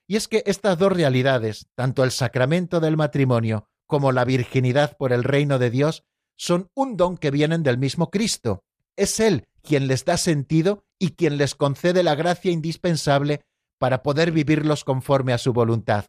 Y 0.08 0.16
es 0.16 0.28
que 0.28 0.42
estas 0.46 0.78
dos 0.78 0.92
realidades, 0.92 1.66
tanto 1.74 2.04
el 2.04 2.10
sacramento 2.10 2.80
del 2.80 2.96
matrimonio 2.96 3.68
como 3.86 4.12
la 4.12 4.24
virginidad 4.24 4.96
por 4.96 5.12
el 5.12 5.24
reino 5.24 5.58
de 5.58 5.70
Dios, 5.70 6.04
son 6.36 6.70
un 6.74 6.96
don 6.96 7.18
que 7.18 7.30
vienen 7.30 7.62
del 7.62 7.76
mismo 7.76 8.10
Cristo. 8.10 8.64
Es 8.96 9.20
Él 9.20 9.46
quien 9.62 9.86
les 9.86 10.04
da 10.04 10.16
sentido 10.16 10.84
y 10.98 11.10
quien 11.10 11.36
les 11.36 11.54
concede 11.54 12.02
la 12.02 12.14
gracia 12.14 12.50
indispensable 12.50 13.42
para 13.82 14.04
poder 14.04 14.30
vivirlos 14.30 14.84
conforme 14.84 15.32
a 15.32 15.38
su 15.38 15.52
voluntad. 15.52 16.04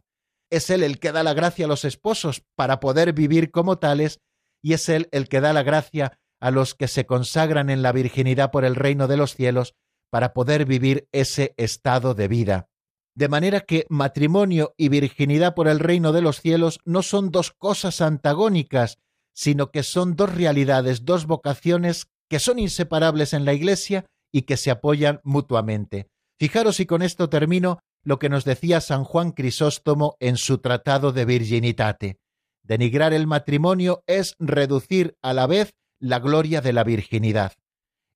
Es 0.48 0.70
Él 0.70 0.84
el 0.84 1.00
que 1.00 1.10
da 1.10 1.24
la 1.24 1.34
gracia 1.34 1.64
a 1.64 1.68
los 1.68 1.84
esposos 1.84 2.44
para 2.54 2.78
poder 2.78 3.12
vivir 3.14 3.50
como 3.50 3.80
tales, 3.80 4.20
y 4.62 4.74
es 4.74 4.88
Él 4.88 5.08
el 5.10 5.28
que 5.28 5.40
da 5.40 5.52
la 5.52 5.64
gracia 5.64 6.20
a 6.40 6.52
los 6.52 6.76
que 6.76 6.86
se 6.86 7.04
consagran 7.04 7.70
en 7.70 7.82
la 7.82 7.90
virginidad 7.90 8.52
por 8.52 8.64
el 8.64 8.76
reino 8.76 9.08
de 9.08 9.16
los 9.16 9.34
cielos 9.34 9.74
para 10.08 10.34
poder 10.34 10.66
vivir 10.66 11.08
ese 11.10 11.52
estado 11.56 12.14
de 12.14 12.28
vida. 12.28 12.68
De 13.16 13.28
manera 13.28 13.62
que 13.62 13.86
matrimonio 13.88 14.72
y 14.76 14.88
virginidad 14.88 15.56
por 15.56 15.66
el 15.66 15.80
reino 15.80 16.12
de 16.12 16.22
los 16.22 16.40
cielos 16.40 16.78
no 16.84 17.02
son 17.02 17.32
dos 17.32 17.50
cosas 17.50 18.00
antagónicas, 18.00 18.98
sino 19.34 19.72
que 19.72 19.82
son 19.82 20.14
dos 20.14 20.32
realidades, 20.32 21.04
dos 21.04 21.26
vocaciones 21.26 22.06
que 22.30 22.38
son 22.38 22.60
inseparables 22.60 23.32
en 23.32 23.44
la 23.44 23.52
Iglesia 23.52 24.06
y 24.32 24.42
que 24.42 24.56
se 24.56 24.70
apoyan 24.70 25.20
mutuamente. 25.24 26.13
Fijaros 26.38 26.80
y 26.80 26.86
con 26.86 27.02
esto 27.02 27.28
termino 27.28 27.80
lo 28.02 28.18
que 28.18 28.28
nos 28.28 28.44
decía 28.44 28.80
San 28.80 29.04
Juan 29.04 29.32
Crisóstomo 29.32 30.16
en 30.20 30.36
su 30.36 30.58
Tratado 30.58 31.12
de 31.12 31.24
Virginitate. 31.24 32.18
Denigrar 32.62 33.12
el 33.12 33.26
matrimonio 33.26 34.02
es 34.06 34.34
reducir 34.38 35.16
a 35.22 35.32
la 35.32 35.46
vez 35.46 35.74
la 36.00 36.18
gloria 36.18 36.60
de 36.60 36.72
la 36.72 36.84
virginidad. 36.84 37.52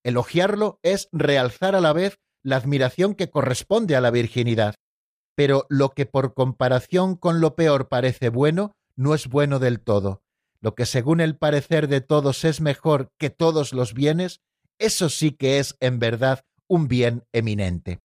Elogiarlo 0.04 0.78
es 0.82 1.08
realzar 1.12 1.74
a 1.74 1.80
la 1.80 1.92
vez 1.92 2.18
la 2.42 2.56
admiración 2.56 3.14
que 3.14 3.30
corresponde 3.30 3.96
a 3.96 4.00
la 4.00 4.10
virginidad. 4.10 4.74
Pero 5.34 5.66
lo 5.68 5.90
que 5.90 6.06
por 6.06 6.34
comparación 6.34 7.14
con 7.14 7.40
lo 7.40 7.56
peor 7.56 7.88
parece 7.88 8.28
bueno, 8.28 8.72
no 8.96 9.14
es 9.14 9.28
bueno 9.28 9.58
del 9.58 9.80
todo. 9.80 10.22
Lo 10.60 10.74
que 10.74 10.86
según 10.86 11.20
el 11.20 11.36
parecer 11.36 11.88
de 11.88 12.00
todos 12.00 12.44
es 12.44 12.60
mejor 12.60 13.12
que 13.18 13.30
todos 13.30 13.72
los 13.72 13.94
bienes, 13.94 14.40
eso 14.78 15.08
sí 15.08 15.32
que 15.32 15.58
es 15.58 15.76
en 15.80 15.98
verdad 15.98 16.44
un 16.66 16.88
bien 16.88 17.24
eminente. 17.32 18.00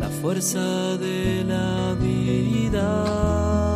la 0.00 0.08
fuerza 0.08 0.96
de 0.98 1.44
la 1.44 1.94
vida. 1.94 3.75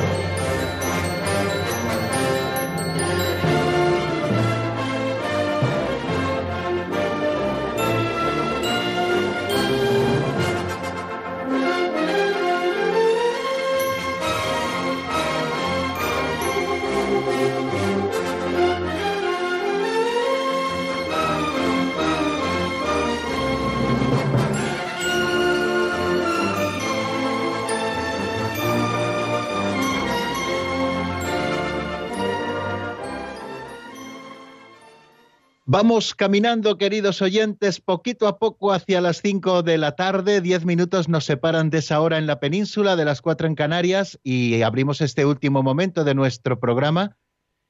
Vamos 35.73 36.15
caminando, 36.15 36.77
queridos 36.77 37.21
oyentes, 37.21 37.79
poquito 37.79 38.27
a 38.27 38.39
poco 38.39 38.73
hacia 38.73 38.99
las 38.99 39.21
cinco 39.21 39.63
de 39.63 39.77
la 39.77 39.95
tarde. 39.95 40.41
Diez 40.41 40.65
minutos 40.65 41.07
nos 41.07 41.23
separan 41.23 41.69
de 41.69 41.77
esa 41.77 42.01
hora 42.01 42.17
en 42.17 42.27
la 42.27 42.41
península, 42.41 42.97
de 42.97 43.05
las 43.05 43.21
cuatro 43.21 43.47
en 43.47 43.55
Canarias, 43.55 44.19
y 44.21 44.63
abrimos 44.63 44.99
este 44.99 45.25
último 45.25 45.63
momento 45.63 46.03
de 46.03 46.13
nuestro 46.13 46.59
programa, 46.59 47.15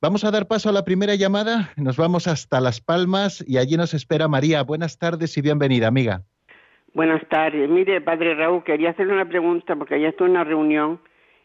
Vamos 0.00 0.24
a 0.24 0.30
dar 0.30 0.46
paso 0.46 0.68
a 0.68 0.72
la 0.72 0.84
primera 0.84 1.14
llamada. 1.14 1.70
Nos 1.76 1.96
vamos 1.96 2.26
hasta 2.26 2.60
Las 2.60 2.80
Palmas 2.80 3.44
y 3.46 3.58
allí 3.58 3.76
nos 3.76 3.94
espera 3.94 4.28
María. 4.28 4.62
Buenas 4.62 4.98
tardes 4.98 5.36
y 5.38 5.40
bienvenida, 5.40 5.88
amiga. 5.88 6.22
Buenas 6.92 7.26
tardes. 7.28 7.68
Mire, 7.68 8.00
padre 8.00 8.34
Raúl, 8.34 8.62
quería 8.62 8.90
hacerle 8.90 9.14
una 9.14 9.28
pregunta 9.28 9.74
porque 9.76 9.94
allá 9.94 10.10
estoy 10.10 10.26
en 10.26 10.32
una 10.32 10.44
reunión 10.44 11.00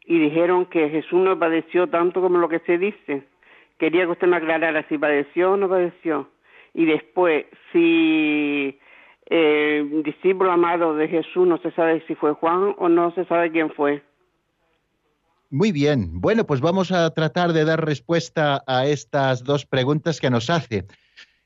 y 0.05 0.19
dijeron 0.19 0.65
que 0.65 0.89
Jesús 0.89 1.19
no 1.19 1.39
padeció 1.39 1.87
tanto 1.87 2.21
como 2.21 2.37
lo 2.37 2.49
que 2.49 2.59
se 2.59 2.77
dice. 2.77 3.23
Quería 3.77 4.05
que 4.05 4.11
usted 4.11 4.27
me 4.27 4.37
aclarara 4.37 4.85
si 4.89 4.97
padeció 4.97 5.53
o 5.53 5.57
no 5.57 5.69
padeció. 5.69 6.29
Y 6.73 6.85
después, 6.85 7.45
si 7.71 8.77
el 9.27 10.03
discípulo 10.03 10.51
amado 10.51 10.95
de 10.95 11.07
Jesús 11.07 11.47
no 11.47 11.57
se 11.59 11.71
sabe 11.71 12.03
si 12.07 12.15
fue 12.15 12.33
Juan 12.33 12.75
o 12.77 12.89
no 12.89 13.11
se 13.11 13.25
sabe 13.25 13.51
quién 13.51 13.69
fue. 13.71 14.01
Muy 15.51 15.71
bien. 15.71 16.21
Bueno, 16.21 16.45
pues 16.45 16.61
vamos 16.61 16.91
a 16.91 17.09
tratar 17.09 17.53
de 17.53 17.65
dar 17.65 17.83
respuesta 17.83 18.63
a 18.67 18.85
estas 18.85 19.43
dos 19.43 19.65
preguntas 19.65 20.19
que 20.19 20.29
nos 20.29 20.49
hace. 20.49 20.85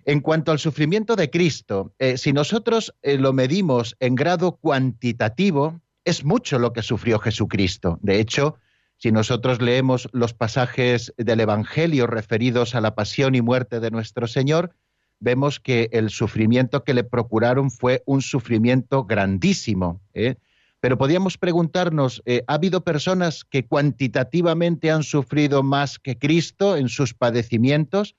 En 0.04 0.20
cuanto 0.20 0.52
al 0.52 0.60
sufrimiento 0.60 1.16
de 1.16 1.30
Cristo, 1.30 1.94
eh, 2.00 2.18
si 2.18 2.34
nosotros 2.34 2.94
eh, 3.02 3.18
lo 3.18 3.32
medimos 3.32 3.96
en 4.02 4.16
grado 4.16 4.58
cuantitativo, 4.58 5.80
es 6.04 6.26
mucho 6.26 6.60
lo 6.60 6.74
que 6.74 6.82
sufrió 6.82 7.18
Jesucristo. 7.20 7.98
De 8.02 8.20
hecho, 8.20 8.58
si 8.98 9.14
nosotros 9.14 9.62
leemos 9.62 10.10
los 10.12 10.34
pasajes 10.34 11.14
del 11.16 11.40
Evangelio 11.40 12.06
referidos 12.06 12.76
a 12.76 12.82
la 12.82 12.96
pasión 12.96 13.36
y 13.36 13.42
muerte 13.42 13.80
de 13.80 13.92
nuestro 13.92 14.28
Señor, 14.28 14.76
vemos 15.22 15.62
que 15.62 15.90
el 15.94 16.10
sufrimiento 16.10 16.84
que 16.84 16.94
le 16.94 17.06
procuraron 17.06 17.72
fue 17.72 18.04
un 18.06 18.22
sufrimiento 18.22 19.06
grandísimo. 19.06 20.02
¿eh? 20.14 20.36
Pero 20.84 20.98
podríamos 20.98 21.38
preguntarnos, 21.38 22.22
eh, 22.26 22.44
¿ha 22.46 22.56
habido 22.56 22.84
personas 22.84 23.46
que 23.46 23.66
cuantitativamente 23.66 24.92
han 24.92 25.04
sufrido 25.04 25.64
más 25.64 25.98
que 25.98 26.18
Cristo 26.20 26.76
en 26.76 26.90
sus 26.90 27.14
padecimientos? 27.14 28.18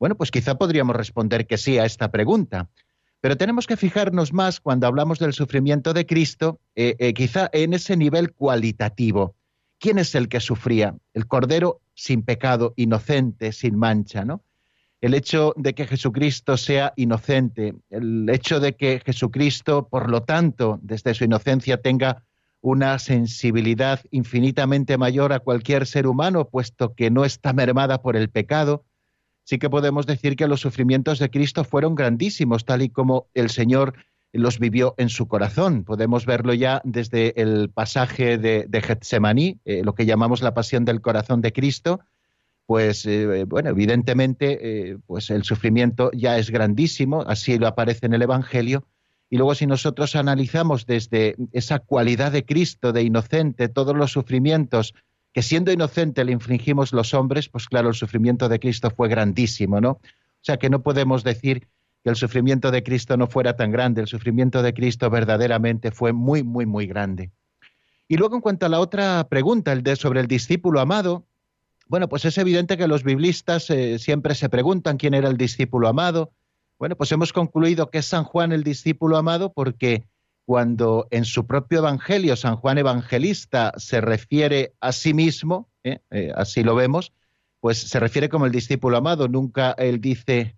Bueno, 0.00 0.16
pues 0.16 0.30
quizá 0.30 0.56
podríamos 0.56 0.96
responder 0.96 1.46
que 1.46 1.58
sí 1.58 1.76
a 1.76 1.84
esta 1.84 2.10
pregunta. 2.10 2.70
Pero 3.20 3.36
tenemos 3.36 3.66
que 3.66 3.76
fijarnos 3.76 4.32
más 4.32 4.60
cuando 4.60 4.86
hablamos 4.86 5.18
del 5.18 5.34
sufrimiento 5.34 5.92
de 5.92 6.06
Cristo, 6.06 6.58
eh, 6.74 7.12
quizá 7.12 7.50
en 7.52 7.74
ese 7.74 7.98
nivel 7.98 8.32
cualitativo. 8.32 9.36
¿Quién 9.78 9.98
es 9.98 10.14
el 10.14 10.30
que 10.30 10.40
sufría? 10.40 10.96
El 11.12 11.26
Cordero 11.26 11.82
sin 11.92 12.22
pecado, 12.22 12.72
inocente, 12.76 13.52
sin 13.52 13.76
mancha, 13.76 14.24
¿no? 14.24 14.42
El 15.06 15.14
hecho 15.14 15.54
de 15.56 15.72
que 15.72 15.86
Jesucristo 15.86 16.56
sea 16.56 16.92
inocente, 16.96 17.76
el 17.90 18.28
hecho 18.28 18.58
de 18.58 18.74
que 18.74 19.00
Jesucristo, 19.06 19.86
por 19.88 20.10
lo 20.10 20.24
tanto, 20.24 20.80
desde 20.82 21.14
su 21.14 21.22
inocencia 21.22 21.80
tenga 21.80 22.24
una 22.60 22.98
sensibilidad 22.98 24.00
infinitamente 24.10 24.98
mayor 24.98 25.32
a 25.32 25.38
cualquier 25.38 25.86
ser 25.86 26.08
humano, 26.08 26.48
puesto 26.48 26.94
que 26.94 27.12
no 27.12 27.24
está 27.24 27.52
mermada 27.52 28.02
por 28.02 28.16
el 28.16 28.30
pecado, 28.30 28.84
sí 29.44 29.60
que 29.60 29.70
podemos 29.70 30.06
decir 30.06 30.34
que 30.34 30.48
los 30.48 30.60
sufrimientos 30.62 31.20
de 31.20 31.30
Cristo 31.30 31.62
fueron 31.62 31.94
grandísimos, 31.94 32.64
tal 32.64 32.82
y 32.82 32.88
como 32.88 33.28
el 33.34 33.50
Señor 33.50 33.94
los 34.32 34.58
vivió 34.58 34.96
en 34.98 35.08
su 35.08 35.28
corazón. 35.28 35.84
Podemos 35.84 36.26
verlo 36.26 36.52
ya 36.52 36.82
desde 36.82 37.40
el 37.40 37.70
pasaje 37.70 38.38
de, 38.38 38.82
Getsemaní, 38.82 39.60
eh, 39.64 39.82
lo 39.84 39.94
que 39.94 40.04
llamamos 40.04 40.42
la 40.42 40.52
pasión 40.52 40.84
del 40.84 41.00
corazón 41.00 41.42
de 41.42 41.52
Cristo, 41.52 42.00
pues 42.66 43.06
eh, 43.06 43.44
bueno, 43.44 43.70
evidentemente, 43.70 44.58
eh, 44.90 44.98
pues 45.06 45.30
el 45.30 45.44
sufrimiento 45.44 46.10
ya 46.12 46.36
es 46.38 46.50
grandísimo, 46.50 47.22
así 47.22 47.58
lo 47.58 47.68
aparece 47.68 48.06
en 48.06 48.14
el 48.14 48.22
Evangelio. 48.22 48.84
Y 49.30 49.36
luego 49.36 49.54
si 49.54 49.66
nosotros 49.66 50.14
analizamos 50.16 50.86
desde 50.86 51.36
esa 51.52 51.78
cualidad 51.78 52.32
de 52.32 52.44
Cristo, 52.44 52.92
de 52.92 53.02
inocente, 53.02 53.68
todos 53.68 53.96
los 53.96 54.12
sufrimientos 54.12 54.94
que 55.32 55.42
siendo 55.42 55.70
inocente 55.70 56.24
le 56.24 56.32
infringimos 56.32 56.92
los 56.92 57.12
hombres, 57.12 57.48
pues 57.48 57.66
claro, 57.66 57.88
el 57.88 57.94
sufrimiento 57.94 58.48
de 58.48 58.58
Cristo 58.58 58.90
fue 58.90 59.08
grandísimo, 59.08 59.80
¿no? 59.80 59.90
O 59.90 60.00
sea 60.40 60.56
que 60.56 60.70
no 60.70 60.82
podemos 60.82 61.24
decir 61.24 61.68
que 62.02 62.10
el 62.10 62.16
sufrimiento 62.16 62.70
de 62.70 62.82
Cristo 62.82 63.16
no 63.16 63.26
fuera 63.26 63.56
tan 63.56 63.70
grande, 63.70 64.00
el 64.00 64.06
sufrimiento 64.06 64.62
de 64.62 64.72
Cristo 64.72 65.10
verdaderamente 65.10 65.90
fue 65.90 66.12
muy, 66.12 66.42
muy, 66.42 66.64
muy 66.64 66.86
grande. 66.86 67.32
Y 68.08 68.16
luego 68.16 68.36
en 68.36 68.40
cuanto 68.40 68.66
a 68.66 68.68
la 68.68 68.80
otra 68.80 69.26
pregunta, 69.28 69.72
el 69.72 69.82
de 69.82 69.96
sobre 69.96 70.20
el 70.20 70.28
discípulo 70.28 70.80
amado, 70.80 71.26
bueno, 71.88 72.08
pues 72.08 72.24
es 72.24 72.36
evidente 72.38 72.76
que 72.76 72.88
los 72.88 73.04
biblistas 73.04 73.70
eh, 73.70 73.98
siempre 73.98 74.34
se 74.34 74.48
preguntan 74.48 74.96
quién 74.96 75.14
era 75.14 75.28
el 75.28 75.36
discípulo 75.36 75.88
amado. 75.88 76.32
Bueno, 76.78 76.96
pues 76.96 77.12
hemos 77.12 77.32
concluido 77.32 77.90
que 77.90 77.98
es 77.98 78.06
San 78.06 78.24
Juan 78.24 78.52
el 78.52 78.64
discípulo 78.64 79.16
amado 79.16 79.52
porque 79.52 80.04
cuando 80.44 81.06
en 81.10 81.24
su 81.24 81.46
propio 81.46 81.78
Evangelio 81.78 82.36
San 82.36 82.56
Juan 82.56 82.78
Evangelista 82.78 83.72
se 83.76 84.00
refiere 84.00 84.74
a 84.80 84.92
sí 84.92 85.14
mismo, 85.14 85.68
¿eh? 85.84 86.00
Eh, 86.10 86.32
así 86.34 86.62
lo 86.62 86.74
vemos, 86.74 87.12
pues 87.60 87.78
se 87.78 88.00
refiere 88.00 88.28
como 88.28 88.46
el 88.46 88.52
discípulo 88.52 88.96
amado, 88.96 89.28
nunca 89.28 89.72
él 89.78 90.00
dice 90.00 90.56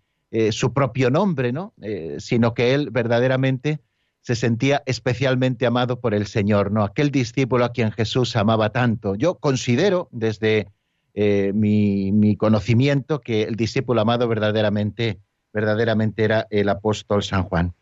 su 0.51 0.75
propio 0.75 1.09
nombre, 1.09 1.53
¿no? 1.53 1.73
sino 2.19 2.53
que 2.53 2.75
él 2.75 2.91
verdaderamente 2.91 3.81
se 4.21 4.37
sentía 4.37 4.83
especialmente 4.85 5.65
amado 5.65 6.01
por 6.01 6.13
el 6.13 6.27
Señor, 6.27 6.71
¿no? 6.71 6.85
Aquel 6.85 7.11
discípulo 7.11 7.65
a 7.65 7.73
quien 7.73 7.93
Jesús 7.93 8.37
amaba 8.37 8.69
tanto. 8.69 9.15
Yo 9.15 9.37
considero 9.37 10.11
desde 10.13 10.69
eh, 11.15 11.53
mi, 11.55 12.37
conocimiento 12.37 13.21
que 13.21 13.43
el 13.43 13.57
discípulo 13.57 14.01
amado 14.01 14.29
verdaderamente, 14.29 15.19
verdaderamente 15.53 16.25
era 16.25 16.47
el 16.51 16.69
apóstol 16.69 17.23
San 17.23 17.45
Juan. 17.45 17.73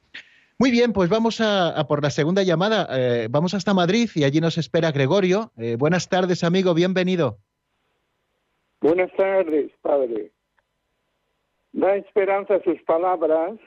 Muy 0.59 0.71
bien, 0.71 0.95
pues 0.95 1.11
vamos 1.11 1.43
a, 1.43 1.85
por 1.87 2.03
la 2.03 2.11
segunda 2.11 2.43
llamada. 2.43 2.89
Eh, 2.91 3.29
vamos 3.31 3.53
hasta 3.53 3.75
Madrid 3.75 4.09
y 4.15 4.25
allí 4.25 4.41
nos 4.41 4.57
espera 4.57 4.91
Gregorio. 4.91 5.53
Eh, 5.59 5.77
buenas 5.79 6.09
tardes, 6.09 6.45
amigo, 6.45 6.73
bienvenido. 6.73 7.39
Buenas 8.81 9.13
tardes, 9.17 9.71
padre. 9.83 10.33
Da 11.73 11.97
esperanza 11.97 12.59
sus 12.65 12.81
palabras 12.83 13.59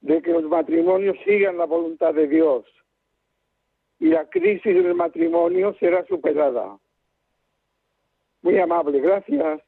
de 0.00 0.20
que 0.20 0.32
los 0.32 0.44
matrimonios 0.44 1.16
sigan 1.24 1.58
la 1.58 1.66
voluntad 1.66 2.12
de 2.12 2.26
Dios 2.26 2.64
y 4.00 4.06
la 4.06 4.28
crisis 4.28 4.74
del 4.74 4.94
matrimonio 4.94 5.76
será 5.78 6.04
superada. 6.06 6.79
Muy 8.42 8.58
amable, 8.58 9.00
gracias. 9.00 9.60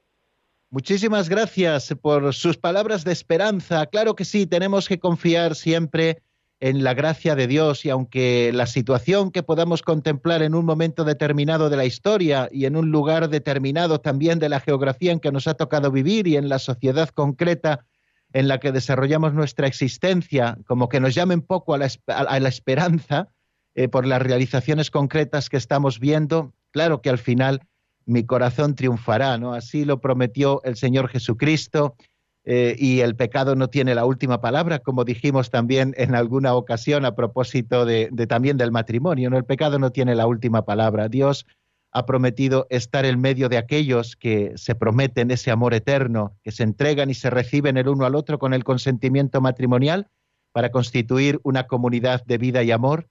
Muchísimas 0.71 1.29
gracias 1.29 1.95
por 2.01 2.33
sus 2.33 2.57
palabras 2.57 3.05
de 3.05 3.13
esperanza. 3.13 3.85
Claro 3.87 4.17
que 4.17 4.25
sí, 4.25 4.47
tenemos 4.47 4.89
que 4.89 4.99
confiar 4.99 5.55
siempre 5.55 6.23
en 6.61 6.85
la 6.85 6.95
gracia 6.95 7.35
de 7.35 7.47
Dios 7.47 7.85
y 7.85 7.91
aunque 7.91 8.53
la 8.55 8.67
situación 8.67 9.33
que 9.33 9.43
podamos 9.43 9.83
contemplar 9.83 10.43
en 10.43 10.55
un 10.55 10.65
momento 10.65 11.05
determinado 11.05 11.69
de 11.69 11.77
la 11.77 11.85
historia 11.85 12.49
y 12.53 12.67
en 12.67 12.77
un 12.77 12.93
lugar 12.93 13.29
determinado 13.29 14.01
también 14.01 14.39
de 14.39 14.49
la 14.49 14.61
geografía 14.61 15.11
en 15.11 15.19
que 15.19 15.33
nos 15.33 15.49
ha 15.49 15.55
tocado 15.55 15.91
vivir 15.91 16.29
y 16.29 16.37
en 16.37 16.49
la 16.49 16.61
sociedad 16.61 17.09
concreta 17.09 17.85
en 18.33 18.47
la 18.47 18.59
que 18.59 18.73
desarrollamos 18.73 19.35
nuestra 19.35 19.67
existencia, 19.67 20.57
como 20.67 20.89
que 20.89 21.01
nos 21.01 21.15
llamen 21.15 21.43
poco 21.43 21.75
a 21.75 21.79
la, 21.79 22.49
esperanza 22.49 23.29
eh, 23.75 23.89
por 23.89 24.07
las 24.07 24.23
realizaciones 24.23 24.91
concretas 24.91 25.51
que 25.51 25.57
estamos 25.57 25.99
viendo, 25.99 26.55
claro 26.71 27.03
que 27.03 27.11
al 27.11 27.19
final 27.19 27.61
mi 28.07 28.25
corazón 28.25 28.75
triunfará, 28.75 29.39
¿no? 29.39 29.55
Así 29.55 29.85
lo 29.85 30.01
prometió 30.01 30.63
el 30.65 30.77
Señor 30.77 31.09
Jesucristo 31.09 31.97
eh, 32.45 32.75
y 32.79 33.01
el 33.01 33.15
pecado 33.15 33.55
no 33.55 33.69
tiene 33.69 33.95
la 33.95 34.05
última 34.05 34.41
palabra, 34.41 34.81
como 34.81 35.05
dijimos 35.05 35.51
también 35.51 35.95
en 35.97 36.15
alguna 36.15 36.55
ocasión 36.55 37.05
a 37.05 37.15
propósito 37.15 37.85
de, 37.85 38.09
también 38.29 38.57
del 38.57 38.73
matrimonio, 38.73 39.31
¿no? 39.31 39.37
El 39.37 39.45
pecado 39.45 39.79
no 39.79 39.91
tiene 39.91 40.15
la 40.15 40.27
última 40.27 40.65
palabra. 40.65 41.09
Dios 41.09 41.47
ha 41.93 42.07
prometido 42.07 42.67
estar 42.71 43.05
en 43.05 43.21
medio 43.21 43.49
de 43.49 43.59
aquellos 43.59 44.17
que 44.17 44.53
se 44.57 44.75
prometen 44.75 45.31
ese 45.31 45.51
amor 45.51 45.75
eterno, 45.75 46.37
que 46.43 46.51
se 46.51 46.63
entregan 46.63 47.11
y 47.11 47.15
se 47.15 47.31
reciben 47.31 47.77
el 47.77 47.89
uno 47.89 48.07
al 48.07 48.15
otro 48.15 48.39
con 48.39 48.55
el 48.55 48.65
consentimiento 48.65 49.41
matrimonial 49.41 50.09
para 50.53 50.71
constituir 50.71 51.39
una 51.45 51.67
comunidad 51.67 52.25
de 52.25 52.39
vida 52.39 52.63
y 52.63 52.71
amor 52.71 53.09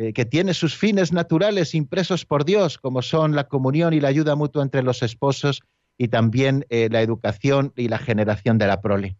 eh, 0.00 0.12
que 0.12 0.24
tiene 0.24 0.54
sus 0.54 0.76
fines 0.76 1.12
naturales 1.12 1.74
impresos 1.74 2.24
por 2.24 2.44
Dios, 2.44 2.78
como 2.78 3.02
son 3.02 3.34
la 3.34 3.48
comunión 3.48 3.92
y 3.92 4.00
la 4.00 4.06
ayuda 4.06 4.36
mutua 4.36 4.62
entre 4.62 4.84
los 4.84 5.02
esposos 5.02 5.60
y 5.96 6.06
también 6.06 6.64
eh, 6.68 6.88
la 6.88 7.02
educación 7.02 7.72
y 7.74 7.88
la 7.88 7.98
generación 7.98 8.58
de 8.58 8.68
la 8.68 8.80
prole. 8.80 9.16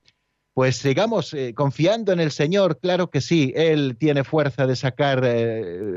Pues 0.55 0.76
sigamos 0.76 1.35
eh, 1.35 1.53
confiando 1.53 2.12
en 2.12 2.20
el 2.20 2.31
Señor, 2.31 2.79
claro 2.79 3.11
que 3.11 3.20
sí, 3.20 3.53
Él 3.57 3.97
tiene 3.99 4.22
fuerza 4.22 4.68
de 4.68 4.76
sacar 4.76 5.29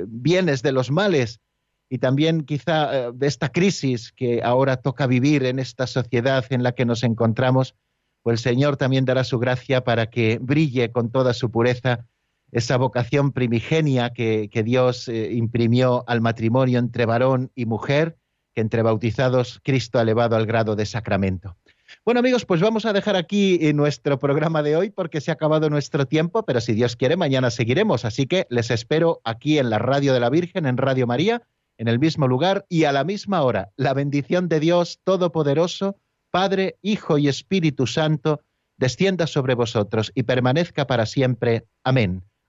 bienes 0.07 0.63
de 0.63 0.71
los 0.71 0.89
males 0.89 1.41
y 1.87 1.99
también 1.99 2.41
quizá 2.41 3.11
de 3.11 3.27
esta 3.27 3.49
crisis 3.49 4.11
que 4.11 4.41
ahora 4.41 4.77
toca 4.77 5.05
vivir 5.05 5.45
en 5.45 5.59
esta 5.59 5.85
sociedad 5.85 6.43
en 6.49 6.63
la 6.63 6.71
que 6.71 6.85
nos 6.85 7.03
encontramos, 7.03 7.75
pues 8.23 8.33
el 8.33 8.39
Señor 8.39 8.77
también 8.77 9.05
dará 9.05 9.23
su 9.25 9.37
gracia 9.37 9.83
para 9.83 10.09
que 10.09 10.39
brille 10.41 10.91
con 10.91 11.11
toda 11.11 11.35
su 11.35 11.51
pureza 11.51 12.07
esa 12.51 12.77
vocación 12.77 13.31
primigenia 13.31 14.11
que, 14.11 14.49
Dios 14.65 15.07
eh, 15.07 15.31
imprimió 15.33 16.03
al 16.07 16.21
matrimonio 16.21 16.79
entre 16.79 17.05
varón 17.05 17.51
y 17.55 17.65
mujer, 17.65 18.17
que 18.53 18.61
entre 18.61 18.81
bautizados 18.81 19.61
Cristo 19.63 19.99
ha 19.99 20.01
elevado 20.01 20.35
al 20.35 20.45
grado 20.45 20.75
de 20.75 20.85
sacramento. 20.85 21.57
Bueno 22.05 22.19
amigos, 22.19 22.45
pues 22.45 22.61
vamos 22.61 22.85
a 22.85 22.93
dejar 22.93 23.15
aquí 23.15 23.59
eh, 23.61 23.73
nuestro 23.73 24.17
programa 24.17 24.63
de 24.63 24.75
hoy 24.75 24.89
porque 24.89 25.21
se 25.21 25.31
ha 25.31 25.33
acabado 25.33 25.69
nuestro 25.69 26.05
tiempo, 26.05 26.43
pero 26.43 26.61
si 26.61 26.73
Dios 26.73 26.95
quiere, 26.95 27.17
mañana 27.17 27.51
seguiremos. 27.51 28.05
Así 28.05 28.27
que 28.27 28.47
les 28.49 28.71
espero 28.71 29.21
aquí 29.23 29.59
en 29.59 29.69
la 29.69 29.79
Radio 29.79 30.13
de 30.13 30.19
la 30.19 30.29
Virgen, 30.29 30.65
en 30.65 30.77
Radio 30.77 31.05
María, 31.07 31.41
en 31.77 31.87
el 31.87 31.99
mismo 31.99 32.27
lugar 32.27 32.65
y 32.69 32.85
a 32.85 32.91
la 32.91 33.03
misma 33.03 33.41
hora. 33.41 33.71
La 33.75 33.93
bendición 33.93 34.47
de 34.49 34.59
Dios 34.59 34.99
Todopoderoso, 35.03 35.97
Padre, 36.31 36.77
Hijo 36.81 37.17
y 37.17 37.27
Espíritu 37.27 37.87
Santo, 37.87 38.41
descienda 38.77 39.27
sobre 39.27 39.53
vosotros 39.53 40.11
y 40.15 40.23
permanezca 40.23 40.87
para 40.87 41.05
siempre. 41.05 41.65
Amén. 41.83 42.23